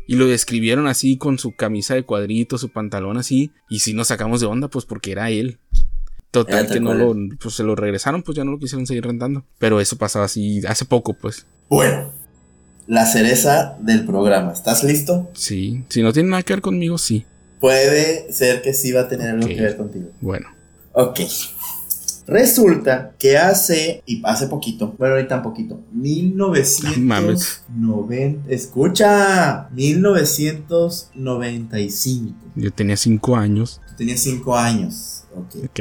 Y 0.07 0.16
lo 0.16 0.26
describieron 0.26 0.87
así 0.87 1.18
con 1.18 1.38
su 1.38 1.55
camisa 1.55 1.94
de 1.94 2.05
cuadritos, 2.05 2.62
su 2.62 2.70
pantalón 2.70 3.18
así, 3.18 3.53
y 3.68 3.81
sí 3.81 3.92
nos 3.92 4.09
sacamos 4.09 4.40
de 4.40 4.46
onda 4.46 4.68
pues 4.68 4.87
porque 4.87 5.12
era 5.12 5.31
él. 5.31 5.59
Total 6.31 6.68
que 6.70 6.81
no 6.81 6.94
lo, 6.94 7.14
pues 7.38 7.55
se 7.55 7.64
lo 7.64 7.76
regresaron, 7.76 8.22
pues 8.22 8.37
ya 8.37 8.44
no 8.44 8.53
lo 8.53 8.59
quisieron 8.59 8.87
seguir 8.87 9.05
rentando. 9.05 9.44
Pero 9.59 9.81
eso 9.81 9.98
pasaba 9.98 10.24
así 10.24 10.64
hace 10.66 10.85
poco, 10.85 11.12
pues. 11.14 11.46
Bueno, 11.68 12.12
la 12.90 13.07
cereza 13.07 13.79
del 13.81 14.05
programa. 14.05 14.53
¿Estás 14.53 14.83
listo? 14.83 15.31
Sí, 15.33 15.85
si 15.88 16.03
no 16.03 16.12
tiene 16.12 16.31
nada 16.31 16.42
que 16.42 16.55
ver 16.55 16.61
conmigo, 16.61 16.98
sí. 16.98 17.24
Puede 17.61 18.33
ser 18.33 18.62
que 18.62 18.74
sí 18.74 18.90
va 18.90 19.03
a 19.03 19.09
tener 19.09 19.31
algo 19.31 19.46
que 19.46 19.61
ver 19.61 19.76
contigo. 19.76 20.09
Bueno. 20.20 20.48
Ok. 20.92 21.20
Resulta 22.26 23.12
que 23.16 23.38
hace, 23.38 24.03
y 24.07 24.20
hace 24.24 24.48
poquito, 24.48 24.92
bueno, 24.98 25.14
ahorita 25.14 25.37
un 25.37 25.42
poquito, 25.42 25.81
1990, 25.92 28.53
escucha, 28.53 29.68
1995. 29.70 32.35
Yo 32.57 32.72
tenía 32.72 32.96
5 32.96 33.37
años. 33.37 33.81
Tú 33.88 33.94
tenías 33.98 34.18
5 34.18 34.57
años, 34.57 35.22
ok. 35.37 35.55
Ok, 35.64 35.81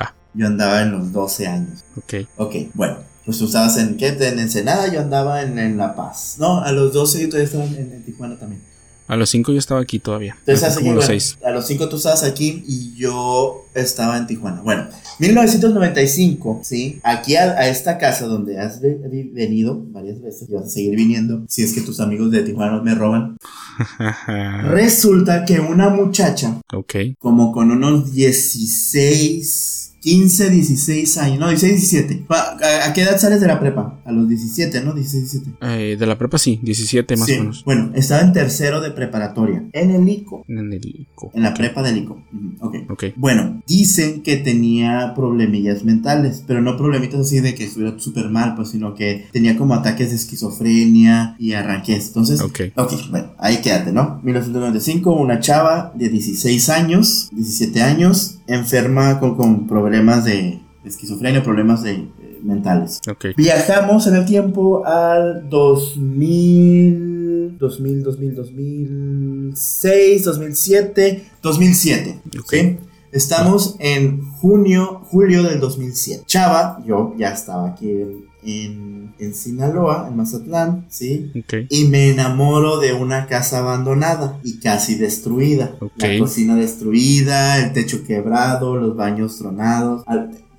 va. 0.00 0.12
Yo 0.34 0.48
andaba 0.48 0.82
en 0.82 0.90
los 0.90 1.12
12 1.12 1.46
años. 1.46 1.84
Ok. 1.96 2.14
Ok, 2.36 2.56
bueno, 2.74 3.11
pues 3.24 3.38
tú 3.38 3.46
estabas 3.46 3.76
en, 3.78 3.96
¿qué? 3.96 4.08
En 4.08 4.38
Ensenada, 4.38 4.92
yo 4.92 5.00
andaba 5.00 5.42
en, 5.42 5.76
La 5.76 5.94
Paz. 5.94 6.36
No, 6.38 6.60
a 6.60 6.72
los 6.72 6.92
12 6.92 7.22
yo 7.22 7.28
todavía 7.28 7.46
estaba 7.46 7.64
en, 7.64 8.02
Tijuana 8.04 8.38
también. 8.38 8.62
A 9.08 9.16
los 9.16 9.30
5 9.30 9.52
yo 9.52 9.58
estaba 9.58 9.80
aquí 9.80 9.98
todavía. 9.98 10.36
Entonces, 10.46 10.78
como 10.78 10.94
los 10.94 11.36
A 11.44 11.50
los 11.50 11.66
5 11.66 11.88
tú 11.88 11.96
estabas 11.96 12.22
aquí 12.22 12.64
y 12.66 12.94
yo 12.96 13.66
estaba 13.74 14.16
en 14.16 14.26
Tijuana. 14.26 14.62
Bueno, 14.62 14.86
1995, 15.18 16.60
¿sí? 16.64 17.00
Aquí 17.02 17.36
a, 17.36 17.68
esta 17.68 17.98
casa 17.98 18.26
donde 18.26 18.58
has 18.58 18.80
venido 18.80 19.82
varias 19.88 20.20
veces 20.22 20.48
y 20.48 20.54
vas 20.54 20.64
a 20.64 20.68
seguir 20.68 20.96
viniendo 20.96 21.44
si 21.48 21.62
es 21.62 21.74
que 21.74 21.82
tus 21.82 22.00
amigos 22.00 22.30
de 22.30 22.42
Tijuana 22.42 22.80
me 22.80 22.94
roban. 22.94 23.36
Resulta 24.70 25.44
que 25.44 25.60
una 25.60 25.90
muchacha, 25.90 26.60
ok, 26.72 26.94
como 27.18 27.52
con 27.52 27.70
unos 27.70 28.12
16 28.12 29.81
15, 30.02 30.50
16 30.50 31.18
años, 31.18 31.38
no, 31.38 31.48
16, 31.48 31.90
17. 31.90 32.24
¿A, 32.28 32.92
qué 32.92 33.02
edad 33.02 33.18
sales 33.18 33.40
de 33.40 33.46
la 33.46 33.60
prepa? 33.60 34.00
A 34.04 34.10
los 34.10 34.28
17, 34.28 34.82
¿no? 34.82 34.94
16, 34.94 35.32
17. 35.32 35.56
Eh, 35.62 35.96
de 35.96 36.06
la 36.06 36.18
prepa 36.18 36.38
sí, 36.38 36.58
17 36.60 37.16
más 37.16 37.28
o 37.28 37.32
menos. 37.32 37.64
Bueno, 37.64 37.92
estaba 37.94 38.22
en 38.22 38.32
tercero 38.32 38.80
de 38.80 38.90
preparatoria, 38.90 39.64
en 39.72 39.90
el 39.92 40.08
ICO. 40.08 40.44
En 40.48 40.72
el 40.72 40.84
ICO. 40.84 41.30
En 41.34 41.44
la 41.44 41.54
prepa 41.54 41.84
del 41.84 41.98
ICO. 41.98 42.20
Ok. 42.58 42.76
Ok. 42.90 43.04
Bueno, 43.14 43.62
dicen 43.68 44.22
que 44.22 44.38
tenía 44.38 45.12
problemillas 45.14 45.84
mentales, 45.84 46.42
pero 46.48 46.60
no 46.60 46.76
problemitas 46.76 47.20
así 47.20 47.38
de 47.38 47.54
que 47.54 47.64
estuviera 47.64 47.96
súper 48.00 48.28
mal, 48.28 48.56
pues, 48.56 48.70
sino 48.70 48.96
que 48.96 49.26
tenía 49.30 49.56
como 49.56 49.74
ataques 49.74 50.10
de 50.10 50.16
esquizofrenia 50.16 51.36
y 51.38 51.52
arranques. 51.52 52.08
Entonces, 52.08 52.40
ok. 52.40 52.60
Ok, 52.74 52.92
bueno, 53.10 53.34
ahí 53.38 53.60
quédate, 53.62 53.92
¿no? 53.92 54.20
1995, 54.24 55.12
una 55.12 55.38
chava 55.38 55.92
de 55.94 56.08
16 56.08 56.68
años, 56.70 57.30
17 57.32 57.82
años, 57.82 58.40
enferma 58.48 59.20
con, 59.20 59.36
con 59.36 59.68
problemas 59.68 59.91
de 60.24 60.60
esquizofrenia, 60.84 61.42
problemas 61.42 61.82
de, 61.82 62.08
mentales. 62.42 63.00
Viajamos 63.36 64.06
en 64.06 64.16
el 64.16 64.24
tiempo 64.24 64.86
al 64.86 65.48
2000, 65.48 67.58
2000, 67.58 68.02
2000, 68.02 68.34
2006, 68.34 70.24
2007, 70.24 71.24
2007. 71.42 72.20
¿sí? 72.48 72.78
Estamos 73.12 73.76
en 73.78 74.28
junio, 74.32 75.02
julio 75.10 75.44
del 75.44 75.60
2007. 75.60 76.24
Chava, 76.26 76.82
yo 76.86 77.14
ya 77.18 77.32
estaba 77.32 77.68
aquí 77.68 77.90
en, 77.90 78.31
en, 78.44 79.34
Sinaloa, 79.34 80.08
en 80.08 80.16
Mazatlán, 80.16 80.86
¿sí? 80.88 81.30
Y 81.68 81.84
me 81.84 82.10
enamoro 82.10 82.78
de 82.80 82.92
una 82.92 83.26
casa 83.26 83.58
abandonada 83.58 84.38
y 84.42 84.58
casi 84.58 84.96
destruida. 84.96 85.76
La 85.96 86.18
cocina 86.18 86.56
destruida, 86.56 87.58
el 87.64 87.72
techo 87.72 88.04
quebrado, 88.04 88.76
los 88.76 88.96
baños 88.96 89.38
tronados 89.38 90.04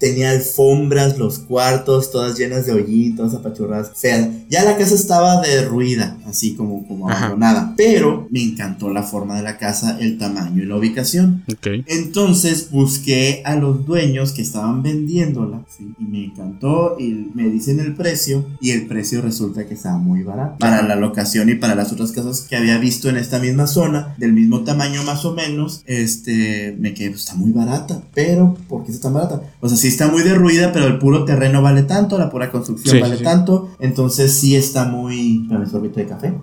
tenía 0.03 0.31
alfombras, 0.31 1.17
los 1.17 1.39
cuartos, 1.39 2.11
todas 2.11 2.37
llenas 2.37 2.65
de 2.65 2.73
hoyitos, 2.73 3.33
apachurradas. 3.33 3.91
O 3.91 3.95
sea, 3.95 4.29
ya 4.49 4.65
la 4.65 4.75
casa 4.75 4.95
estaba 4.95 5.39
derruida, 5.39 6.17
así 6.27 6.55
como, 6.55 6.85
como 6.85 7.09
abandonada. 7.09 7.73
Pero 7.77 8.27
me 8.29 8.43
encantó 8.43 8.89
la 8.89 9.03
forma 9.03 9.37
de 9.37 9.43
la 9.43 9.57
casa, 9.57 9.97
el 10.01 10.17
tamaño 10.17 10.61
y 10.61 10.65
la 10.65 10.75
ubicación. 10.75 11.45
Entonces 11.87 12.69
busqué 12.69 13.43
a 13.45 13.55
los 13.55 13.85
dueños 13.85 14.33
que 14.33 14.41
estaban 14.41 14.83
vendiéndola, 14.83 15.61
y 15.79 16.03
me 16.03 16.25
encantó 16.25 16.97
y 16.99 17.29
me 17.33 17.49
dicen 17.49 17.79
el 17.79 17.95
precio 17.95 18.45
y 18.59 18.71
el 18.71 18.87
precio 18.87 19.21
resulta 19.21 19.65
que 19.65 19.75
estaba 19.75 19.99
muy 19.99 20.23
barato. 20.23 20.57
Para 20.59 20.81
la 20.81 20.97
locación 20.97 21.47
y 21.47 21.55
para 21.55 21.75
las 21.75 21.93
otras 21.93 22.11
casas 22.11 22.41
que 22.41 22.57
había 22.57 22.77
visto 22.77 23.07
en 23.07 23.15
esta 23.15 23.39
misma 23.39 23.67
zona, 23.67 24.15
del 24.17 24.33
mismo 24.33 24.65
tamaño 24.65 25.01
más 25.03 25.23
o 25.23 25.33
menos, 25.33 25.81
este, 25.85 26.75
me 26.77 26.93
quedé, 26.93 27.11
pues, 27.11 27.21
está 27.21 27.35
muy 27.35 27.53
barata. 27.53 28.01
Pero, 28.13 28.57
¿por 28.67 28.83
qué 28.83 28.91
está 28.91 29.03
tan 29.03 29.13
barata? 29.13 29.41
O 29.61 29.69
sea, 29.69 29.77
sí 29.77 29.92
está 29.93 30.07
muy 30.07 30.23
derruida, 30.23 30.71
pero 30.71 30.87
el 30.87 30.97
puro 30.97 31.23
terreno 31.23 31.61
vale 31.61 31.83
tanto, 31.83 32.17
la 32.17 32.29
pura 32.29 32.51
construcción 32.51 32.99
vale 32.99 33.17
tanto. 33.17 33.69
Entonces 33.79 34.33
sí 34.33 34.55
está 34.55 34.85
muy... 34.85 35.45
Dame 35.47 35.65
sorbito 35.65 35.99
de 35.99 36.07
café. 36.07 36.33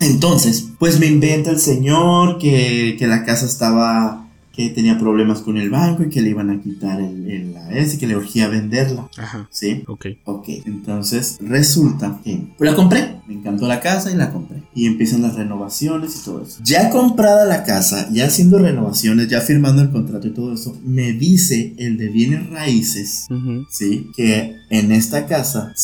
Entonces, 0.00 0.68
pues 0.78 1.00
me 1.00 1.06
inventa 1.06 1.50
el 1.50 1.58
señor 1.58 2.38
que, 2.38 2.96
que 2.98 3.06
la 3.06 3.24
casa 3.24 3.46
estaba 3.46 4.22
que 4.52 4.68
tenía 4.68 4.98
problemas 4.98 5.40
con 5.40 5.56
el 5.56 5.70
banco 5.70 6.02
y 6.02 6.10
que 6.10 6.20
le 6.20 6.30
iban 6.30 6.50
a 6.50 6.60
quitar 6.60 7.00
el, 7.00 7.28
el 7.30 7.56
S, 7.70 7.98
que 7.98 8.06
le 8.06 8.16
urgía 8.16 8.48
venderla. 8.48 9.08
Ajá. 9.16 9.48
¿Sí? 9.50 9.82
Ok. 9.86 10.06
Ok. 10.24 10.48
Entonces 10.66 11.38
resulta 11.40 12.20
que 12.22 12.48
pues 12.58 12.70
la 12.70 12.76
compré. 12.76 13.20
Me 13.26 13.34
encantó 13.34 13.66
la 13.66 13.80
casa 13.80 14.10
y 14.10 14.14
la 14.14 14.30
compré. 14.30 14.61
Y 14.74 14.86
empiezan 14.86 15.20
las 15.20 15.34
renovaciones 15.34 16.16
y 16.16 16.24
todo 16.24 16.42
eso. 16.42 16.60
Ya 16.64 16.88
comprada 16.88 17.44
la 17.44 17.62
casa, 17.62 18.08
ya 18.10 18.26
haciendo 18.26 18.58
renovaciones, 18.58 19.28
ya 19.28 19.42
firmando 19.42 19.82
el 19.82 19.90
contrato 19.90 20.26
y 20.26 20.30
todo 20.30 20.54
eso, 20.54 20.78
me 20.82 21.12
dice 21.12 21.74
el 21.76 21.98
de 21.98 22.08
bienes 22.08 22.48
raíces, 22.48 23.26
¿sí? 23.68 24.10
Que 24.16 24.56
en 24.70 24.90
esta 24.92 25.26
casa, 25.26 25.74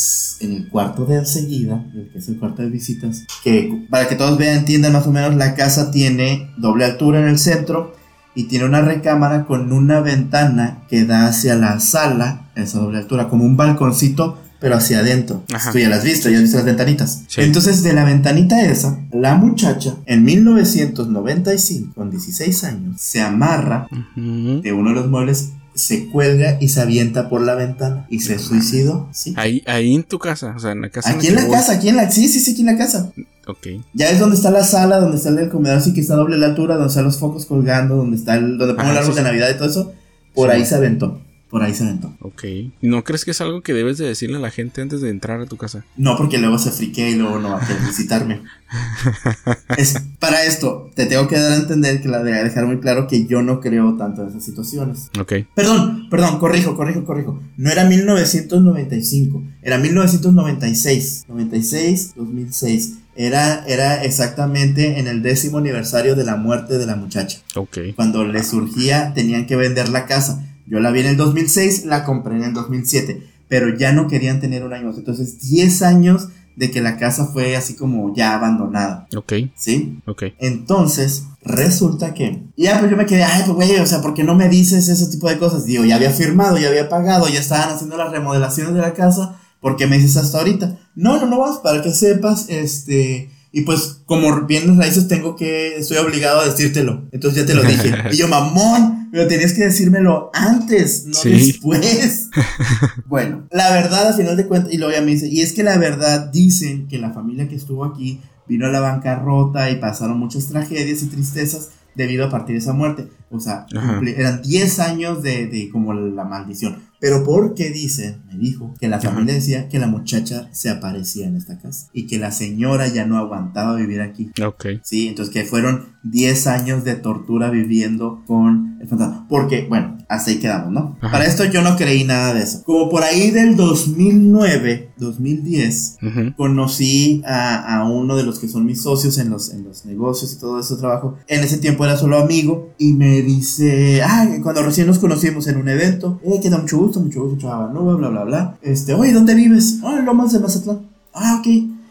en 0.40 0.52
el 0.52 0.68
cuarto 0.70 1.04
de 1.04 1.16
enseguida, 1.16 1.84
que 2.12 2.18
es 2.18 2.28
el 2.28 2.38
cuarto 2.38 2.62
de 2.62 2.70
visitas, 2.70 3.24
que 3.44 3.86
para 3.90 4.08
que 4.08 4.14
todos 4.14 4.38
vean, 4.38 4.58
entiendan 4.58 4.94
más 4.94 5.06
o 5.06 5.12
menos, 5.12 5.34
la 5.34 5.54
casa 5.54 5.90
tiene 5.90 6.50
doble 6.56 6.86
altura 6.86 7.20
en 7.20 7.28
el 7.28 7.38
centro 7.38 7.94
y 8.34 8.44
tiene 8.44 8.64
una 8.64 8.80
recámara 8.80 9.44
con 9.44 9.72
una 9.72 10.00
ventana 10.00 10.84
que 10.88 11.04
da 11.04 11.26
hacia 11.26 11.56
la 11.56 11.80
sala, 11.80 12.50
esa 12.54 12.78
doble 12.78 12.98
altura, 12.98 13.28
como 13.28 13.44
un 13.44 13.56
balconcito, 13.56 14.38
pero 14.60 14.76
hacia 14.76 15.00
adentro. 15.00 15.44
Tú 15.72 15.78
ya 15.78 15.88
las 15.88 15.98
has 16.00 16.04
visto, 16.04 16.28
ya 16.28 16.36
has 16.36 16.42
visto 16.42 16.56
las 16.56 16.66
ventanitas. 16.66 17.22
Entonces, 17.36 17.82
de 17.82 17.92
la 17.92 18.04
ventanita 18.04 18.62
esa, 18.62 19.00
la 19.12 19.34
muchacha, 19.34 19.96
en 20.06 20.24
1995, 20.24 21.94
con 21.94 22.10
16 22.10 22.64
años, 22.64 23.00
se 23.00 23.20
amarra 23.20 23.88
de 24.16 24.72
uno 24.72 24.90
de 24.90 24.96
los 24.96 25.08
muebles 25.08 25.50
se 25.78 26.08
cuelga 26.08 26.58
y 26.60 26.68
se 26.68 26.80
avienta 26.80 27.28
por 27.28 27.40
la 27.40 27.54
ventana 27.54 28.06
y 28.10 28.18
se 28.20 28.38
suicidó. 28.38 29.08
¿sí? 29.12 29.32
Ahí, 29.36 29.62
ahí 29.66 29.94
en 29.94 30.02
tu 30.02 30.18
casa, 30.18 30.52
o 30.56 30.58
sea, 30.58 30.72
en 30.72 30.80
la 30.80 30.90
casa. 30.90 31.10
Aquí 31.10 31.28
en 31.28 31.36
la, 31.36 31.48
casa, 31.48 31.74
aquí 31.74 31.88
en 31.88 31.96
la, 31.96 32.10
sí, 32.10 32.26
sí, 32.26 32.40
sí, 32.40 32.52
aquí 32.52 32.60
en 32.62 32.66
la 32.66 32.76
casa. 32.76 33.12
Ok. 33.46 33.68
Ya 33.94 34.10
es 34.10 34.18
donde 34.18 34.34
está 34.34 34.50
la 34.50 34.64
sala, 34.64 34.98
donde 34.98 35.16
está 35.16 35.28
el 35.28 35.48
comedor, 35.48 35.78
así 35.78 35.94
que 35.94 36.00
está 36.00 36.14
a 36.14 36.16
doble 36.16 36.36
la 36.36 36.46
altura, 36.46 36.74
donde 36.74 36.88
están 36.88 37.04
los 37.04 37.18
focos 37.18 37.46
colgando, 37.46 37.94
donde 37.94 38.16
está 38.16 38.34
el, 38.34 38.58
donde 38.58 38.74
pongo 38.74 38.90
el 38.90 38.98
árbol 38.98 39.14
de 39.14 39.22
Navidad 39.22 39.50
y 39.50 39.54
todo 39.54 39.68
eso. 39.68 39.92
Por 40.34 40.50
ahí 40.50 40.64
se 40.66 40.74
aventó. 40.74 41.20
Por 41.50 41.62
ahí 41.62 41.74
se 41.74 41.84
aventó. 41.84 42.14
Ok. 42.20 42.44
¿No 42.82 43.04
crees 43.04 43.24
que 43.24 43.30
es 43.30 43.40
algo 43.40 43.62
que 43.62 43.72
debes 43.72 43.96
de 43.96 44.06
decirle 44.06 44.36
a 44.36 44.40
la 44.40 44.50
gente 44.50 44.82
antes 44.82 45.00
de 45.00 45.08
entrar 45.08 45.40
a 45.40 45.46
tu 45.46 45.56
casa? 45.56 45.84
No, 45.96 46.16
porque 46.16 46.38
luego 46.38 46.58
se 46.58 46.70
friquea 46.70 47.08
y 47.08 47.14
luego 47.14 47.38
no 47.38 47.50
va 47.50 47.62
a 47.62 47.66
querer 47.66 47.82
visitarme. 47.82 48.42
es 49.78 49.94
para 50.18 50.44
esto, 50.44 50.90
te 50.94 51.06
tengo 51.06 51.26
que 51.26 51.38
dar 51.38 51.52
a 51.52 51.56
entender 51.56 52.02
que 52.02 52.08
la 52.08 52.22
de 52.22 52.32
dejar 52.44 52.66
muy 52.66 52.80
claro 52.80 53.06
que 53.06 53.24
yo 53.26 53.42
no 53.42 53.60
creo 53.60 53.96
tanto 53.96 54.22
en 54.22 54.28
esas 54.28 54.44
situaciones. 54.44 55.10
Ok. 55.18 55.32
Perdón, 55.54 56.08
perdón, 56.10 56.38
corrijo, 56.38 56.76
corrijo, 56.76 57.04
corrijo. 57.04 57.40
No 57.56 57.70
era 57.70 57.84
1995, 57.84 59.42
era 59.62 59.78
1996. 59.78 61.24
96, 61.28 62.12
2006. 62.16 62.98
Era, 63.16 63.64
era 63.66 64.04
exactamente 64.04 65.00
en 65.00 65.08
el 65.08 65.22
décimo 65.22 65.58
aniversario 65.58 66.14
de 66.14 66.24
la 66.24 66.36
muerte 66.36 66.78
de 66.78 66.86
la 66.86 66.94
muchacha. 66.94 67.40
Ok. 67.56 67.78
Cuando 67.96 68.24
le 68.24 68.44
surgía, 68.44 69.12
tenían 69.12 69.46
que 69.46 69.56
vender 69.56 69.88
la 69.88 70.06
casa. 70.06 70.44
Yo 70.68 70.80
la 70.80 70.90
vi 70.90 71.00
en 71.00 71.06
el 71.06 71.16
2006, 71.16 71.84
la 71.86 72.04
compré 72.04 72.36
en 72.36 72.44
el 72.44 72.52
2007, 72.54 73.22
pero 73.48 73.76
ya 73.76 73.92
no 73.92 74.06
querían 74.06 74.40
tener 74.40 74.64
un 74.64 74.72
año 74.72 74.88
más. 74.88 74.98
Entonces, 74.98 75.40
10 75.40 75.82
años 75.82 76.28
de 76.58 76.72
que 76.72 76.80
la 76.80 76.96
casa 76.96 77.26
fue 77.26 77.56
así 77.56 77.74
como 77.74 78.12
ya 78.14 78.34
abandonada. 78.34 79.06
Ok. 79.16 79.32
¿Sí? 79.56 80.00
Ok. 80.06 80.24
Entonces, 80.38 81.24
resulta 81.42 82.14
que. 82.14 82.42
Ya, 82.56 82.80
pues 82.80 82.90
yo 82.90 82.96
me 82.96 83.06
quedé, 83.06 83.22
ay, 83.22 83.44
pues 83.46 83.54
güey, 83.54 83.78
o 83.78 83.86
sea, 83.86 84.02
¿por 84.02 84.12
qué 84.12 84.24
no 84.24 84.34
me 84.34 84.48
dices 84.48 84.88
ese 84.88 85.06
tipo 85.06 85.28
de 85.28 85.38
cosas? 85.38 85.64
Digo, 85.64 85.84
ya 85.84 85.94
había 85.94 86.10
firmado, 86.10 86.58
ya 86.58 86.68
había 86.68 86.88
pagado, 86.88 87.28
ya 87.28 87.38
estaban 87.38 87.70
haciendo 87.70 87.96
las 87.96 88.10
remodelaciones 88.10 88.74
de 88.74 88.80
la 88.80 88.92
casa. 88.92 89.40
¿Por 89.60 89.76
qué 89.76 89.86
me 89.86 89.98
dices 89.98 90.16
hasta 90.16 90.38
ahorita? 90.38 90.78
No, 90.96 91.20
no, 91.20 91.26
no 91.26 91.38
vas, 91.38 91.58
para 91.58 91.80
que 91.80 91.92
sepas, 91.92 92.46
este. 92.48 93.30
Y 93.58 93.62
pues, 93.62 94.02
como 94.06 94.46
bien 94.46 94.78
raíces, 94.78 95.08
tengo 95.08 95.34
que. 95.36 95.76
Estoy 95.78 95.96
obligado 95.98 96.40
a 96.40 96.46
decírtelo. 96.46 97.08
Entonces 97.12 97.40
ya 97.40 97.46
te 97.46 97.54
lo 97.54 97.62
dije. 97.62 97.92
y 98.12 98.16
yo, 98.16 98.28
mamón, 98.28 99.08
pero 99.10 99.26
tenías 99.26 99.52
que 99.52 99.64
decírmelo 99.64 100.30
antes, 100.32 101.04
no 101.06 101.14
Sí. 101.14 101.30
después. 101.30 102.28
bueno, 103.06 103.46
la 103.50 103.70
verdad, 103.72 104.08
al 104.08 104.14
final 104.14 104.36
de 104.36 104.46
cuentas, 104.46 104.72
y 104.72 104.78
luego 104.78 104.92
ya 104.92 105.00
me 105.00 105.10
dice, 105.12 105.28
y 105.28 105.40
es 105.42 105.52
que 105.52 105.62
la 105.62 105.76
verdad 105.78 106.30
dicen 106.32 106.86
que 106.88 106.98
la 106.98 107.12
familia 107.12 107.48
que 107.48 107.56
estuvo 107.56 107.84
aquí 107.84 108.20
vino 108.46 108.66
a 108.66 108.70
la 108.70 108.80
bancarrota 108.80 109.70
y 109.70 109.76
pasaron 109.76 110.18
muchas 110.18 110.46
tragedias 110.46 111.02
y 111.02 111.06
tristezas 111.06 111.70
debido 111.94 112.26
a 112.26 112.30
partir 112.30 112.54
de 112.54 112.60
esa 112.60 112.72
muerte. 112.72 113.08
O 113.30 113.40
sea, 113.40 113.66
Ajá. 113.76 114.00
cumple- 114.00 114.14
eran 114.18 114.42
10 114.42 114.78
años 114.80 115.22
de, 115.22 115.46
de 115.46 115.68
como 115.70 115.92
la 115.94 116.24
maldición. 116.24 116.86
Pero 117.00 117.22
porque 117.22 117.70
dicen, 117.70 118.22
me 118.26 118.36
dijo, 118.36 118.74
que 118.80 118.88
la 118.88 118.96
Ajá. 118.96 119.10
familia 119.10 119.32
decía 119.34 119.68
que 119.68 119.78
la 119.78 119.86
muchacha 119.86 120.48
se 120.50 120.68
aparecía 120.68 121.28
en 121.28 121.36
esta 121.36 121.56
casa 121.58 121.86
y 121.92 122.08
que 122.08 122.18
la 122.18 122.32
señora 122.32 122.88
ya 122.88 123.06
no 123.06 123.18
aguantaba 123.18 123.76
vivir 123.76 124.00
aquí. 124.00 124.30
Ok. 124.44 124.66
Sí, 124.82 125.06
entonces 125.06 125.32
que 125.32 125.44
fueron 125.44 125.90
10 126.02 126.46
años 126.48 126.82
de 126.84 126.96
tortura 126.96 127.50
viviendo 127.50 128.24
con 128.26 128.78
el 128.80 128.88
fantasma. 128.88 129.26
Porque, 129.28 129.66
bueno, 129.68 129.96
hasta 130.08 130.32
ahí 130.32 130.38
quedamos, 130.38 130.72
¿no? 130.72 130.96
Ajá. 131.00 131.12
Para 131.12 131.26
esto 131.26 131.44
yo 131.44 131.62
no 131.62 131.76
creí 131.76 132.02
nada 132.02 132.34
de 132.34 132.42
eso. 132.42 132.62
Como 132.64 132.88
por 132.90 133.04
ahí 133.04 133.30
del 133.30 133.54
2009, 133.54 134.90
2010, 134.96 135.98
Ujú. 136.02 136.34
conocí 136.36 137.22
a, 137.26 137.76
a 137.78 137.84
uno 137.88 138.16
de 138.16 138.24
los 138.24 138.38
que 138.38 138.48
son 138.48 138.64
mis 138.66 138.82
socios 138.82 139.18
en 139.18 139.30
los, 139.30 139.52
en 139.52 139.64
los 139.64 139.84
negocios 139.84 140.32
y 140.32 140.38
todo 140.40 140.58
ese 140.60 140.76
trabajo. 140.76 141.16
En 141.26 141.44
ese 141.44 141.58
tiempo 141.58 141.84
era 141.84 141.96
solo 141.96 142.18
amigo 142.18 142.74
y 142.78 142.92
me 142.94 143.17
dice, 143.22 144.02
ah, 144.02 144.26
cuando 144.42 144.62
recién 144.62 144.86
nos 144.86 144.98
conocimos 144.98 145.46
en 145.46 145.56
un 145.56 145.68
evento, 145.68 146.20
eh, 146.24 146.38
que 146.42 146.50
da 146.50 146.58
mucho 146.58 146.78
gusto, 146.78 147.00
mucho 147.00 147.22
gusto, 147.24 147.38
chaval, 147.40 147.72
no, 147.74 147.96
bla, 147.96 148.08
bla, 148.08 148.24
bla. 148.24 148.58
Este, 148.62 148.94
oye, 148.94 149.12
¿dónde 149.12 149.34
vives? 149.34 149.78
Ah, 149.84 149.96
en 149.98 150.04
Lomas 150.04 150.32
de 150.32 150.40
Mazatlán. 150.40 150.80
Ah, 151.14 151.36
ok. 151.40 151.46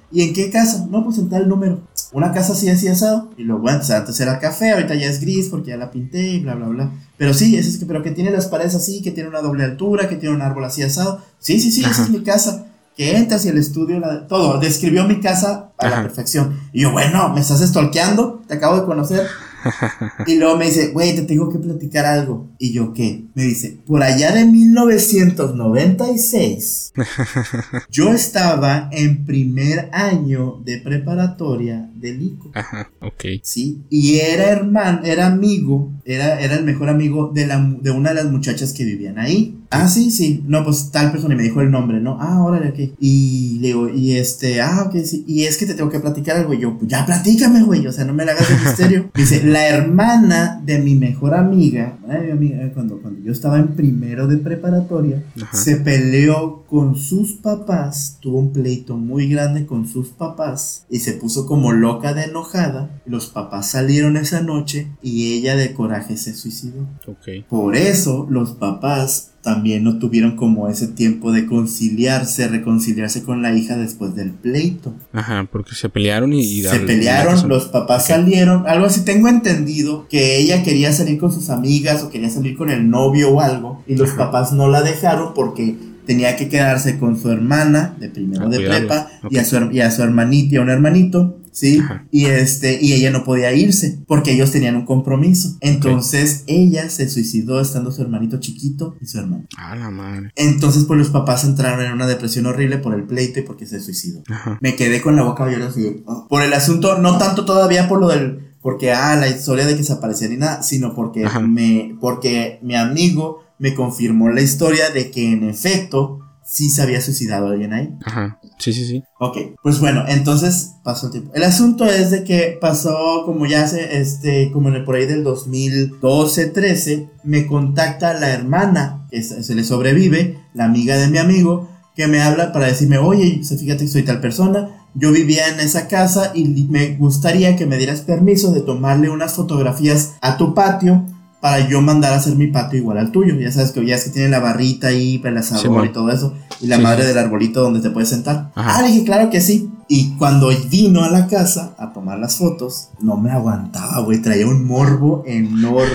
¿Y 0.09 0.21
en 0.21 0.33
qué 0.33 0.49
casa? 0.49 0.87
No, 0.89 1.03
pues 1.03 1.17
en 1.17 1.29
tal 1.29 1.49
número. 1.49 1.79
Una 2.13 2.31
casa 2.31 2.53
así, 2.53 2.69
así 2.69 2.87
asado. 2.87 3.29
Y 3.37 3.43
luego, 3.43 3.61
bueno, 3.63 3.79
o 3.79 3.83
sea, 3.83 3.97
antes 3.97 4.17
era 4.21 4.39
café, 4.39 4.71
ahorita 4.71 4.95
ya 4.95 5.07
es 5.07 5.19
gris 5.19 5.47
porque 5.49 5.71
ya 5.71 5.77
la 5.77 5.91
pinté 5.91 6.25
y 6.35 6.39
bla, 6.39 6.55
bla, 6.55 6.67
bla. 6.67 6.91
Pero 7.17 7.33
sí, 7.33 7.57
es, 7.57 7.67
es 7.67 7.77
que, 7.77 7.85
pero 7.85 8.01
que 8.03 8.11
tiene 8.11 8.31
las 8.31 8.47
paredes 8.47 8.73
así, 8.75 9.01
que 9.01 9.11
tiene 9.11 9.27
una 9.27 9.41
doble 9.41 9.65
altura, 9.65 10.07
que 10.07 10.15
tiene 10.15 10.33
un 10.35 10.41
árbol 10.41 10.63
así 10.63 10.81
asado. 10.81 11.21
Sí, 11.39 11.59
sí, 11.59 11.71
sí, 11.71 11.81
esa 11.83 12.03
es 12.03 12.09
mi 12.09 12.21
casa. 12.21 12.67
Que 12.95 13.17
entras 13.17 13.45
y 13.45 13.49
el 13.49 13.57
estudio, 13.57 13.99
la- 13.99 14.27
todo. 14.27 14.59
Describió 14.59 15.03
mi 15.07 15.19
casa 15.19 15.71
a 15.77 15.89
la 15.89 16.01
perfección. 16.03 16.57
Y 16.71 16.81
yo, 16.83 16.91
bueno, 16.93 17.29
me 17.33 17.41
estás 17.41 17.59
stalkeando, 17.61 18.41
te 18.47 18.53
acabo 18.55 18.77
de 18.79 18.85
conocer. 18.85 19.27
Y 20.27 20.35
luego 20.35 20.57
me 20.57 20.65
dice, 20.65 20.91
güey, 20.91 21.15
te 21.15 21.21
tengo 21.23 21.49
que 21.49 21.57
platicar 21.59 22.05
algo. 22.05 22.49
Y 22.57 22.73
yo, 22.73 22.91
¿qué? 22.93 23.23
Me 23.33 23.43
dice, 23.43 23.77
por 23.85 24.03
allá 24.03 24.33
de 24.33 24.43
1996, 24.45 26.93
yo 27.89 28.13
estaba 28.13 28.89
en 28.91 29.25
primer 29.25 29.89
año 29.93 30.61
de 30.63 30.79
preparatoria 30.79 31.89
del 31.95 32.21
ICO. 32.21 32.51
Ajá. 32.53 32.91
Ok. 33.01 33.25
Sí, 33.43 33.81
y 33.89 34.19
era 34.19 34.49
hermano, 34.49 35.01
era 35.03 35.27
amigo, 35.27 35.91
era, 36.05 36.39
era 36.39 36.55
el 36.55 36.63
mejor 36.63 36.87
amigo 36.89 37.31
de, 37.33 37.47
la, 37.47 37.59
de 37.81 37.91
una 37.91 38.09
de 38.09 38.15
las 38.15 38.31
muchachas 38.31 38.73
que 38.73 38.83
vivían 38.83 39.19
ahí. 39.19 39.57
Ah, 39.69 39.87
sí, 39.89 40.11
sí, 40.11 40.43
no, 40.47 40.63
pues 40.63 40.91
tal 40.91 41.11
persona 41.11 41.33
y 41.33 41.37
me 41.37 41.43
dijo 41.43 41.61
el 41.61 41.71
nombre, 41.71 41.99
¿no? 41.99 42.17
Ah, 42.19 42.41
órale, 42.43 42.69
ok. 42.69 42.95
Y 42.99 43.59
le 43.59 43.67
digo, 43.67 43.89
y 43.89 44.13
este, 44.15 44.61
ah, 44.61 44.85
ok, 44.87 44.95
sí, 45.03 45.23
y 45.27 45.43
es 45.43 45.57
que 45.57 45.65
te 45.65 45.73
tengo 45.73 45.89
que 45.89 45.99
platicar 45.99 46.37
algo. 46.37 46.53
Y 46.53 46.59
yo, 46.59 46.77
pues 46.77 46.89
ya 46.89 47.05
platícame, 47.05 47.63
güey, 47.63 47.85
o 47.85 47.91
sea, 47.91 48.05
no 48.05 48.13
me 48.13 48.25
la 48.25 48.31
hagas 48.31 48.47
de 48.47 48.55
misterio. 48.55 49.11
Dice, 49.15 49.43
la 49.43 49.67
hermana 49.67 50.61
de 50.65 50.79
mi 50.79 50.95
mejor 50.95 51.33
amiga, 51.33 51.97
ay, 52.07 52.27
mi 52.27 52.31
amiga, 52.31 52.63
eh, 52.63 52.71
cuando, 52.73 53.01
cuando 53.01 53.21
yo 53.21 53.31
estaba 53.31 53.59
en 53.59 53.69
primero 53.75 54.27
de 54.27 54.37
preparatoria, 54.37 55.23
Ajá. 55.41 55.57
se 55.57 55.77
peleó 55.77 56.63
con 56.67 56.95
sus 56.95 57.33
papás, 57.33 58.17
tuvo 58.21 58.39
un 58.39 58.53
pleito 58.53 58.97
muy 58.97 59.27
grande 59.27 59.65
con 59.65 59.87
sus 59.87 60.09
papás 60.09 60.85
y 60.89 60.99
se 60.99 61.13
puso 61.13 61.45
como 61.45 61.71
loca 61.71 62.13
de 62.13 62.25
enojada. 62.25 63.01
Los 63.05 63.27
papás 63.27 63.71
salieron 63.71 64.17
esa 64.17 64.41
noche 64.41 64.87
y 65.01 65.33
ella 65.33 65.55
de 65.55 65.73
coraje 65.73 66.17
se 66.17 66.33
suicidó. 66.33 66.87
Ok. 67.05 67.45
Por 67.49 67.75
eso 67.75 68.27
los 68.29 68.51
papás 68.51 69.31
también 69.47 69.85
no 69.85 69.97
tuvieron 69.97 70.35
como 70.35 70.67
ese 70.67 70.87
tiempo 70.87 71.31
de 71.31 71.45
conciliarse, 71.45 72.49
reconciliarse 72.49 73.23
con 73.23 73.41
la 73.41 73.53
hija 73.55 73.77
después 73.77 74.13
del 74.13 74.31
pleito. 74.31 74.93
Ajá, 75.13 75.47
porque 75.49 75.73
se 75.73 75.87
pelearon 75.87 76.33
y... 76.33 76.41
y 76.41 76.63
Se 76.63 76.81
pelearon, 76.81 77.47
los 77.47 77.67
papás 77.67 78.07
salieron, 78.07 78.67
algo 78.67 78.87
así 78.87 79.05
tengo 79.05 79.29
entendido, 79.29 80.05
que 80.09 80.37
ella 80.37 80.63
quería 80.63 80.91
salir 80.91 81.17
con 81.17 81.31
sus 81.31 81.49
amigas 81.49 82.03
o 82.03 82.09
quería 82.09 82.29
salir 82.29 82.57
con 82.57 82.69
el 82.69 82.89
novio 82.89 83.29
o 83.29 83.39
algo, 83.39 83.85
y 83.87 83.95
los 83.95 84.09
Ajá. 84.09 84.25
papás 84.25 84.51
no 84.51 84.67
la 84.67 84.81
dejaron 84.81 85.33
porque 85.33 85.77
tenía 86.05 86.35
que 86.35 86.49
quedarse 86.49 86.99
con 86.99 87.17
su 87.17 87.31
hermana 87.31 87.95
de 87.97 88.09
primero 88.09 88.49
de 88.49 88.59
prepa 88.59 89.07
y, 89.29 89.37
a 89.37 89.45
su, 89.45 89.71
y 89.71 89.79
a 89.79 89.91
su 89.91 90.03
hermanita 90.03 90.55
y 90.55 90.57
a 90.57 90.61
un 90.61 90.69
hermanito. 90.69 91.37
Sí, 91.57 91.79
Ajá. 91.79 92.05
y 92.11 92.25
este, 92.25 92.77
y 92.79 92.93
ella 92.93 93.09
no 93.09 93.23
podía 93.23 93.51
irse 93.51 93.97
porque 94.05 94.31
ellos 94.33 94.51
tenían 94.51 94.75
un 94.75 94.85
compromiso. 94.85 95.57
Entonces 95.59 96.43
ella 96.45 96.87
se 96.91 97.09
suicidó 97.09 97.59
estando 97.59 97.91
su 97.91 98.03
hermanito 98.03 98.39
chiquito 98.39 98.95
y 99.01 99.07
su 99.07 99.17
hermano. 99.17 99.45
La 99.57 99.89
madre. 99.89 100.31
Entonces, 100.35 100.83
pues 100.85 100.99
los 100.99 101.09
papás 101.09 101.43
entraron 101.45 101.83
en 101.83 101.93
una 101.93 102.05
depresión 102.05 102.45
horrible 102.45 102.77
por 102.77 102.93
el 102.93 103.05
pleito 103.05 103.39
y 103.39 103.43
porque 103.43 103.65
se 103.65 103.79
suicidó 103.79 104.21
Ajá. 104.29 104.59
me 104.61 104.75
quedé 104.75 105.01
con 105.01 105.15
la 105.15 105.23
boca 105.23 105.45
abierta 105.45 105.67
así, 105.69 106.03
ah, 106.07 106.27
por 106.29 106.43
el 106.43 106.53
asunto, 106.53 106.99
no 106.99 107.17
tanto 107.17 107.43
todavía 107.43 107.87
por 107.89 107.99
lo 107.99 108.09
del, 108.09 108.53
porque, 108.61 108.91
ah, 108.91 109.15
la 109.15 109.27
historia 109.27 109.65
de 109.65 109.75
que 109.75 109.83
se 109.83 109.93
aparecía 109.93 110.27
ni 110.27 110.37
nada, 110.37 110.61
sino 110.61 110.93
porque 110.93 111.25
Ajá. 111.25 111.39
me, 111.39 111.95
porque 111.99 112.59
mi 112.61 112.75
amigo 112.75 113.39
me 113.57 113.73
confirmó 113.73 114.29
la 114.29 114.41
historia 114.41 114.91
de 114.91 115.09
que 115.09 115.31
en 115.31 115.49
efecto 115.49 116.19
sí 116.47 116.69
se 116.69 116.81
había 116.81 117.01
suicidado 117.01 117.47
alguien 117.47 117.73
ahí. 117.73 117.93
Ajá. 118.05 118.39
Sí, 118.57 118.71
sí, 118.71 118.87
sí. 118.87 119.03
Ok, 119.19 119.37
pues 119.61 119.79
bueno, 119.81 120.05
entonces 120.07 120.75
pasó 120.81 121.07
el 121.07 121.11
tiempo. 121.11 121.31
El 121.35 121.43
asunto 121.43 121.85
es 121.85 122.09
de 122.09 122.23
que 122.23 122.57
pasó 122.59 123.23
como 123.25 123.45
ya 123.45 123.63
hace, 123.63 123.99
este, 123.99 124.49
como 124.51 124.69
en 124.69 124.75
el 124.75 124.85
por 124.85 124.95
ahí 124.95 125.05
del 125.05 125.25
2012, 125.25 126.47
13, 126.47 127.09
me 127.23 127.45
contacta 127.47 128.13
la 128.13 128.29
hermana, 128.29 129.05
que 129.11 129.21
se 129.21 129.55
le 129.55 129.63
sobrevive, 129.65 130.39
la 130.53 130.65
amiga 130.65 130.97
de 130.97 131.07
mi 131.09 131.17
amigo, 131.17 131.69
que 131.95 132.07
me 132.07 132.21
habla 132.21 132.53
para 132.53 132.67
decirme, 132.67 132.97
oye, 132.97 133.41
fíjate 133.43 133.83
que 133.83 133.87
soy 133.87 134.03
tal 134.03 134.21
persona, 134.21 134.87
yo 134.93 135.11
vivía 135.11 135.49
en 135.49 135.59
esa 135.59 135.87
casa 135.87 136.31
y 136.33 136.45
me 136.69 136.95
gustaría 136.95 137.55
que 137.55 137.65
me 137.65 137.77
dieras 137.77 138.01
permiso 138.01 138.53
de 138.53 138.61
tomarle 138.61 139.09
unas 139.09 139.33
fotografías 139.33 140.13
a 140.21 140.37
tu 140.37 140.53
patio 140.53 141.05
para 141.39 141.67
yo 141.67 141.81
mandar 141.81 142.13
a 142.13 142.17
hacer 142.17 142.35
mi 142.35 142.47
patio 142.47 142.79
igual 142.79 142.97
al 142.97 143.11
tuyo. 143.11 143.35
Ya 143.35 143.51
sabes 143.51 143.71
que 143.71 143.85
ya 143.85 143.95
es 143.95 144.05
que 144.05 144.09
tiene 144.09 144.29
la 144.29 144.39
barrita 144.39 144.87
ahí 144.87 145.17
para 145.19 145.37
el 145.37 145.43
Simón. 145.43 145.85
y 145.85 145.89
todo 145.89 146.11
eso, 146.11 146.33
y 146.59 146.67
la 146.67 146.77
Sí, 146.77 146.81
madre 146.83 147.03
sí. 147.03 147.07
del 147.09 147.17
arbolito 147.17 147.61
donde 147.61 147.79
te 147.81 147.89
puedes 147.89 148.09
sentar. 148.09 148.51
Ajá. 148.55 148.79
Ah, 148.79 148.83
dije, 148.83 149.03
claro 149.03 149.29
que 149.29 149.41
sí. 149.41 149.69
Y 149.87 150.15
cuando 150.17 150.49
vino 150.69 151.03
a 151.03 151.09
la 151.09 151.27
casa 151.27 151.73
a 151.77 151.93
tomar 151.93 152.19
las 152.19 152.35
fotos, 152.35 152.89
no 153.01 153.15
me 153.17 153.31
aguantaba, 153.31 153.99
güey. 154.01 154.21
Traía 154.21 154.47
un 154.47 154.65
morbo 154.65 155.23
enorme. 155.25 155.87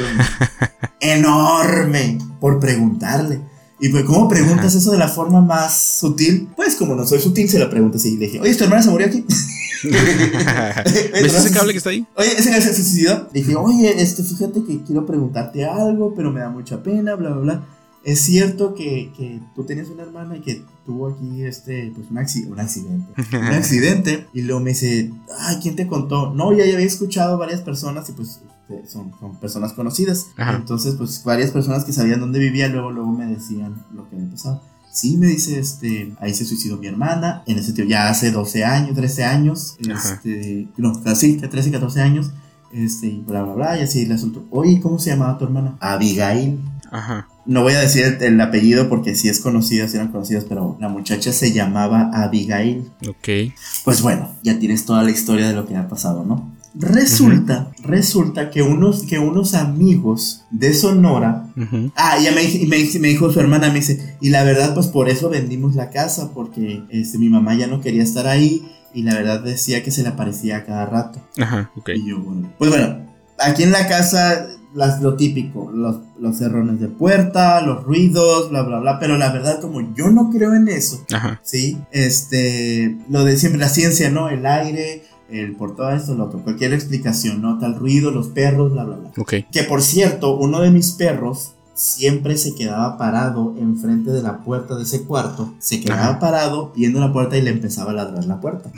enorme. 1.01 2.19
Por 2.41 2.59
preguntarle. 2.59 3.41
Y 3.81 3.89
pues, 3.89 4.05
¿cómo 4.05 4.29
preguntas 4.29 4.75
eso 4.75 4.93
de 4.93 4.99
la 4.99 5.09
forma 5.09 5.41
más 5.41 5.99
sutil? 5.99 6.49
Pues, 6.55 6.77
como 6.77 6.95
no 6.95 7.05
soy 7.05 7.19
sutil, 7.19 7.49
se 7.49 7.59
lo 7.59 7.69
pregunto 7.69 7.99
así. 7.99 8.17
Le 8.17 8.27
dije, 8.27 8.41
oye, 8.41 8.55
¿tu 8.55 8.65
hermana 8.65 8.83
se 8.83 8.91
murió 8.91 9.09
aquí? 9.09 9.25
¿Ves 9.85 11.35
ese 11.35 11.51
cable 11.53 11.73
que 11.73 11.79
está 11.79 11.91
ahí? 11.91 12.07
Oye, 12.17 12.33
ese 12.39 12.61
se 12.63 12.75
suicidó. 12.75 13.29
Le 13.33 13.41
dije, 13.41 13.57
oye, 13.57 14.01
este, 14.01 14.23
fíjate 14.23 14.63
que 14.65 14.83
quiero 14.85 15.05
preguntarte 15.05 15.65
algo, 15.65 16.15
pero 16.15 16.31
me 16.31 16.41
da 16.41 16.49
mucha 16.49 16.83
pena, 16.83 17.17
bla, 17.17 17.31
bla, 17.31 17.41
bla. 17.41 17.65
Es 18.05 18.21
cierto 18.21 18.75
que, 18.75 19.13
que, 19.17 19.41
tú 19.55 19.65
tenías 19.65 19.89
una 19.89 20.03
hermana 20.03 20.37
y 20.37 20.41
que 20.41 20.65
tuvo 20.85 21.09
aquí 21.09 21.43
este, 21.45 21.93
pues 21.95 22.09
un, 22.11 22.17
un 22.53 22.61
accidente. 22.61 23.37
un 23.37 23.45
accidente. 23.53 24.27
Y 24.33 24.43
luego 24.43 24.61
me 24.61 24.71
dice, 24.71 25.13
ay, 25.39 25.59
¿quién 25.63 25.77
te 25.77 25.87
contó? 25.87 26.33
No, 26.35 26.53
ya, 26.53 26.65
ya 26.67 26.75
había 26.75 26.87
escuchado 26.87 27.39
varias 27.39 27.61
personas 27.61 28.09
y 28.09 28.13
pues 28.13 28.41
este, 28.73 28.89
son, 28.89 29.13
son, 29.19 29.37
personas 29.37 29.73
conocidas. 29.73 30.27
Entonces, 30.37 30.95
pues 30.97 31.23
varias 31.25 31.51
personas 31.51 31.85
que 31.85 31.93
sabían 31.93 32.21
dónde 32.21 32.39
vivía, 32.39 32.69
luego, 32.69 32.91
luego 32.91 33.13
me 33.13 33.27
decían 33.27 33.85
lo 33.95 34.09
que 34.09 34.17
me 34.17 34.27
pasaba. 34.31 34.63
Sí, 34.91 35.17
me 35.17 35.27
dice, 35.27 35.59
este, 35.59 36.13
ahí 36.21 36.35
se 36.35 36.45
suicidó 36.45 36.77
mi 36.77 36.87
hermana, 36.87 37.43
en 37.47 37.59
ese 37.59 37.73
tiempo, 37.73 37.91
ya 37.91 38.11
hace 38.11 38.31
12 38.31 38.65
años, 38.65 38.95
13 38.95 39.25
años, 39.25 39.77
este, 39.79 40.69
no, 40.77 41.03
casi 41.03 41.39
13, 41.39 41.71
14 41.71 42.03
años, 42.03 42.31
este, 42.73 43.07
y 43.07 43.21
bla, 43.21 43.43
bla, 43.43 43.55
bla, 43.55 43.79
y 43.79 43.83
así 43.83 44.05
le 44.05 44.15
asunto. 44.15 44.45
Oye, 44.51 44.81
¿cómo 44.83 44.99
se 44.99 45.11
llamaba 45.11 45.39
tu 45.39 45.45
hermana? 45.45 45.79
Abigail. 45.81 46.61
Ajá. 46.93 47.27
No 47.47 47.63
voy 47.63 47.73
a 47.73 47.81
decir 47.81 48.19
el, 48.21 48.41
apellido 48.41 48.89
porque 48.89 49.15
sí 49.15 49.29
es 49.29 49.41
conocida, 49.41 49.89
sí 49.89 49.97
eran 49.97 50.13
conocidas, 50.13 50.45
pero 50.49 50.77
la 50.79 50.89
muchacha 50.89 51.33
se 51.33 51.53
llamaba 51.53 52.11
Abigail. 52.13 52.93
Ok. 53.09 53.55
Pues 53.85 54.03
bueno, 54.03 54.29
ya 54.43 54.59
tienes 54.59 54.85
toda 54.85 55.03
la 55.03 55.11
historia 55.11 55.49
de 55.49 55.55
lo 55.55 55.67
que 55.67 55.75
ha 55.75 55.89
pasado, 55.89 56.25
¿no? 56.25 56.53
Resulta, 56.75 57.71
resulta 57.83 58.51
que 58.51 58.63
unos, 58.63 59.03
que 59.03 59.19
unos 59.19 59.55
amigos 59.55 60.45
de 60.51 60.73
Sonora, 60.73 61.49
ah, 61.97 62.19
ya 62.19 62.33
me, 62.33 62.43
me, 62.67 62.99
me, 63.01 63.09
dijo 63.09 63.31
su 63.31 63.41
hermana, 63.41 63.69
me 63.69 63.81
dice, 63.81 64.17
y 64.21 64.31
la 64.31 64.43
verdad, 64.43 64.73
pues 64.73 64.87
por 64.87 65.11
eso 65.11 65.29
vendimos 65.29 65.75
la 65.75 65.91
casa, 65.91 66.31
porque 66.33 66.83
este, 66.89 67.19
mi 67.19 67.29
mamá 67.29 67.55
ya 67.55 67.67
no 67.67 67.83
quería 67.83 68.03
estar 68.03 68.27
ahí, 68.27 68.67
y 68.95 69.03
la 69.03 69.15
verdad 69.15 69.41
decía 69.41 69.83
que 69.83 69.91
se 69.91 70.03
le 70.03 70.11
aparecía 70.11 70.59
a 70.59 70.65
cada 70.65 70.87
rato. 70.87 71.21
Ajá, 71.39 71.71
ok. 71.77 71.91
Y 71.95 72.09
yo, 72.09 72.21
bueno, 72.21 72.51
pues 72.59 72.71
bueno, 72.71 73.07
aquí 73.39 73.63
en 73.63 73.73
la 73.73 73.87
casa, 73.87 74.49
las, 74.75 75.03
lo 75.03 75.17
típico, 75.17 75.71
los, 75.73 75.97
los 76.21 76.39
de 76.39 76.89
puerta, 76.89 77.61
los 77.63 77.85
ruidos, 77.85 78.51
bla, 78.51 78.63
bla, 78.63 78.81
bla, 78.81 78.99
pero 78.99 79.17
la 79.19 79.33
verdad, 79.33 79.61
como 79.61 79.95
yo 79.95 80.11
no 80.11 80.31
creo 80.31 80.55
en 80.55 80.69
eso, 80.69 81.05
Ajá. 81.13 81.41
¿sí? 81.43 81.79
Este, 81.91 82.99
lo 83.09 83.25
de 83.25 83.37
siempre, 83.37 83.61
la 83.61 83.69
ciencia, 83.69 84.11
¿no? 84.11 84.29
El 84.29 84.47
aire 84.47 85.03
el 85.33 85.57
por 85.57 85.75
todo 85.75 85.91
esto, 85.91 86.15
lo 86.15 86.25
otro, 86.25 86.41
cualquier 86.41 86.75
explicación, 86.75 87.41
¿no? 87.41 87.59
Tal 87.59 87.77
ruido, 87.77 88.11
los 88.11 88.29
perros, 88.29 88.73
bla, 88.73 88.85
bla, 88.85 88.97
bla. 88.97 89.13
Ok. 89.17 89.35
Que 89.51 89.63
por 89.65 89.83
cierto, 89.83 90.37
uno 90.37 90.61
de 90.61 90.71
mis 90.71 90.93
perros 90.93 91.55
siempre 91.75 92.37
se 92.37 92.55
quedaba 92.55 92.99
parado 92.99 93.55
enfrente 93.59 94.11
de 94.11 94.23
la 94.23 94.39
puerta 94.39 94.77
de 94.77 94.83
ese 94.83 95.05
cuarto, 95.05 95.55
se 95.59 95.81
quedaba 95.81 96.19
parado 96.19 96.73
viendo 96.77 97.01
la 97.01 97.13
puerta 97.13 97.37
y 97.37 97.43
le 97.43 97.51
empezaba 97.51 97.93
a 97.93 97.95
ladrar 97.95 98.25
la 98.25 98.41
puerta. 98.41 98.71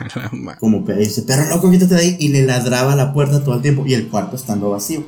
Como 0.60 0.80
dice, 0.80 1.22
perro 1.22 1.48
loco, 1.48 1.70
quítate 1.70 1.94
de 1.94 2.00
ahí, 2.00 2.16
y 2.20 2.28
le 2.28 2.44
ladraba 2.44 2.94
la 2.94 3.12
puerta 3.12 3.42
todo 3.42 3.56
el 3.56 3.62
tiempo 3.62 3.84
y 3.86 3.94
el 3.94 4.08
cuarto 4.08 4.36
estando 4.36 4.70
vacío. 4.70 5.04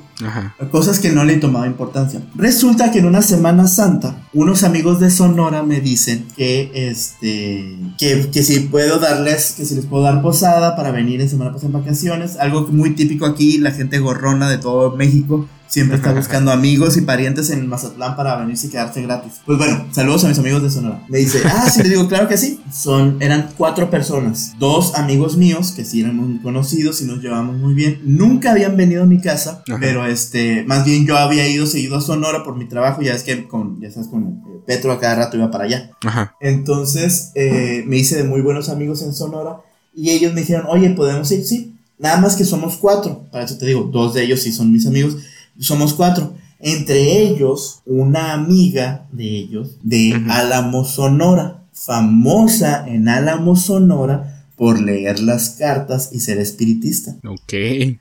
Cosas 0.72 0.98
que 0.98 1.12
no 1.12 1.24
le 1.24 1.36
tomaba 1.36 1.68
importancia. 1.68 2.20
Resulta 2.34 2.90
que 2.90 2.98
en 2.98 3.06
una 3.06 3.22
Semana 3.22 3.68
Santa, 3.68 4.16
unos 4.34 4.64
amigos 4.64 4.98
de 4.98 5.10
Sonora 5.10 5.62
me 5.62 5.80
dicen 5.80 6.26
que 6.36 6.72
este 6.74 7.78
que, 7.96 8.28
que 8.32 8.42
si 8.42 8.60
puedo 8.60 8.98
darles, 8.98 9.52
que 9.52 9.64
si 9.64 9.76
les 9.76 9.86
puedo 9.86 10.02
dar 10.02 10.20
posada 10.20 10.74
para 10.74 10.90
venir 10.90 11.20
en 11.20 11.28
Semana 11.28 11.52
Pasada 11.52 11.68
en 11.68 11.72
vacaciones, 11.74 12.36
algo 12.36 12.66
muy 12.68 12.96
típico 12.96 13.26
aquí, 13.26 13.58
la 13.58 13.70
gente 13.70 14.00
gorrona 14.00 14.50
de 14.50 14.58
todo 14.58 14.96
México 14.96 15.46
Siempre 15.68 15.96
está 15.96 16.12
buscando 16.14 16.50
amigos 16.50 16.96
y 16.96 17.02
parientes 17.02 17.50
en 17.50 17.66
Mazatlán 17.68 18.16
para 18.16 18.36
venirse 18.36 18.66
y 18.66 18.70
quedarse 18.70 19.02
gratis. 19.02 19.34
Pues 19.44 19.58
bueno, 19.58 19.86
saludos 19.92 20.24
a 20.24 20.28
mis 20.28 20.38
amigos 20.38 20.62
de 20.62 20.70
Sonora. 20.70 21.02
Me 21.08 21.18
dice, 21.18 21.42
ah, 21.44 21.68
sí, 21.70 21.82
le 21.82 21.90
digo, 21.90 22.08
claro 22.08 22.26
que 22.26 22.38
sí. 22.38 22.60
Son, 22.72 23.20
eran 23.20 23.50
cuatro 23.56 23.90
personas. 23.90 24.54
Dos 24.58 24.94
amigos 24.94 25.36
míos, 25.36 25.72
que 25.72 25.84
sí 25.84 26.00
eran 26.00 26.16
muy 26.16 26.38
conocidos 26.40 27.00
y 27.02 27.04
nos 27.04 27.22
llevamos 27.22 27.56
muy 27.56 27.74
bien. 27.74 28.00
Nunca 28.04 28.52
habían 28.52 28.76
venido 28.76 29.02
a 29.02 29.06
mi 29.06 29.20
casa, 29.20 29.62
pero 29.78 30.06
este, 30.06 30.64
más 30.64 30.84
bien 30.84 31.06
yo 31.06 31.16
había 31.18 31.46
ido 31.46 31.66
seguido 31.66 31.96
a 31.96 32.00
Sonora 32.00 32.42
por 32.44 32.56
mi 32.56 32.66
trabajo. 32.66 33.02
Ya 33.02 33.14
es 33.14 33.22
que 33.22 33.46
con, 33.46 33.80
ya 33.80 33.90
sabes, 33.90 34.08
con 34.08 34.22
eh, 34.24 34.60
Petro 34.66 34.90
a 34.92 34.98
cada 34.98 35.16
rato 35.16 35.36
iba 35.36 35.50
para 35.50 35.64
allá. 35.64 35.90
Ajá. 36.04 36.34
Entonces, 36.40 37.30
eh, 37.34 37.84
me 37.86 37.96
hice 37.96 38.16
de 38.16 38.24
muy 38.24 38.40
buenos 38.40 38.68
amigos 38.70 39.02
en 39.02 39.12
Sonora. 39.12 39.60
Y 39.94 40.10
ellos 40.10 40.32
me 40.32 40.40
dijeron, 40.40 40.66
oye, 40.68 40.90
¿podemos 40.90 41.30
ir? 41.32 41.44
Sí. 41.44 41.74
Nada 41.98 42.20
más 42.20 42.36
que 42.36 42.44
somos 42.44 42.76
cuatro. 42.76 43.24
Para 43.32 43.44
eso 43.44 43.58
te 43.58 43.66
digo, 43.66 43.88
dos 43.92 44.14
de 44.14 44.22
ellos 44.22 44.40
sí 44.40 44.52
son 44.52 44.70
mis 44.70 44.86
amigos 44.86 45.16
somos 45.64 45.94
cuatro. 45.94 46.34
Entre 46.60 47.22
ellos, 47.22 47.82
una 47.86 48.32
amiga 48.32 49.06
de 49.12 49.24
ellos 49.24 49.76
de 49.82 50.20
Álamo 50.28 50.84
Sonora, 50.84 51.62
famosa 51.72 52.84
en 52.88 53.08
Álamo 53.08 53.54
Sonora 53.54 54.44
por 54.56 54.80
leer 54.80 55.20
las 55.20 55.50
cartas 55.50 56.10
y 56.12 56.18
ser 56.18 56.38
espiritista. 56.38 57.14
Ok, 57.24 57.54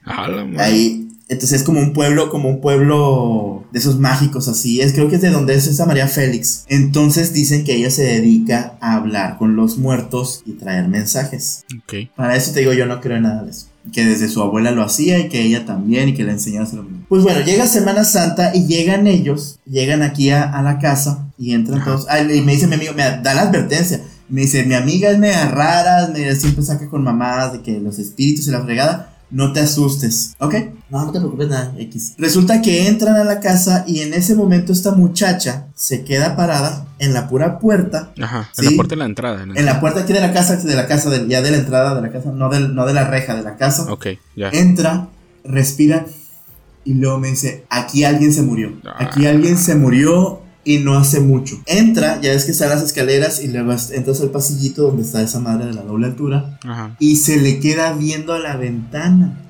Álamo. 0.04 0.60
Ahí, 0.60 1.08
entonces 1.30 1.62
es 1.62 1.64
como 1.64 1.80
un 1.80 1.94
pueblo, 1.94 2.32
como 2.32 2.50
un 2.50 2.60
pueblo 2.60 3.66
de 3.72 3.78
esos 3.78 4.00
mágicos 4.00 4.48
así. 4.48 4.82
Es, 4.82 4.94
creo 4.94 5.08
que 5.08 5.18
es 5.18 5.22
de 5.22 5.30
donde 5.30 5.54
es 5.54 5.68
esa 5.68 5.86
María 5.86 6.08
Félix. 6.08 6.66
Entonces 6.68 7.34
dicen 7.34 7.64
que 7.64 7.76
ella 7.76 7.92
se 7.92 8.06
dedica 8.06 8.78
a 8.82 8.96
hablar 8.96 9.38
con 9.38 9.56
los 9.56 9.78
muertos 9.78 10.42
y 10.48 10.54
traer 10.54 10.88
mensajes. 10.88 11.64
Ok. 11.84 12.10
Para 12.16 12.36
eso 12.36 12.52
te 12.54 12.62
digo, 12.62 12.74
yo 12.74 12.88
no 12.88 13.02
creo 13.02 13.18
en 13.18 13.24
nada 13.24 13.44
de 13.44 13.52
eso 13.52 13.68
que 13.92 14.06
desde 14.06 14.28
su 14.28 14.42
abuela 14.42 14.72
lo 14.72 14.84
hacía 14.84 15.20
y 15.20 15.30
que 15.30 15.42
ella 15.42 15.66
también 15.66 16.10
y 16.10 16.14
que 16.14 16.24
le 16.24 16.32
hacer 16.32 16.58
lo 16.76 16.84
mismo. 16.84 17.06
Pues 17.10 17.24
bueno, 17.24 17.42
llega 17.42 17.68
Semana 17.68 18.04
Santa 18.04 18.56
y 18.56 18.66
llegan 18.68 19.08
ellos, 19.08 19.60
llegan 19.66 20.02
aquí 20.02 20.30
a, 20.30 20.62
la 20.62 20.80
casa 20.80 21.28
y 21.38 21.54
entran 21.54 21.84
todos. 21.84 22.08
y 22.30 22.42
me 22.42 22.54
dice 22.54 22.68
mi 22.68 22.76
amigo, 22.76 22.94
me 22.94 23.04
da 23.04 23.34
la 23.34 23.42
advertencia. 23.44 24.02
Me 24.30 24.42
dice, 24.42 24.66
mi 24.66 24.74
amiga 24.74 25.10
es 25.10 25.18
media 25.18 25.48
rara, 25.48 26.10
me 26.10 26.36
siempre 26.36 26.64
saca 26.64 26.90
con 26.90 27.02
mamadas 27.02 27.54
de 27.54 27.62
que 27.62 27.80
los 27.80 27.98
espíritus 27.98 28.48
y 28.48 28.52
la 28.52 28.62
fregada 28.62 29.17
no 29.30 29.52
te 29.52 29.60
asustes, 29.60 30.36
¿ok? 30.40 30.56
No, 30.90 31.06
no 31.06 31.12
te 31.12 31.20
preocupes 31.20 31.50
nada, 31.50 31.74
X. 31.78 32.14
Resulta 32.18 32.62
que 32.62 32.88
entran 32.88 33.16
a 33.16 33.24
la 33.24 33.40
casa 33.40 33.84
y 33.88 34.00
en 34.00 34.14
ese 34.14 34.36
momento 34.36 34.72
esta 34.72 34.92
muchacha 34.92 35.68
se 35.76 36.06
queda 36.06 36.36
parada 36.36 36.88
en 37.00 37.14
la 37.14 37.28
pura 37.28 37.60
puerta. 37.60 38.12
Ajá, 38.22 38.50
en 38.58 38.66
la 38.66 38.72
puerta 38.72 38.96
de 38.96 39.00
la 39.00 39.06
entrada. 39.06 39.44
En 39.44 39.66
la 39.66 39.80
puerta 39.80 40.02
aquí 40.02 40.14
de 40.14 40.22
la 40.22 40.32
casa, 40.32 40.56
de 40.56 40.76
la 40.76 40.88
casa, 40.88 41.10
ya 41.28 41.42
de 41.42 41.52
la 41.52 41.58
entrada 41.58 41.96
de 41.96 42.02
la 42.02 42.12
casa, 42.12 42.32
no, 42.32 42.50
no 42.50 42.86
de 42.86 42.94
la 42.94 43.04
reja, 43.04 43.36
de 43.36 43.44
la 43.44 43.58
casa. 43.58 43.92
Ok, 43.92 44.08
ya. 44.36 44.50
Entra, 44.50 45.10
respira 45.44 46.06
y 46.86 46.94
luego 46.94 47.20
me 47.20 47.30
dice, 47.30 47.66
aquí 47.70 48.06
alguien 48.06 48.34
se 48.34 48.44
murió. 48.44 48.72
Aquí 48.98 49.26
ah. 49.26 49.32
alguien 49.32 49.58
se 49.58 49.76
murió 49.76 50.42
y 50.68 50.80
no 50.80 50.96
hace 50.96 51.22
mucho. 51.22 51.56
Entra, 51.66 52.20
ya 52.20 52.32
ves 52.32 52.44
que 52.44 52.52
están 52.52 52.70
las 52.70 52.84
escaleras 52.84 53.42
y 53.42 53.48
luego 53.48 53.72
entras 53.72 54.20
al 54.20 54.32
pasillito 54.32 54.82
donde 54.84 55.04
está 55.04 55.22
esa 55.22 55.40
madre 55.40 55.68
de 55.68 55.74
la 55.74 55.82
doble 55.82 56.08
altura 56.08 56.60
y 57.00 57.16
se 57.16 57.38
le 57.38 57.60
queda 57.60 57.94
viendo 57.94 58.34
a 58.34 58.40
la 58.40 58.58
ventana. 58.58 59.47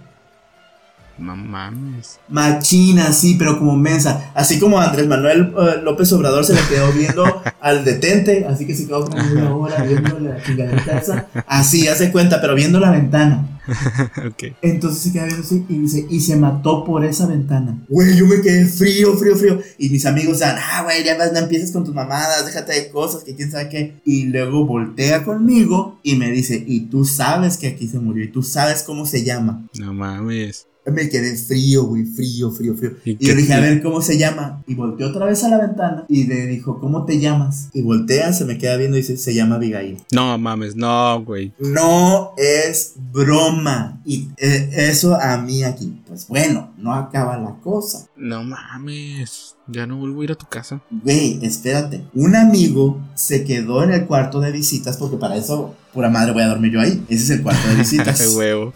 Mames. 1.17 2.19
Machina, 2.29 3.11
sí, 3.11 3.35
pero 3.37 3.57
como 3.57 3.75
mensa. 3.75 4.31
Así 4.35 4.59
como 4.59 4.79
Andrés 4.79 5.07
Manuel 5.07 5.53
eh, 5.57 5.81
López 5.83 6.11
Obrador 6.13 6.45
se 6.45 6.53
le 6.53 6.61
quedó 6.69 6.91
viendo 6.91 7.23
al 7.61 7.83
detente, 7.83 8.45
así 8.47 8.65
que 8.65 8.75
se 8.75 8.85
quedó 8.85 9.05
como 9.05 9.21
una 9.31 9.55
hora 9.55 9.83
viendo 9.83 10.19
la 10.19 10.83
casa. 10.83 11.27
Así, 11.47 11.87
hace 11.87 12.11
cuenta, 12.11 12.39
pero 12.41 12.55
viendo 12.55 12.79
la 12.79 12.91
ventana. 12.91 13.47
Entonces 14.61 15.01
se 15.01 15.11
queda 15.11 15.25
viendo 15.25 15.43
así 15.43 15.65
y 15.67 15.77
dice, 15.79 16.05
y 16.09 16.21
se 16.21 16.35
mató 16.35 16.85
por 16.85 17.03
esa 17.03 17.25
ventana. 17.25 17.83
Güey, 17.89 18.15
yo 18.15 18.25
me 18.25 18.41
quedé 18.41 18.65
frío, 18.65 19.17
frío, 19.17 19.35
frío. 19.35 19.59
Y 19.77 19.89
mis 19.89 20.05
amigos 20.05 20.39
decían, 20.39 20.57
ah, 20.59 20.83
güey, 20.83 21.03
ya 21.03 21.17
vas, 21.17 21.33
no 21.33 21.39
empieces 21.39 21.71
con 21.71 21.83
tus 21.83 21.93
mamadas, 21.93 22.45
déjate 22.45 22.73
de 22.73 22.89
cosas, 22.89 23.23
que 23.23 23.35
quién 23.35 23.51
sabe 23.51 23.69
qué. 23.69 24.01
Y 24.05 24.25
luego 24.27 24.65
voltea 24.65 25.23
conmigo 25.23 25.99
y 26.03 26.15
me 26.15 26.31
dice, 26.31 26.63
y 26.65 26.81
tú 26.81 27.05
sabes 27.05 27.57
que 27.57 27.67
aquí 27.67 27.87
se 27.87 27.99
murió, 27.99 28.23
y 28.23 28.31
tú 28.31 28.43
sabes 28.43 28.83
cómo 28.83 29.05
se 29.05 29.23
llama. 29.23 29.67
No 29.77 29.93
mames 29.93 30.67
me 30.91 31.09
quedé 31.09 31.35
frío, 31.35 31.83
güey, 31.83 32.05
frío, 32.05 32.51
frío, 32.51 32.75
frío. 32.75 32.91
Y, 33.03 33.25
yo 33.25 33.35
dije, 33.35 33.53
a 33.53 33.59
ver, 33.59 33.81
¿cómo 33.81 34.01
se 34.01 34.17
llama? 34.17 34.63
Y 34.67 34.75
volteó 34.75 35.09
otra 35.09 35.25
vez 35.25 35.43
a 35.43 35.49
la 35.49 35.57
ventana 35.59 36.05
y 36.07 36.25
le 36.25 36.47
dijo, 36.47 36.79
¿cómo 36.79 37.05
te 37.05 37.19
llamas? 37.19 37.69
Y 37.73 37.81
voltea, 37.81 38.33
se 38.33 38.45
me 38.45 38.57
queda 38.57 38.77
viendo 38.77 38.97
y 38.97 39.01
dice, 39.01 39.17
se 39.17 39.33
llama 39.33 39.55
Abigail. 39.55 39.97
No 40.11 40.37
mames, 40.37 40.75
no, 40.75 41.23
güey. 41.23 41.53
No 41.59 42.33
es 42.37 42.93
broma. 43.11 44.01
Y 44.05 44.29
eh, 44.37 44.69
eso 44.89 45.15
a 45.15 45.37
mí 45.37 45.63
aquí, 45.63 46.01
pues 46.07 46.27
bueno, 46.27 46.73
no 46.77 46.93
acaba 46.93 47.37
la 47.37 47.55
cosa. 47.61 48.07
No 48.15 48.43
mames. 48.43 49.56
Ya 49.67 49.85
no 49.85 49.97
vuelvo 49.97 50.21
a 50.21 50.23
ir 50.23 50.31
a 50.31 50.35
tu 50.35 50.45
casa. 50.47 50.81
Güey, 50.89 51.39
espérate. 51.43 52.03
Un 52.13 52.35
amigo 52.35 53.01
se 53.15 53.43
quedó 53.43 53.83
en 53.83 53.91
el 53.91 54.05
cuarto 54.05 54.39
de 54.39 54.51
visitas 54.51 54.97
porque 54.97 55.17
para 55.17 55.35
eso, 55.35 55.75
pura 55.93 56.09
madre, 56.09 56.31
voy 56.31 56.43
a 56.43 56.47
dormir 56.47 56.71
yo 56.71 56.79
ahí. 56.81 57.03
Ese 57.09 57.23
es 57.23 57.29
el 57.31 57.43
cuarto 57.43 57.67
de 57.67 57.75
visitas. 57.79 58.33
huevo. 58.35 58.73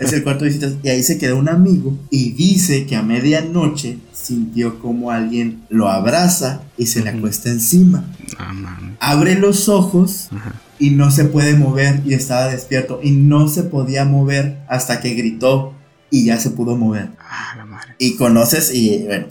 es 0.00 0.12
el 0.12 0.22
cuarto 0.22 0.44
de 0.44 0.50
visitas. 0.50 0.74
Y 0.82 0.88
ahí 0.88 1.02
se 1.02 1.18
quedó 1.18 1.36
un 1.38 1.48
amigo 1.48 1.98
y 2.10 2.32
dice 2.32 2.86
que 2.86 2.96
a 2.96 3.02
medianoche 3.02 3.98
sintió 4.12 4.78
como 4.80 5.10
alguien 5.10 5.62
lo 5.68 5.88
abraza 5.88 6.62
y 6.78 6.86
se 6.86 7.02
le 7.02 7.10
acuesta 7.10 7.50
encima. 7.50 8.04
Ah, 8.38 8.78
Abre 9.00 9.38
los 9.38 9.68
ojos. 9.68 10.30
Y 10.78 10.90
no 10.90 11.10
se 11.12 11.26
puede 11.26 11.54
mover 11.54 12.02
y 12.04 12.14
estaba 12.14 12.48
despierto 12.48 12.98
y 13.02 13.12
no 13.12 13.46
se 13.48 13.62
podía 13.62 14.04
mover 14.04 14.62
hasta 14.68 15.00
que 15.00 15.14
gritó 15.14 15.74
y 16.10 16.24
ya 16.24 16.38
se 16.40 16.50
pudo 16.50 16.76
mover. 16.76 17.10
Ah, 17.20 17.54
la 17.56 17.64
madre. 17.66 17.94
Y 17.98 18.16
conoces 18.16 18.74
y 18.74 19.04
bueno, 19.04 19.26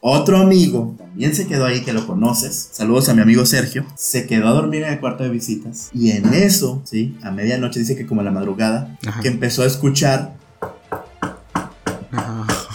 otro 0.00 0.38
amigo 0.38 0.94
también 0.96 1.34
se 1.34 1.46
quedó 1.46 1.66
ahí 1.66 1.80
que 1.80 1.92
lo 1.92 2.06
conoces. 2.06 2.68
Saludos 2.72 3.08
a 3.08 3.14
mi 3.14 3.22
amigo 3.22 3.44
Sergio. 3.44 3.84
Se 3.96 4.26
quedó 4.26 4.48
a 4.48 4.52
dormir 4.52 4.84
en 4.84 4.92
el 4.92 5.00
cuarto 5.00 5.24
de 5.24 5.30
visitas. 5.30 5.90
Y 5.92 6.12
en 6.12 6.32
eso, 6.32 6.82
sí, 6.84 7.16
a 7.22 7.30
medianoche 7.30 7.80
dice 7.80 7.96
que 7.96 8.06
como 8.06 8.20
a 8.20 8.24
la 8.24 8.30
madrugada, 8.30 8.96
que 9.22 9.28
empezó 9.28 9.62
a 9.62 9.66
escuchar 9.66 10.37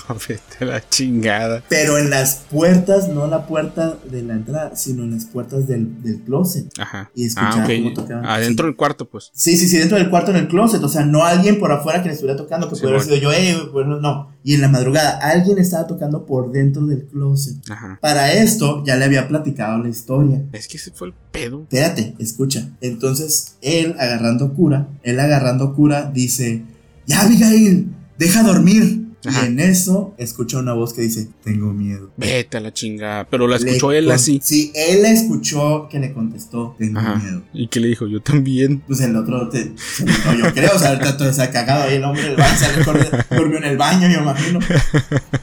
vete 0.27 0.65
la 0.65 0.87
chingada. 0.89 1.63
Pero 1.69 1.97
en 1.97 2.09
las 2.09 2.43
puertas, 2.49 3.09
no 3.09 3.27
la 3.27 3.47
puerta 3.47 3.97
de 4.09 4.21
la 4.23 4.33
entrada, 4.33 4.75
sino 4.75 5.03
en 5.03 5.11
las 5.11 5.25
puertas 5.25 5.67
del, 5.67 6.01
del 6.03 6.21
closet. 6.21 6.67
Ajá. 6.79 7.11
Y 7.15 7.25
escuchaba 7.25 7.63
ah, 7.63 7.65
ok. 7.65 7.71
cómo 7.77 7.93
tocaban. 7.93 8.25
Adentro 8.25 8.65
Sí. 8.65 8.67
del 8.69 8.75
cuarto, 8.75 9.09
pues. 9.09 9.31
Sí, 9.33 9.57
sí, 9.57 9.67
sí, 9.67 9.77
dentro 9.77 9.97
del 9.97 10.09
cuarto 10.09 10.31
en 10.31 10.37
el 10.37 10.47
closet. 10.47 10.83
O 10.83 10.89
sea, 10.89 11.05
no 11.05 11.23
alguien 11.25 11.59
por 11.59 11.71
afuera 11.71 12.01
que 12.01 12.09
le 12.09 12.13
estuviera 12.15 12.37
tocando, 12.37 12.69
que 12.69 12.75
Sí, 12.75 12.81
pudiera 12.81 13.01
haber 13.01 13.07
sido 13.07 13.21
yo, 13.21 13.31
eh, 13.31 13.57
bueno, 13.71 13.99
no. 13.99 14.31
Y 14.43 14.55
en 14.55 14.61
la 14.61 14.67
madrugada, 14.67 15.19
alguien 15.19 15.57
estaba 15.57 15.87
tocando 15.87 16.25
por 16.25 16.51
dentro 16.51 16.85
del 16.85 17.05
closet. 17.05 17.55
Ajá. 17.69 17.97
Para 18.01 18.33
esto, 18.33 18.83
ya 18.85 18.95
le 18.97 19.05
había 19.05 19.27
platicado 19.27 19.77
la 19.81 19.89
historia. 19.89 20.43
Es 20.51 20.67
que 20.67 20.77
ese 20.77 20.91
fue 20.91 21.07
el 21.07 21.13
pedo. 21.31 21.61
Espérate, 21.63 22.13
escucha. 22.19 22.69
Entonces, 22.81 23.55
él 23.61 23.95
agarrando 23.99 24.53
cura, 24.53 24.87
él 25.03 25.19
agarrando 25.19 25.73
cura, 25.73 26.11
dice: 26.13 26.63
Ya, 27.07 27.21
Abigail, 27.21 27.87
deja 28.17 28.43
dormir. 28.43 29.02
Ajá. 29.25 29.43
Y 29.43 29.47
en 29.47 29.59
eso, 29.59 30.13
escucha 30.17 30.57
una 30.59 30.73
voz 30.73 30.93
que 30.93 31.01
dice: 31.01 31.29
Tengo 31.43 31.73
miedo. 31.73 32.11
Vete 32.17 32.57
a 32.57 32.59
la 32.59 32.73
chingada. 32.73 33.27
Pero 33.29 33.47
la 33.47 33.57
escuchó 33.57 33.91
Le 33.91 33.99
él 33.99 34.11
así. 34.11 34.39
Sí, 34.43 34.71
él 34.75 35.01
la 35.01 35.11
escuchó 35.11 35.87
que 35.89 35.99
le 35.99 36.13
contestó: 36.13 36.75
Tengo 36.77 36.99
Ajá. 36.99 37.15
miedo. 37.15 37.41
¿Y 37.53 37.67
qué 37.67 37.79
le 37.79 37.87
dijo? 37.87 38.07
Yo 38.07 38.21
también. 38.21 38.83
Pues 38.87 39.01
el 39.01 39.15
otro, 39.15 39.49
te, 39.49 39.73
se 39.77 40.05
no, 40.05 40.33
yo 40.37 40.53
creo, 40.53 40.71
o 40.75 40.79
sea, 40.79 40.89
ahorita 40.89 41.17
todo 41.17 41.31
se 41.31 41.41
ha 41.41 41.51
cagado 41.51 41.83
ahí 41.83 41.95
el 41.95 42.03
hombre 42.03 42.23
del 42.23 42.35
baño, 42.35 42.85
corriendo, 42.85 43.17
durmió 43.31 43.57
en 43.57 43.63
el 43.65 43.77
baño, 43.77 44.09
yo 44.09 44.19
imagino. 44.21 44.59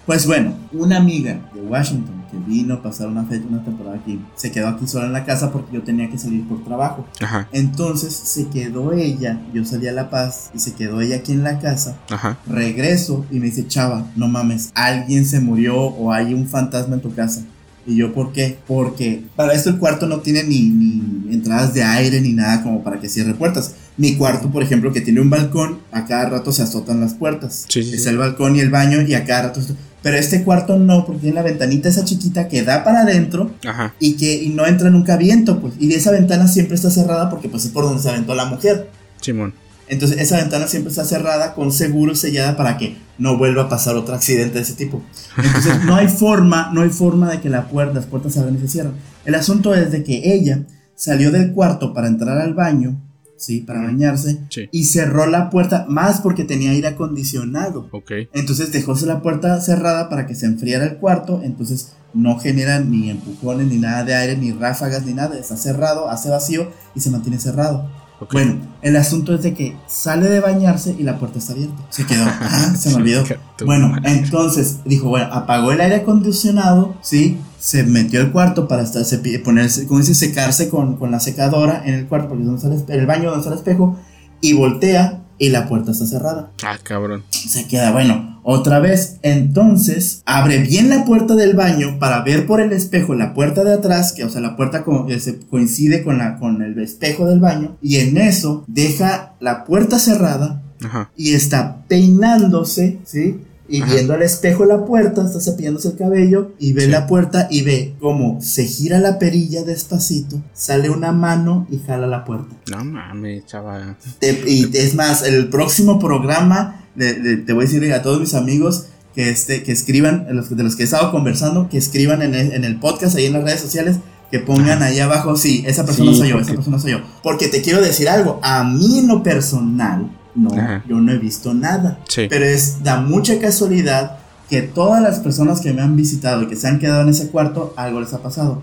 Pues 0.06 0.26
bueno, 0.26 0.58
una 0.72 0.96
amiga 0.96 1.50
de 1.54 1.60
Washington 1.60 2.19
que 2.30 2.38
vino 2.38 2.74
a 2.74 2.82
pasar 2.82 3.08
una 3.08 3.24
fecha, 3.24 3.44
una 3.48 3.64
temporada 3.64 3.96
aquí, 3.96 4.20
se 4.36 4.50
quedó 4.50 4.68
aquí 4.68 4.86
sola 4.86 5.06
en 5.06 5.12
la 5.12 5.24
casa 5.24 5.50
porque 5.52 5.74
yo 5.74 5.82
tenía 5.82 6.08
que 6.10 6.18
salir 6.18 6.46
por 6.46 6.62
trabajo. 6.64 7.06
Ajá. 7.20 7.48
Entonces 7.52 8.12
se 8.14 8.48
quedó 8.48 8.92
ella, 8.92 9.40
yo 9.52 9.64
salí 9.64 9.88
a 9.88 9.92
La 9.92 10.10
Paz 10.10 10.50
y 10.54 10.58
se 10.58 10.72
quedó 10.74 11.00
ella 11.00 11.16
aquí 11.16 11.32
en 11.32 11.42
la 11.42 11.58
casa. 11.58 11.96
Ajá. 12.10 12.38
Regreso 12.48 13.24
y 13.30 13.38
me 13.40 13.46
dice, 13.46 13.66
chava, 13.66 14.06
no 14.16 14.28
mames, 14.28 14.70
alguien 14.74 15.24
se 15.26 15.40
murió 15.40 15.76
o 15.80 16.12
hay 16.12 16.34
un 16.34 16.46
fantasma 16.48 16.94
en 16.96 17.00
tu 17.00 17.14
casa. 17.14 17.42
Y 17.86 17.96
yo, 17.96 18.12
¿por 18.12 18.32
qué? 18.32 18.58
Porque 18.68 19.24
para 19.36 19.54
esto 19.54 19.70
el 19.70 19.78
cuarto 19.78 20.06
no 20.06 20.18
tiene 20.20 20.44
ni, 20.44 20.68
ni 20.68 21.34
entradas 21.34 21.72
de 21.72 21.82
aire 21.82 22.20
ni 22.20 22.34
nada 22.34 22.62
como 22.62 22.84
para 22.84 23.00
que 23.00 23.08
cierre 23.08 23.34
puertas. 23.34 23.74
Mi 23.96 24.16
cuarto, 24.16 24.50
por 24.50 24.62
ejemplo, 24.62 24.92
que 24.92 25.00
tiene 25.00 25.20
un 25.20 25.30
balcón, 25.30 25.78
a 25.90 26.04
cada 26.04 26.28
rato 26.28 26.52
se 26.52 26.62
azotan 26.62 27.00
las 27.00 27.14
puertas. 27.14 27.64
Sí, 27.68 27.82
sí, 27.82 27.94
es 27.94 28.04
sí. 28.04 28.08
el 28.10 28.18
balcón 28.18 28.54
y 28.56 28.60
el 28.60 28.70
baño 28.70 29.00
y 29.02 29.14
a 29.14 29.24
cada 29.24 29.42
rato... 29.48 29.62
se- 29.62 29.74
Pero 30.02 30.16
este 30.16 30.44
cuarto 30.44 30.78
no, 30.78 31.04
porque 31.04 31.20
tiene 31.20 31.36
la 31.36 31.42
ventanita 31.42 31.88
esa 31.88 32.04
chiquita 32.04 32.48
que 32.48 32.62
da 32.62 32.84
para 32.84 33.02
adentro 33.02 33.50
Ajá. 33.66 33.94
y 34.00 34.14
que 34.14 34.42
y 34.42 34.48
no 34.48 34.66
entra 34.66 34.90
nunca 34.90 35.16
viento, 35.16 35.60
pues. 35.60 35.74
Y 35.78 35.92
esa 35.92 36.10
ventana 36.10 36.48
siempre 36.48 36.74
está 36.74 36.90
cerrada 36.90 37.28
porque 37.28 37.48
pues 37.48 37.64
es 37.66 37.70
por 37.70 37.84
donde 37.84 38.02
se 38.02 38.08
aventó 38.08 38.34
la 38.34 38.46
mujer. 38.46 38.90
Simón. 39.20 39.52
Entonces 39.88 40.20
esa 40.20 40.36
ventana 40.36 40.68
siempre 40.68 40.90
está 40.90 41.04
cerrada 41.04 41.52
con 41.52 41.72
seguro 41.72 42.14
sellada 42.14 42.56
para 42.56 42.78
que 42.78 42.96
no 43.18 43.36
vuelva 43.36 43.64
a 43.64 43.68
pasar 43.68 43.96
otro 43.96 44.14
accidente 44.14 44.54
de 44.54 44.62
ese 44.62 44.74
tipo. 44.74 45.02
Entonces 45.36 45.84
no 45.84 45.96
hay 45.96 46.08
forma, 46.08 46.70
no 46.72 46.82
hay 46.82 46.90
forma 46.90 47.28
de 47.30 47.40
que 47.40 47.50
la 47.50 47.68
puerta, 47.68 47.94
las 47.94 48.06
puertas 48.06 48.32
se 48.32 48.40
abran 48.40 48.56
y 48.56 48.60
se 48.60 48.68
cierran. 48.68 48.94
El 49.24 49.34
asunto 49.34 49.74
es 49.74 49.90
de 49.90 50.04
que 50.04 50.32
ella 50.32 50.64
salió 50.94 51.32
del 51.32 51.52
cuarto 51.52 51.92
para 51.92 52.06
entrar 52.06 52.38
al 52.38 52.54
baño, 52.54 53.00
sí, 53.40 53.60
para 53.60 53.82
bañarse 53.82 54.38
Sí. 54.50 54.68
y 54.70 54.84
cerró 54.84 55.26
la 55.26 55.50
puerta 55.50 55.86
más 55.88 56.20
porque 56.20 56.44
tenía 56.44 56.70
aire 56.72 56.88
acondicionado. 56.88 57.88
Ok. 57.92 58.12
Entonces 58.34 58.70
dejóse 58.72 59.06
la 59.06 59.22
puerta 59.22 59.60
cerrada 59.60 60.08
para 60.08 60.26
que 60.26 60.34
se 60.34 60.46
enfriara 60.46 60.84
el 60.84 60.96
cuarto, 60.98 61.40
entonces 61.42 61.92
no 62.12 62.38
genera 62.38 62.80
ni 62.80 63.08
empujones 63.10 63.66
ni 63.68 63.78
nada 63.78 64.04
de 64.04 64.14
aire, 64.14 64.36
ni 64.36 64.52
ráfagas 64.52 65.04
ni 65.06 65.14
nada, 65.14 65.38
está 65.38 65.56
cerrado, 65.56 66.10
hace 66.10 66.28
vacío 66.28 66.70
y 66.94 67.00
se 67.00 67.10
mantiene 67.10 67.38
cerrado. 67.38 67.88
ok. 68.20 68.32
Bueno, 68.32 68.60
el 68.82 68.96
asunto 68.96 69.34
es 69.34 69.42
de 69.42 69.54
que 69.54 69.76
sale 69.86 70.28
de 70.28 70.40
bañarse 70.40 70.94
y 70.98 71.04
la 71.04 71.18
puerta 71.18 71.38
está 71.38 71.52
abierta. 71.54 71.76
Se 71.90 72.04
quedó. 72.04 72.24
Ah, 72.26 72.74
se 72.78 72.90
me 72.90 72.96
olvidó. 72.96 73.24
Bueno, 73.64 73.92
entonces 74.04 74.78
dijo, 74.86 75.08
bueno, 75.10 75.26
apagó 75.32 75.70
el 75.72 75.80
aire 75.82 75.96
acondicionado, 75.96 76.94
¿sí? 77.02 77.38
Se 77.60 77.84
metió 77.84 78.20
al 78.20 78.32
cuarto 78.32 78.66
para 78.66 78.82
estar, 78.82 79.04
ponerse, 79.44 79.86
como 79.86 80.00
dice, 80.00 80.14
secarse 80.14 80.68
con, 80.70 80.96
con 80.96 81.10
la 81.10 81.20
secadora 81.20 81.82
en 81.84 81.94
el 81.94 82.06
cuarto, 82.06 82.28
porque 82.30 82.42
es 82.42 82.62
donde 82.62 82.76
está 82.76 82.94
el, 82.94 83.06
baño 83.06 83.24
donde 83.30 83.40
está 83.40 83.52
el 83.52 83.58
espejo, 83.58 83.98
y 84.40 84.54
voltea 84.54 85.22
y 85.38 85.50
la 85.50 85.68
puerta 85.68 85.92
está 85.92 86.06
cerrada. 86.06 86.50
Ah, 86.64 86.78
cabrón. 86.82 87.22
Se 87.30 87.66
queda, 87.66 87.92
bueno, 87.92 88.40
otra 88.42 88.78
vez. 88.78 89.18
Entonces, 89.22 90.22
abre 90.26 90.58
bien 90.58 90.88
la 90.88 91.04
puerta 91.04 91.34
del 91.34 91.54
baño 91.54 91.98
para 91.98 92.22
ver 92.22 92.46
por 92.46 92.60
el 92.60 92.72
espejo 92.72 93.14
la 93.14 93.34
puerta 93.34 93.62
de 93.64 93.74
atrás, 93.74 94.12
que, 94.12 94.24
o 94.24 94.30
sea, 94.30 94.40
la 94.40 94.56
puerta 94.56 94.82
co- 94.82 95.06
se 95.18 95.38
coincide 95.40 96.02
con, 96.02 96.18
la, 96.18 96.38
con 96.38 96.62
el 96.62 96.78
espejo 96.78 97.26
del 97.26 97.40
baño. 97.40 97.76
Y 97.82 97.96
en 97.96 98.16
eso, 98.18 98.64
deja 98.66 99.34
la 99.40 99.64
puerta 99.64 99.98
cerrada 99.98 100.62
Ajá. 100.82 101.10
y 101.16 101.32
está 101.34 101.84
peinándose, 101.88 102.98
¿sí? 103.04 103.40
Y 103.72 103.82
Ajá. 103.82 103.94
viendo 103.94 104.14
al 104.14 104.22
espejo 104.22 104.64
la 104.64 104.84
puerta, 104.84 105.24
está 105.24 105.40
cepillándose 105.40 105.88
el 105.88 105.96
cabello 105.96 106.52
y 106.58 106.72
ve 106.72 106.86
Sí. 106.86 106.90
la 106.90 107.06
puerta 107.06 107.46
y 107.50 107.62
ve 107.62 107.94
cómo 108.00 108.40
se 108.42 108.64
gira 108.64 108.98
la 108.98 109.18
perilla 109.20 109.62
despacito, 109.62 110.42
sale 110.52 110.90
una 110.90 111.12
mano 111.12 111.66
y 111.70 111.78
jala 111.78 112.06
la 112.08 112.24
puerta. 112.24 112.54
No 112.70 112.84
mames, 112.84 113.46
chaval. 113.46 113.96
Te- 114.18 114.42
y 114.46 114.68
es 114.74 114.94
más, 114.96 115.22
el 115.22 115.48
próximo 115.48 115.98
programa, 116.00 116.84
te 116.96 117.52
voy 117.52 117.64
a 117.64 117.68
decir 117.68 117.92
a 117.94 118.02
todos 118.02 118.18
mis 118.20 118.34
amigos 118.34 118.86
que, 119.14 119.30
este, 119.30 119.62
que 119.62 119.70
escriban, 119.72 120.26
de 120.26 120.34
los, 120.34 120.54
de 120.56 120.62
los 120.64 120.74
que 120.76 120.82
he 120.82 120.84
estado 120.84 121.10
conversando, 121.12 121.68
que 121.68 121.78
escriban 121.78 122.22
en 122.22 122.34
el, 122.34 122.52
en 122.52 122.64
el 122.64 122.78
podcast, 122.80 123.16
ahí 123.16 123.26
en 123.26 123.34
las 123.34 123.44
redes 123.44 123.60
sociales, 123.60 123.96
que 124.30 124.38
pongan 124.40 124.82
ahí 124.82 124.98
abajo, 125.00 125.36
sí, 125.36 125.64
esa 125.66 125.84
persona 125.84 126.12
Sí, 126.12 126.18
soy 126.18 126.28
yo, 126.28 126.34
porque- 126.36 126.46
esa 126.46 126.54
persona 126.54 126.78
soy 126.78 126.90
yo. 126.92 126.98
Porque 127.22 127.48
te 127.48 127.62
quiero 127.62 127.80
decir 127.80 128.08
algo, 128.08 128.38
a 128.42 128.62
mí 128.64 128.98
en 129.00 129.08
lo 129.08 129.22
personal, 129.22 130.16
no, 130.34 130.50
Ajá. 130.52 130.84
yo 130.88 130.96
no 131.00 131.12
he 131.12 131.18
visto 131.18 131.54
nada. 131.54 131.98
Sí. 132.08 132.26
Pero 132.28 132.44
es, 132.44 132.82
da 132.82 133.00
mucha 133.00 133.38
casualidad 133.38 134.18
que 134.48 134.62
todas 134.62 135.00
las 135.02 135.20
personas 135.20 135.60
que 135.60 135.72
me 135.72 135.80
han 135.82 135.96
visitado 135.96 136.42
y 136.42 136.46
que 136.48 136.56
se 136.56 136.66
han 136.68 136.78
quedado 136.78 137.02
en 137.02 137.08
ese 137.10 137.28
cuarto, 137.28 137.72
algo 137.76 138.00
les 138.00 138.12
ha 138.14 138.22
pasado. 138.22 138.62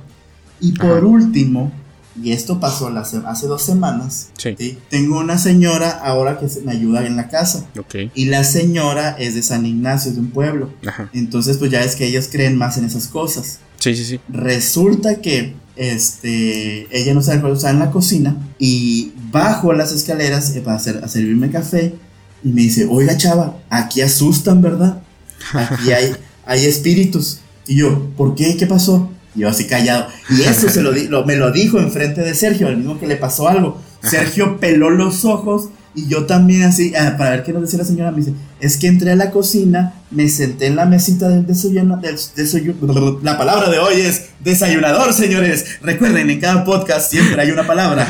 Y 0.59 0.73
por 0.73 0.97
Ajá. 0.97 1.05
último, 1.05 1.71
y 2.21 2.31
esto 2.31 2.59
pasó 2.59 2.89
la 2.89 3.01
hace 3.01 3.47
dos 3.47 3.61
semanas, 3.61 4.29
Sí. 4.37 4.55
¿sí? 4.57 4.77
tengo 4.89 5.19
una 5.19 5.37
señora 5.37 5.91
ahora 5.91 6.39
que 6.39 6.47
me 6.65 6.71
ayuda 6.71 7.05
en 7.05 7.15
la 7.15 7.29
casa. 7.29 7.65
Ok. 7.79 7.95
Y 8.15 8.25
la 8.25 8.43
señora 8.43 9.11
es 9.19 9.35
de 9.35 9.43
San 9.43 9.65
Ignacio, 9.65 10.11
de 10.13 10.19
un 10.19 10.31
pueblo. 10.31 10.71
Ajá. 10.85 11.09
Entonces, 11.13 11.57
pues 11.57 11.69
ya 11.71 11.81
es 11.83 11.95
que 11.95 12.05
ellos 12.07 12.27
creen 12.31 12.57
más 12.57 12.77
en 12.77 12.85
esas 12.85 13.07
cosas. 13.07 13.59
Sí, 13.79 13.95
sí, 13.95 14.03
sí. 14.03 14.19
Resulta 14.29 15.21
que 15.21 15.53
este, 15.77 16.87
ella 16.97 17.13
no 17.13 17.21
sabe 17.21 17.41
cuál 17.41 17.53
está 17.53 17.69
en 17.69 17.79
la 17.79 17.91
cocina 17.91 18.35
y 18.59 19.11
bajo 19.31 19.73
las 19.73 19.91
escaleras 19.91 20.55
eh, 20.55 20.61
para 20.61 20.77
hacer, 20.77 21.01
a 21.03 21.07
servirme 21.07 21.49
café 21.49 21.95
y 22.43 22.49
me 22.49 22.61
dice, 22.61 22.87
oiga 22.89 23.17
chava, 23.17 23.57
aquí 23.69 24.01
asustan, 24.01 24.61
¿verdad? 24.61 25.01
Aquí 25.53 25.91
hay, 25.91 26.11
hay 26.45 26.65
espíritus. 26.65 27.39
Y 27.67 27.75
yo, 27.77 28.09
¿por 28.15 28.35
qué? 28.35 28.55
¿Qué 28.57 28.67
pasó? 28.67 29.09
Y 29.35 29.39
yo 29.41 29.49
así 29.49 29.65
callado. 29.65 30.07
Y 30.29 30.41
eso 30.41 30.69
se 30.69 30.81
lo, 30.81 30.91
di- 30.93 31.07
lo- 31.07 31.25
me 31.25 31.35
lo 31.35 31.51
dijo 31.51 31.79
enfrente 31.79 32.21
de 32.21 32.33
Sergio, 32.33 32.67
el 32.69 32.77
mismo 32.77 32.99
que 32.99 33.07
le 33.07 33.15
pasó 33.17 33.47
algo. 33.47 33.81
Sergio 34.01 34.59
peló 34.59 34.89
los 34.89 35.25
ojos 35.25 35.69
y 35.95 36.07
yo 36.07 36.25
también 36.25 36.63
así, 36.63 36.93
ah, 36.95 37.15
para 37.17 37.31
ver 37.31 37.43
qué 37.43 37.53
nos 37.53 37.63
decía 37.63 37.79
la 37.79 37.85
señora, 37.85 38.11
me 38.11 38.17
dice, 38.17 38.33
es 38.59 38.77
que 38.77 38.87
entré 38.87 39.11
a 39.11 39.15
la 39.15 39.31
cocina, 39.31 39.93
me 40.11 40.29
senté 40.29 40.67
en 40.67 40.75
la 40.75 40.85
mesita 40.85 41.27
del 41.27 41.45
desayuno, 41.45 41.97
del 41.97 42.17
desayuno, 42.35 43.19
la 43.23 43.37
palabra 43.37 43.69
de 43.69 43.79
hoy 43.79 44.01
es 44.01 44.27
desayunador, 44.43 45.13
señores. 45.13 45.65
Recuerden, 45.81 46.29
en 46.29 46.39
cada 46.39 46.63
podcast 46.63 47.09
siempre 47.09 47.41
hay 47.41 47.51
una 47.51 47.65
palabra, 47.65 48.05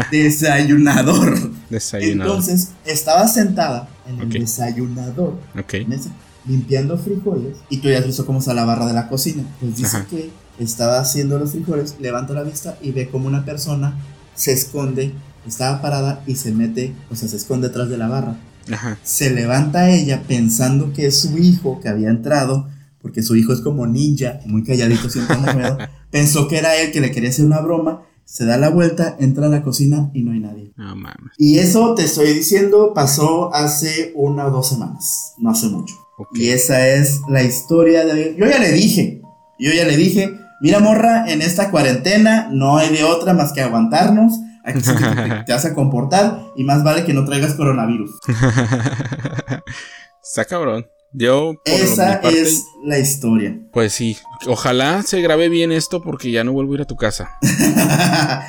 desayunador. 0.10 1.50
Desayunado. 1.70 2.30
Entonces, 2.30 2.68
estaba 2.84 3.26
sentada 3.26 3.88
en 4.06 4.20
el 4.20 4.28
desayunador, 4.28 5.38
mesa, 5.86 6.10
limpiando 6.46 6.98
frijoles, 6.98 7.56
y 7.70 7.78
tú 7.78 7.88
ya 7.88 7.98
has 7.98 8.06
visto 8.06 8.26
cómo 8.26 8.40
está 8.40 8.52
la 8.52 8.64
barra 8.64 8.86
de 8.86 8.92
la 8.92 9.08
cocina. 9.08 9.44
Pues 9.60 9.76
dice 9.76 9.96
Ajá. 9.96 10.06
que 10.10 10.30
estaba 10.58 11.00
haciendo 11.00 11.38
los 11.38 11.52
frijoles, 11.52 11.96
levanta 12.00 12.34
la 12.34 12.42
vista 12.42 12.76
y 12.82 12.92
ve 12.92 13.08
como 13.08 13.26
una 13.26 13.44
persona 13.44 13.96
se 14.34 14.52
esconde, 14.52 15.12
estaba 15.46 15.82
parada 15.82 16.22
y 16.26 16.36
se 16.36 16.52
mete, 16.52 16.94
o 17.10 17.16
sea, 17.16 17.28
se 17.28 17.36
esconde 17.36 17.68
detrás 17.68 17.88
de 17.88 17.98
la 17.98 18.08
barra. 18.08 18.36
Ajá. 18.70 18.98
Se 19.02 19.30
levanta 19.30 19.90
ella 19.90 20.22
pensando 20.26 20.92
que 20.92 21.06
es 21.06 21.18
su 21.20 21.38
hijo 21.38 21.80
que 21.80 21.88
había 21.88 22.10
entrado, 22.10 22.68
porque 23.00 23.22
su 23.22 23.34
hijo 23.36 23.52
es 23.52 23.60
como 23.60 23.86
ninja, 23.86 24.40
muy 24.46 24.62
calladito, 24.62 25.10
siempre 25.10 25.36
miedo. 25.54 25.78
Pensó 26.10 26.48
que 26.48 26.58
era 26.58 26.76
él 26.76 26.92
que 26.92 27.00
le 27.00 27.10
quería 27.10 27.30
hacer 27.30 27.44
una 27.44 27.60
broma, 27.60 28.02
se 28.24 28.46
da 28.46 28.56
la 28.56 28.70
vuelta, 28.70 29.16
entra 29.18 29.46
a 29.46 29.50
la 29.50 29.62
cocina 29.62 30.10
y 30.14 30.22
no 30.22 30.32
hay 30.32 30.40
nadie. 30.40 30.72
No 30.76 30.94
mames. 30.96 31.32
Y 31.36 31.58
eso 31.58 31.94
te 31.94 32.04
estoy 32.04 32.32
diciendo 32.32 32.92
pasó 32.94 33.52
hace 33.54 34.12
una 34.14 34.46
o 34.46 34.50
dos 34.50 34.68
semanas, 34.68 35.34
no 35.38 35.50
hace 35.50 35.66
mucho. 35.68 35.94
Y 36.34 36.50
esa 36.50 36.88
es 36.88 37.20
la 37.28 37.42
historia 37.42 38.04
de... 38.04 38.36
Yo 38.38 38.46
ya 38.46 38.58
le 38.58 38.72
dije, 38.72 39.20
yo 39.58 39.72
ya 39.72 39.84
le 39.84 39.96
dije, 39.96 40.34
mira 40.60 40.78
morra, 40.78 41.30
en 41.30 41.42
esta 41.42 41.70
cuarentena 41.70 42.48
no 42.52 42.78
hay 42.78 42.90
de 42.90 43.04
otra 43.04 43.34
más 43.34 43.52
que 43.52 43.60
aguantarnos. 43.60 44.34
Te, 44.64 45.52
vas 45.52 45.64
a 45.64 45.74
comportar 45.74 46.40
y 46.56 46.64
más 46.64 46.84
vale 46.84 47.04
que 47.04 47.12
no 47.14 47.24
traigas 47.24 47.54
coronavirus. 47.54 48.18
Está 50.22 50.44
cabrón. 50.44 50.86
Yo, 51.14 51.54
por 51.64 51.74
Esa 51.74 52.22
parte, 52.22 52.40
es 52.40 52.64
la 52.84 52.98
historia. 52.98 53.58
pues 53.72 53.92
sí. 53.92 54.16
Ojalá 54.46 55.02
se 55.02 55.20
grabe 55.20 55.50
bien 55.50 55.70
esto 55.70 56.00
porque 56.00 56.30
ya 56.30 56.42
no 56.42 56.52
vuelvo 56.52 56.72
a 56.72 56.76
ir 56.76 56.80
a 56.82 56.86
tu 56.86 56.96
casa. 56.96 57.30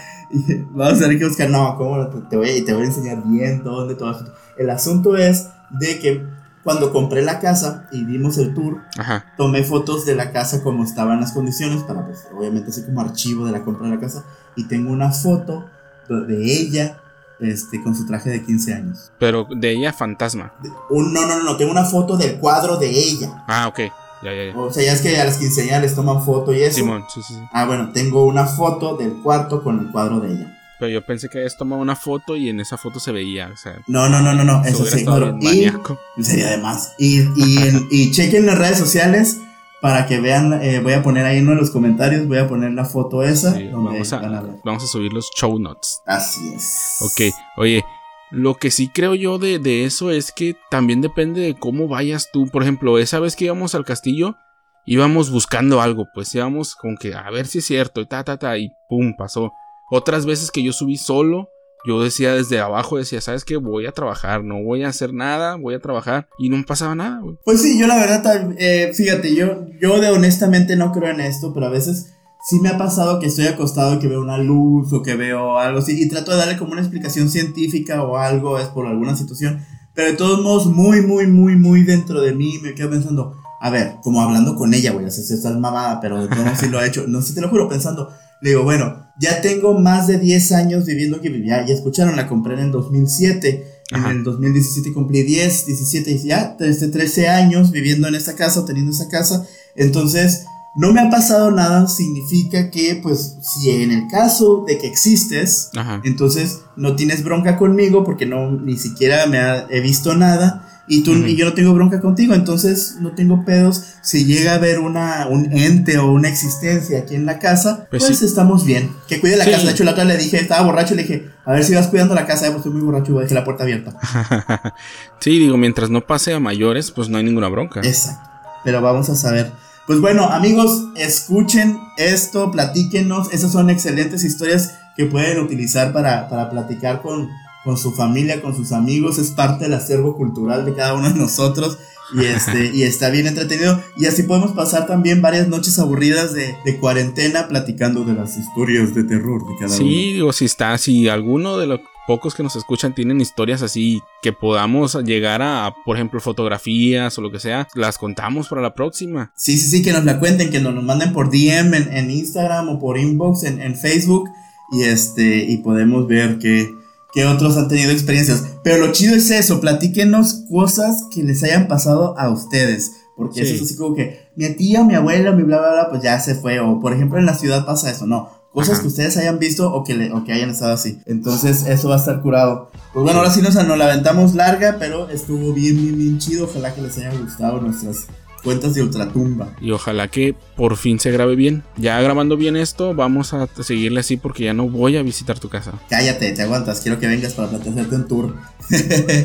Vamos 0.72 0.98
a 0.98 1.00
tener 1.04 1.20
que 1.20 1.28
buscar, 1.28 1.50
no, 1.50 1.76
¿cómo? 1.78 2.08
Te, 2.30 2.38
voy, 2.38 2.64
te 2.64 2.74
voy 2.74 2.84
a 2.84 2.86
enseñar 2.86 3.22
bien 3.26 3.64
dónde 3.64 3.96
todo. 3.96 4.18
El 4.58 4.70
asunto 4.70 5.18
es 5.18 5.48
de 5.72 6.00
que 6.00 6.26
cuando 6.64 6.94
compré 6.94 7.22
la 7.22 7.40
casa 7.40 7.88
y 7.92 8.06
dimos 8.06 8.38
el 8.38 8.54
tour, 8.54 8.82
Ajá. 8.98 9.26
tomé 9.36 9.64
fotos 9.64 10.06
de 10.06 10.16
la 10.16 10.32
casa 10.32 10.64
como 10.64 10.84
estaban 10.86 11.20
las 11.20 11.34
condiciones 11.34 11.84
para, 11.84 12.06
pues, 12.06 12.26
obviamente, 12.36 12.70
así 12.70 12.84
como 12.86 13.02
archivo 13.02 13.46
de 13.46 13.52
la 13.52 13.64
compra 13.64 13.88
de 13.90 13.96
la 13.96 14.00
casa. 14.02 14.24
Y 14.56 14.68
tengo 14.68 14.92
una 14.92 15.12
foto 15.12 15.66
de- 16.10 16.26
de 16.26 16.44
ella 16.54 17.00
este, 17.40 17.82
con 17.84 17.96
su 17.96 18.06
traje 18.06 18.30
de 18.30 18.44
15 18.46 18.74
años. 18.74 19.12
Pero 19.20 19.46
de 19.50 19.72
ella 19.72 19.92
fantasma. 19.92 20.54
De- 20.62 20.70
un- 20.90 21.12
no, 21.14 21.26
no, 21.26 21.44
no, 21.44 21.58
tengo 21.58 21.72
una 21.72 21.84
foto 21.84 22.16
del 22.16 22.36
cuadro 22.38 22.78
de 22.78 22.90
ella. 22.90 23.44
Ah, 23.48 23.68
ok. 23.68 23.80
Ya, 24.24 24.34
ya, 24.34 24.52
ya. 24.54 24.58
O 24.58 24.72
sea, 24.72 24.84
ya 24.86 24.94
es 24.94 25.02
que 25.02 25.20
a 25.20 25.26
las 25.26 25.38
quinceañeras 25.38 25.82
les 25.82 25.96
toman 25.96 26.24
foto 26.24 26.54
y 26.54 26.64
eso. 26.64 26.76
Simón, 26.78 27.04
sí, 27.14 27.22
sí, 27.28 27.34
sí. 27.34 27.42
Ah, 27.52 27.66
bueno, 27.66 27.92
tengo 27.92 28.26
una 28.26 28.46
foto 28.46 28.96
del 28.96 29.14
cuarto 29.22 29.62
con 29.62 29.80
el 29.80 29.92
cuadro 29.92 30.22
de 30.22 30.32
ella. 30.34 30.60
Pero 30.80 30.90
yo 30.92 31.06
pensé 31.06 31.28
que 31.30 31.40
habías 31.40 31.58
tomado 31.58 31.82
una 31.82 31.96
foto 31.98 32.36
y 32.38 32.50
en 32.50 32.60
esa 32.62 32.78
foto 32.78 33.00
se 33.00 33.12
veía, 33.12 33.50
o 33.54 33.58
sea, 33.58 33.76
No, 33.88 34.08
no, 34.10 34.22
no, 34.22 34.34
no, 34.34 34.44
no, 34.46 34.64
eso 34.64 34.86
sí, 34.86 35.04
claro. 35.04 35.38
Y 35.42 36.24
sería 36.24 36.48
además. 36.48 36.94
Y, 36.98 37.22
y, 37.36 37.58
en- 37.68 37.88
y 37.92 38.12
chequen 38.12 38.46
las 38.46 38.58
redes 38.58 38.78
sociales 38.78 39.38
para 39.84 40.06
que 40.06 40.22
vean, 40.22 40.64
eh, 40.64 40.80
voy 40.80 40.94
a 40.94 41.04
poner 41.04 41.26
ahí 41.26 41.40
en 41.40 41.44
uno 41.44 41.56
de 41.56 41.60
los 41.60 41.70
comentarios, 41.70 42.26
voy 42.26 42.38
a 42.38 42.48
poner 42.48 42.72
la 42.72 42.86
foto 42.86 43.22
esa. 43.22 43.54
Sí, 43.54 43.66
donde 43.66 43.92
vamos, 43.92 44.12
van 44.12 44.34
a 44.34 44.38
a, 44.38 44.42
ver. 44.42 44.56
vamos 44.64 44.82
a 44.82 44.88
subir 44.88 45.12
los 45.12 45.30
show 45.36 45.60
notes. 45.60 46.00
Así 46.06 46.40
es. 46.56 47.00
Ok, 47.02 47.36
oye, 47.58 47.84
lo 48.32 48.56
que 48.56 48.72
sí 48.72 48.88
creo 48.88 49.14
yo 49.14 49.40
de, 49.40 49.60
de 49.60 49.84
eso 49.84 50.10
es 50.10 50.32
que 50.32 50.56
también 50.72 51.02
depende 51.02 51.42
de 51.42 51.60
cómo 51.60 51.90
vayas 51.90 52.30
tú. 52.32 52.48
Por 52.48 52.62
ejemplo, 52.62 52.98
esa 52.98 53.20
vez 53.20 53.36
que 53.36 53.44
íbamos 53.44 53.76
al 53.76 53.84
castillo, 53.84 54.38
íbamos 54.86 55.30
buscando 55.32 55.82
algo, 55.82 56.06
pues 56.14 56.34
íbamos 56.34 56.76
como 56.76 56.96
que 56.96 57.14
a 57.14 57.30
ver 57.30 57.46
si 57.46 57.58
es 57.58 57.66
cierto, 57.66 58.00
y 58.00 58.06
ta, 58.06 58.24
ta, 58.24 58.38
ta, 58.38 58.58
y 58.58 58.72
pum, 58.88 59.14
pasó. 59.18 59.52
Otras 59.92 60.26
veces 60.26 60.50
que 60.50 60.64
yo 60.64 60.72
subí 60.72 60.96
solo, 60.96 61.50
yo 61.86 62.02
decía 62.02 62.34
desde 62.34 62.60
abajo, 62.60 62.98
decía, 62.98 63.22
¿sabes 63.22 63.44
qué? 63.44 63.58
Voy 63.58 63.86
a 63.86 63.92
trabajar, 63.92 64.44
no 64.44 64.64
voy 64.64 64.84
a 64.84 64.90
hacer 64.90 65.14
nada, 65.14 65.56
voy 65.56 65.74
a 65.74 65.80
trabajar, 65.80 66.28
y 66.40 66.50
no 66.50 66.64
pasaba 66.66 66.96
nada, 66.96 67.20
güey. 67.20 67.38
Pues 67.44 67.62
sí, 67.62 67.78
yo 67.80 67.88
la 67.88 67.98
verdad, 67.98 68.52
eh, 68.58 68.92
fíjate, 68.94 69.36
yo, 69.36 69.66
yo 69.82 70.00
de 70.00 70.10
honestamente 70.10 70.76
no 70.76 70.92
creo 70.92 71.12
en 71.12 71.20
esto, 71.20 71.54
pero 71.54 71.66
a 71.66 71.70
veces 71.70 72.14
sí 72.44 72.60
me 72.60 72.70
ha 72.70 72.78
pasado 72.78 73.20
que 73.20 73.28
estoy 73.28 73.48
acostado 73.48 73.96
y 73.96 74.00
que 74.00 74.08
veo 74.08 74.22
una 74.22 74.38
luz 74.38 74.92
o 74.94 75.02
que 75.02 75.16
veo 75.16 75.58
algo 75.58 75.80
así 75.80 76.02
y 76.02 76.10
trato 76.10 76.32
de 76.32 76.38
darle 76.38 76.58
como 76.58 76.74
una 76.74 76.82
explicación 76.82 77.30
científica 77.30 78.04
o 78.04 78.18
algo, 78.18 78.60
es 78.60 78.68
por 78.68 78.88
alguna 78.88 79.16
situación, 79.16 79.66
pero 79.94 80.12
de 80.12 80.18
todos 80.18 80.42
modos 80.42 80.66
muy, 80.68 81.02
muy, 81.02 81.28
muy, 81.28 81.56
muy 81.56 81.84
dentro 81.84 82.22
de 82.22 82.34
mí 82.34 82.60
me 82.62 82.74
quedo 82.76 82.90
pensando, 82.90 83.38
a 83.62 83.70
ver, 83.70 83.96
como 84.04 84.22
hablando 84.22 84.56
con 84.56 84.74
ella, 84.74 84.92
güey, 84.92 85.06
o 85.06 85.12
sea, 85.12 85.24
si 85.24 85.34
estás 85.34 85.56
mamada, 85.58 86.00
pero 86.02 86.28
todos 86.28 86.44
modos 86.44 86.60
sí 86.60 86.68
lo 86.68 86.80
ha 86.80 86.86
hecho, 86.86 87.06
no 87.08 87.22
sé, 87.22 87.34
te 87.34 87.42
lo 87.42 87.50
juro, 87.50 87.70
pensando, 87.70 88.10
le 88.42 88.50
digo, 88.50 88.64
bueno, 88.64 89.03
ya 89.20 89.42
tengo 89.42 89.78
más 89.80 90.08
de 90.08 90.18
10 90.20 90.52
años 90.54 90.86
viviendo 90.86 91.18
aquí, 91.18 91.30
ya, 91.46 91.66
ya 91.66 91.74
escucharon, 91.74 92.16
la 92.16 92.28
compré 92.28 92.56
en 92.56 92.60
el 92.62 92.72
2007. 92.72 93.68
Ajá. 93.92 94.12
En 94.12 94.18
el 94.18 94.24
2017 94.24 94.92
cumplí 94.94 95.24
10, 95.24 95.66
17 95.68 96.12
y 96.12 96.24
ya, 96.28 96.56
desde 96.58 96.88
13 96.88 97.28
años 97.28 97.72
viviendo 97.72 98.08
en 98.08 98.16
esta 98.16 98.36
casa 98.36 98.66
teniendo 98.66 98.92
esa 98.92 99.08
casa. 99.10 99.46
Entonces, 99.76 100.46
no 100.76 100.92
me 100.94 101.02
ha 101.02 101.10
pasado 101.12 101.52
nada, 101.52 101.88
significa 101.88 102.72
que, 102.72 103.00
pues, 103.04 103.36
si 103.42 103.70
en 103.70 103.92
el 103.92 104.08
caso 104.08 104.64
de 104.66 104.80
que 104.80 104.88
existes, 104.88 105.70
Ajá. 105.76 106.02
entonces 106.04 106.62
no 106.76 106.96
tienes 106.96 107.24
bronca 107.24 107.58
conmigo 107.58 108.04
porque 108.04 108.26
no, 108.26 108.50
ni 108.52 108.78
siquiera 108.78 109.28
me 109.28 109.38
ha- 109.38 109.68
he 109.70 109.82
visto 109.82 110.16
nada. 110.16 110.63
Y 110.86 111.04
tú 111.04 111.14
y 111.14 111.38
yo 111.38 111.46
no 111.46 111.54
tengo 111.54 111.74
bronca 111.74 112.02
contigo, 112.02 112.34
entonces 112.34 112.98
no 113.00 113.12
tengo 113.14 113.46
pedos. 113.46 113.84
Si 114.02 114.26
llega 114.26 114.52
a 114.52 114.56
haber 114.56 114.80
una, 114.80 115.28
un 115.30 115.52
ente 115.54 115.98
o 115.98 116.12
una 116.12 116.28
existencia 116.28 117.00
aquí 117.00 117.16
en 117.16 117.26
la 117.26 117.40
casa, 117.40 117.88
Pues 117.90 118.04
pues, 118.04 118.20
sí. 118.20 118.26
estamos 118.26 118.66
bien. 118.66 118.92
Que 119.08 119.22
cuide 119.22 119.38
la 119.38 119.46
Sí. 119.46 119.52
casa. 119.52 119.66
De 119.66 119.72
hecho, 119.72 119.86
la 119.86 119.92
otra 119.92 120.04
le 120.04 120.18
dije, 120.18 120.42
estaba 120.42 120.62
borracho, 120.66 120.94
le 120.96 121.04
dije, 121.04 121.30
a 121.46 121.54
ver 121.54 121.64
si 121.64 121.74
vas 121.74 121.88
cuidando 121.88 122.16
la 122.16 122.26
casa. 122.26 122.48
Eh, 122.48 122.50
pues 122.50 122.58
estoy 122.58 122.74
muy 122.74 122.82
borracho, 122.82 123.14
voy 123.14 123.22
a 123.22 123.24
dejar 123.24 123.36
la 123.40 123.46
puerta 123.46 123.64
abierta. 123.64 123.94
sí, 125.20 125.40
digo, 125.40 125.56
mientras 125.58 125.90
no 125.90 126.02
pase 126.02 126.34
a 126.34 126.40
mayores, 126.42 126.92
pues 126.92 127.08
no 127.08 127.18
hay 127.18 127.24
ninguna 127.24 127.48
bronca. 127.48 127.80
Exacto. 127.82 128.30
Pero 128.66 128.82
vamos 128.82 129.10
a 129.10 129.16
saber. 129.16 129.52
Pues 129.88 130.00
bueno, 130.00 130.26
amigos, 130.26 130.86
escuchen 130.96 131.78
esto, 131.98 132.52
platíquenos. 132.52 133.32
Esas 133.34 133.52
son 133.52 133.70
excelentes 133.70 134.24
historias 134.24 134.76
que 134.96 135.06
pueden 135.06 135.40
utilizar 135.40 135.92
para, 135.94 136.30
para 136.30 136.50
platicar 136.50 137.02
con, 137.02 137.30
con 137.64 137.78
su 137.78 137.92
familia, 137.92 138.42
con 138.42 138.56
sus 138.56 138.72
amigos. 138.72 139.18
Es 139.18 139.32
parte 139.32 139.66
del 139.66 139.74
acervo 139.74 140.16
cultural 140.16 140.66
de 140.66 140.74
cada 140.74 140.94
uno 140.94 141.10
de 141.10 141.20
nosotros. 141.20 141.78
Y, 142.16 142.26
este, 142.26 142.72
y 142.74 142.84
está 142.84 143.10
bien 143.10 143.28
entretenido. 143.28 143.82
Y 143.98 144.06
así 144.06 144.24
podemos 144.24 144.52
pasar 144.52 144.88
también 144.88 145.22
varias 145.22 145.48
noches 145.48 145.80
aburridas 145.80 146.34
de, 146.34 146.56
de 146.66 146.78
cuarentena 146.78 147.48
platicando 147.48 148.04
de 148.04 148.14
las 148.14 148.38
historias 148.38 148.94
de 148.94 149.04
terror 149.04 149.42
de 149.48 149.56
cada 149.60 149.76
uno. 149.76 149.78
Sí, 149.78 150.14
digo, 150.14 150.34
si 150.34 150.46
está, 150.46 150.78
si 150.78 151.08
alguno 151.08 151.58
de 151.58 151.68
los 151.68 151.80
pocos 152.06 152.36
que 152.36 152.44
nos 152.44 152.56
escuchan 152.56 152.94
tienen 152.94 153.22
historias 153.22 153.62
así 153.62 154.02
que 154.22 154.34
podamos 154.34 154.96
llegar 155.04 155.42
a, 155.42 155.74
por 155.86 155.96
ejemplo, 155.96 156.20
fotografías 156.20 157.18
o 157.18 157.22
lo 157.22 157.32
que 157.32 157.40
sea, 157.40 157.68
las 157.76 157.98
contamos 157.98 158.48
para 158.48 158.62
la 158.62 158.74
próxima. 158.74 159.32
Sí, 159.36 159.58
sí, 159.58 159.70
sí, 159.70 159.84
que 159.84 159.94
nos 159.94 160.04
la 160.04 160.20
cuenten, 160.20 160.52
que 160.52 160.60
nos 160.60 160.84
manden 160.84 161.14
por 161.14 161.30
DM 161.32 161.74
en, 161.74 161.94
en 161.94 162.12
Instagram 162.12 162.70
o 162.70 162.80
por 162.80 162.98
inbox 162.98 163.44
en, 163.44 163.62
en 163.62 163.76
Facebook 163.76 164.30
y 164.72 164.84
este 164.84 165.46
y 165.46 165.58
podemos 165.58 166.08
ver 166.08 166.40
que, 166.40 166.83
que 167.14 167.26
otros 167.26 167.56
han 167.58 167.68
tenido 167.68 167.92
experiencias. 167.92 168.44
Pero 168.64 168.86
lo 168.86 168.92
chido 168.92 169.16
es 169.16 169.30
eso, 169.32 169.60
platíquenos 169.62 170.44
cosas 170.50 171.04
que 171.14 171.24
les 171.24 171.44
hayan 171.44 171.68
pasado 171.68 172.18
a 172.18 172.30
ustedes. 172.30 172.92
Porque 173.16 173.46
Sí. 173.46 173.54
eso 173.54 173.56
es 173.56 173.70
así 173.70 173.76
como 173.78 173.96
que 173.96 174.30
mi 174.36 174.50
tía, 174.56 174.84
mi 174.84 174.96
abuela, 174.96 175.32
mi 175.32 175.44
bla, 175.44 175.60
bla, 175.60 175.72
bla, 175.74 175.90
pues 175.92 176.02
ya 176.02 176.20
se 176.20 176.34
fue. 176.36 176.60
O 176.60 176.80
por 176.80 176.94
ejemplo 176.94 177.20
en 177.20 177.26
la 177.28 177.36
ciudad 177.36 177.66
pasa 177.66 177.92
eso, 177.92 178.08
no. 178.08 178.30
Cosas 178.52 178.74
Ajá. 178.76 178.82
que 178.84 178.88
ustedes 178.88 179.18
hayan 179.18 179.40
visto 179.40 179.72
o 179.74 179.84
que, 179.84 179.96
le- 179.96 180.12
o 180.14 180.24
que 180.24 180.32
hayan 180.34 180.50
estado 180.52 180.74
así. 180.74 181.00
Entonces 181.08 181.66
eso 181.68 181.90
va 181.90 181.96
a 181.96 181.98
estar 182.00 182.22
curado. 182.22 182.70
Pues 182.94 183.04
bueno, 183.04 183.20
ahora 183.20 183.32
sí 183.32 183.42
nos, 183.42 183.56
nos 183.56 183.78
la 183.78 183.86
aventamos 183.86 184.36
larga, 184.36 184.78
pero 184.80 185.10
estuvo 185.10 185.54
bien, 185.54 185.76
bien, 185.76 185.98
bien 185.98 186.18
chido. 186.20 186.46
Ojalá 186.46 186.74
que 186.74 186.82
les 186.82 186.96
hayan 186.98 187.20
gustado 187.24 187.60
nuestras 187.62 188.06
cuentas 188.44 188.74
de 188.74 188.84
ultratumba. 188.84 189.56
Y 189.62 189.72
ojalá 189.72 190.08
que 190.10 190.36
por 190.56 190.76
fin 190.78 191.00
se 191.00 191.12
grabe 191.12 191.36
bien. 191.36 191.64
Ya 191.78 192.00
grabando 192.02 192.36
bien 192.38 192.56
esto, 192.58 192.94
vamos 192.94 193.34
a 193.34 193.48
seguirle 193.64 194.02
así 194.02 194.18
porque 194.18 194.44
ya 194.46 194.54
no 194.54 194.68
voy 194.70 194.98
a 194.98 195.02
visitar 195.04 195.40
tu 195.40 195.50
casa. 195.50 195.74
Cállate, 195.90 196.32
te 196.34 196.42
aguantas. 196.42 196.82
Quiero 196.82 197.00
que 197.00 197.08
vengas 197.08 197.34
para 197.34 197.48
hacerte 197.50 197.96
un 197.96 198.08
tour. 198.08 198.36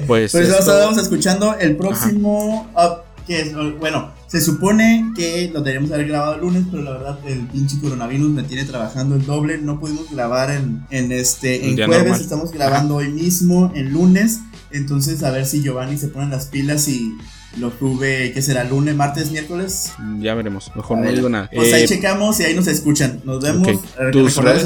Pues, 0.07 0.33
Pues 0.33 0.35
esto- 0.49 0.59
estamos 0.59 0.99
escuchando 0.99 1.55
el 1.59 1.77
próximo. 1.77 2.71
up, 2.75 3.03
que 3.27 3.41
es, 3.43 3.53
bueno, 3.79 4.11
se 4.27 4.41
supone 4.41 5.13
que 5.15 5.51
lo 5.53 5.61
deberíamos 5.61 5.93
haber 5.93 6.09
grabado 6.09 6.35
el 6.37 6.41
lunes, 6.41 6.65
pero 6.71 6.83
la 6.83 6.93
verdad 6.93 7.19
el 7.27 7.41
pinche 7.49 7.79
coronavirus 7.81 8.31
me 8.31 8.43
tiene 8.43 8.65
trabajando 8.65 9.17
el 9.17 9.27
doble. 9.27 9.59
No 9.59 9.79
pudimos 9.81 10.11
grabar 10.11 10.51
en, 10.51 10.85
en 10.91 11.13
este 11.13 11.69
en 11.69 11.77
jueves, 11.77 11.99
normal. 12.05 12.21
estamos 12.21 12.53
grabando 12.53 12.97
hoy 12.97 13.09
mismo, 13.11 13.71
en 13.75 13.93
lunes. 13.93 14.41
Entonces 14.71 15.23
a 15.23 15.31
ver 15.31 15.45
si 15.47 15.63
Giovanni 15.63 15.97
se 15.99 16.09
pone 16.09 16.29
las 16.31 16.47
pilas 16.47 16.89
y 16.89 17.13
lo 17.57 17.73
sube, 17.77 18.33
¿qué 18.33 18.43
será? 18.43 18.65
¿Lunes, 18.65 18.95
martes, 18.95 19.31
miércoles? 19.31 19.93
ya 20.21 20.35
veremos. 20.35 20.71
Mejor 20.77 20.99
no 20.99 21.11
digo 21.11 21.29
nada. 21.29 21.51
Pues 21.53 21.73
ahí 21.73 21.83
Eh, 21.85 21.89
checamos 21.89 22.39
y 22.41 22.45
ahí 22.45 22.55
nos 22.55 22.67
escuchan. 22.67 23.21
Nos 23.25 23.43
vemos. 23.43 23.67
Ok. 23.67 23.75
Eh, 23.75 24.11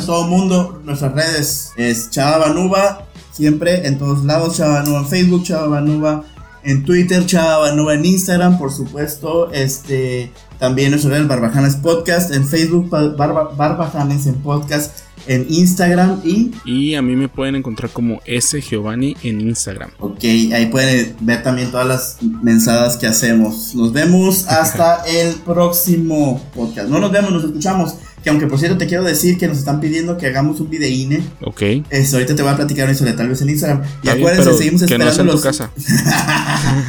a 0.02 0.06
todo 0.06 0.24
el 0.24 0.30
mundo. 0.30 0.82
Nuestras 0.84 1.12
redes 1.12 1.70
es 1.76 2.10
Chava 2.10 2.48
Banuba. 2.48 3.06
Siempre 3.32 3.86
en 3.86 3.98
todos 3.98 4.24
lados. 4.24 4.56
Chava 4.56 4.80
Banuba 4.82 4.98
en 5.00 5.06
Facebook, 5.08 5.44
Chava 5.44 5.68
Banuba 5.68 6.24
en 6.64 6.84
Twitter, 6.84 7.24
Chava 7.24 7.58
Banuba 7.58 7.94
en 7.94 8.04
Instagram. 8.04 8.58
Por 8.58 8.72
supuesto, 8.72 9.50
este 9.52 10.30
también 10.58 10.90
nuestro 10.90 11.10
redes 11.10 11.26
Barbajanes 11.28 11.76
Podcast. 11.76 12.32
En 12.34 12.46
Facebook, 12.46 12.90
Ba- 12.90 13.14
Barba- 13.16 13.54
Barbajanes 13.56 14.26
en 14.26 14.34
Podcast. 14.42 14.98
En 15.26 15.46
Instagram 15.48 16.20
y 16.24 16.50
y 16.64 16.94
a 16.94 17.02
mí 17.02 17.14
me 17.16 17.28
pueden 17.28 17.54
encontrar 17.56 17.90
como 17.90 18.20
S 18.24 18.60
Giovanni 18.60 19.16
en 19.22 19.40
Instagram. 19.40 19.90
Ok, 19.98 20.24
ahí 20.24 20.66
pueden 20.70 21.14
ver 21.20 21.42
también 21.42 21.70
todas 21.70 21.86
las 21.86 22.16
mensadas 22.42 22.96
que 22.96 23.06
hacemos. 23.06 23.74
Nos 23.74 23.92
vemos 23.92 24.46
hasta 24.48 25.04
el 25.06 25.34
próximo 25.36 26.42
podcast. 26.54 26.88
No 26.88 26.98
nos 26.98 27.12
vemos, 27.12 27.32
nos 27.32 27.44
escuchamos. 27.44 27.94
Que 28.22 28.30
aunque 28.30 28.46
por 28.46 28.56
cierto 28.60 28.78
te 28.78 28.86
quiero 28.86 29.02
decir 29.02 29.36
que 29.36 29.48
nos 29.48 29.58
están 29.58 29.80
pidiendo 29.80 30.16
que 30.16 30.26
hagamos 30.28 30.60
un 30.60 30.70
videíne. 30.70 31.24
Ok. 31.40 31.62
Eso, 31.90 32.16
ahorita 32.16 32.36
te 32.36 32.42
voy 32.42 32.52
a 32.52 32.56
platicar 32.56 32.84
una 32.84 32.92
historia, 32.92 33.16
tal 33.16 33.28
vez 33.28 33.42
en 33.42 33.50
Instagram. 33.50 33.82
Y 33.82 33.84
Está 33.84 34.14
bien, 34.14 34.18
acuérdense, 34.18 34.44
pero 34.44 34.56
seguimos 34.58 34.82
que 34.82 34.98
no 34.98 35.08
esperando 35.08 35.12
sea 35.12 35.22
en 35.22 35.28
tu 35.28 35.32
los. 35.32 35.42
casa. 35.42 35.70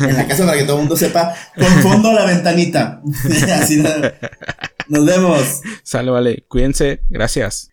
en 0.08 0.16
la 0.16 0.28
casa 0.28 0.46
para 0.46 0.58
que 0.60 0.64
todo 0.64 0.76
el 0.76 0.82
mundo 0.82 0.96
sepa. 0.96 1.34
Con 1.56 1.66
fondo 1.82 2.12
a 2.12 2.14
la 2.14 2.26
ventanita. 2.26 3.02
Así 3.60 3.78
nada. 3.78 4.14
Nos 4.88 5.06
vemos. 5.08 5.62
Sale, 5.82 6.12
vale. 6.12 6.46
Cuídense. 6.48 7.02
Gracias. 7.10 7.72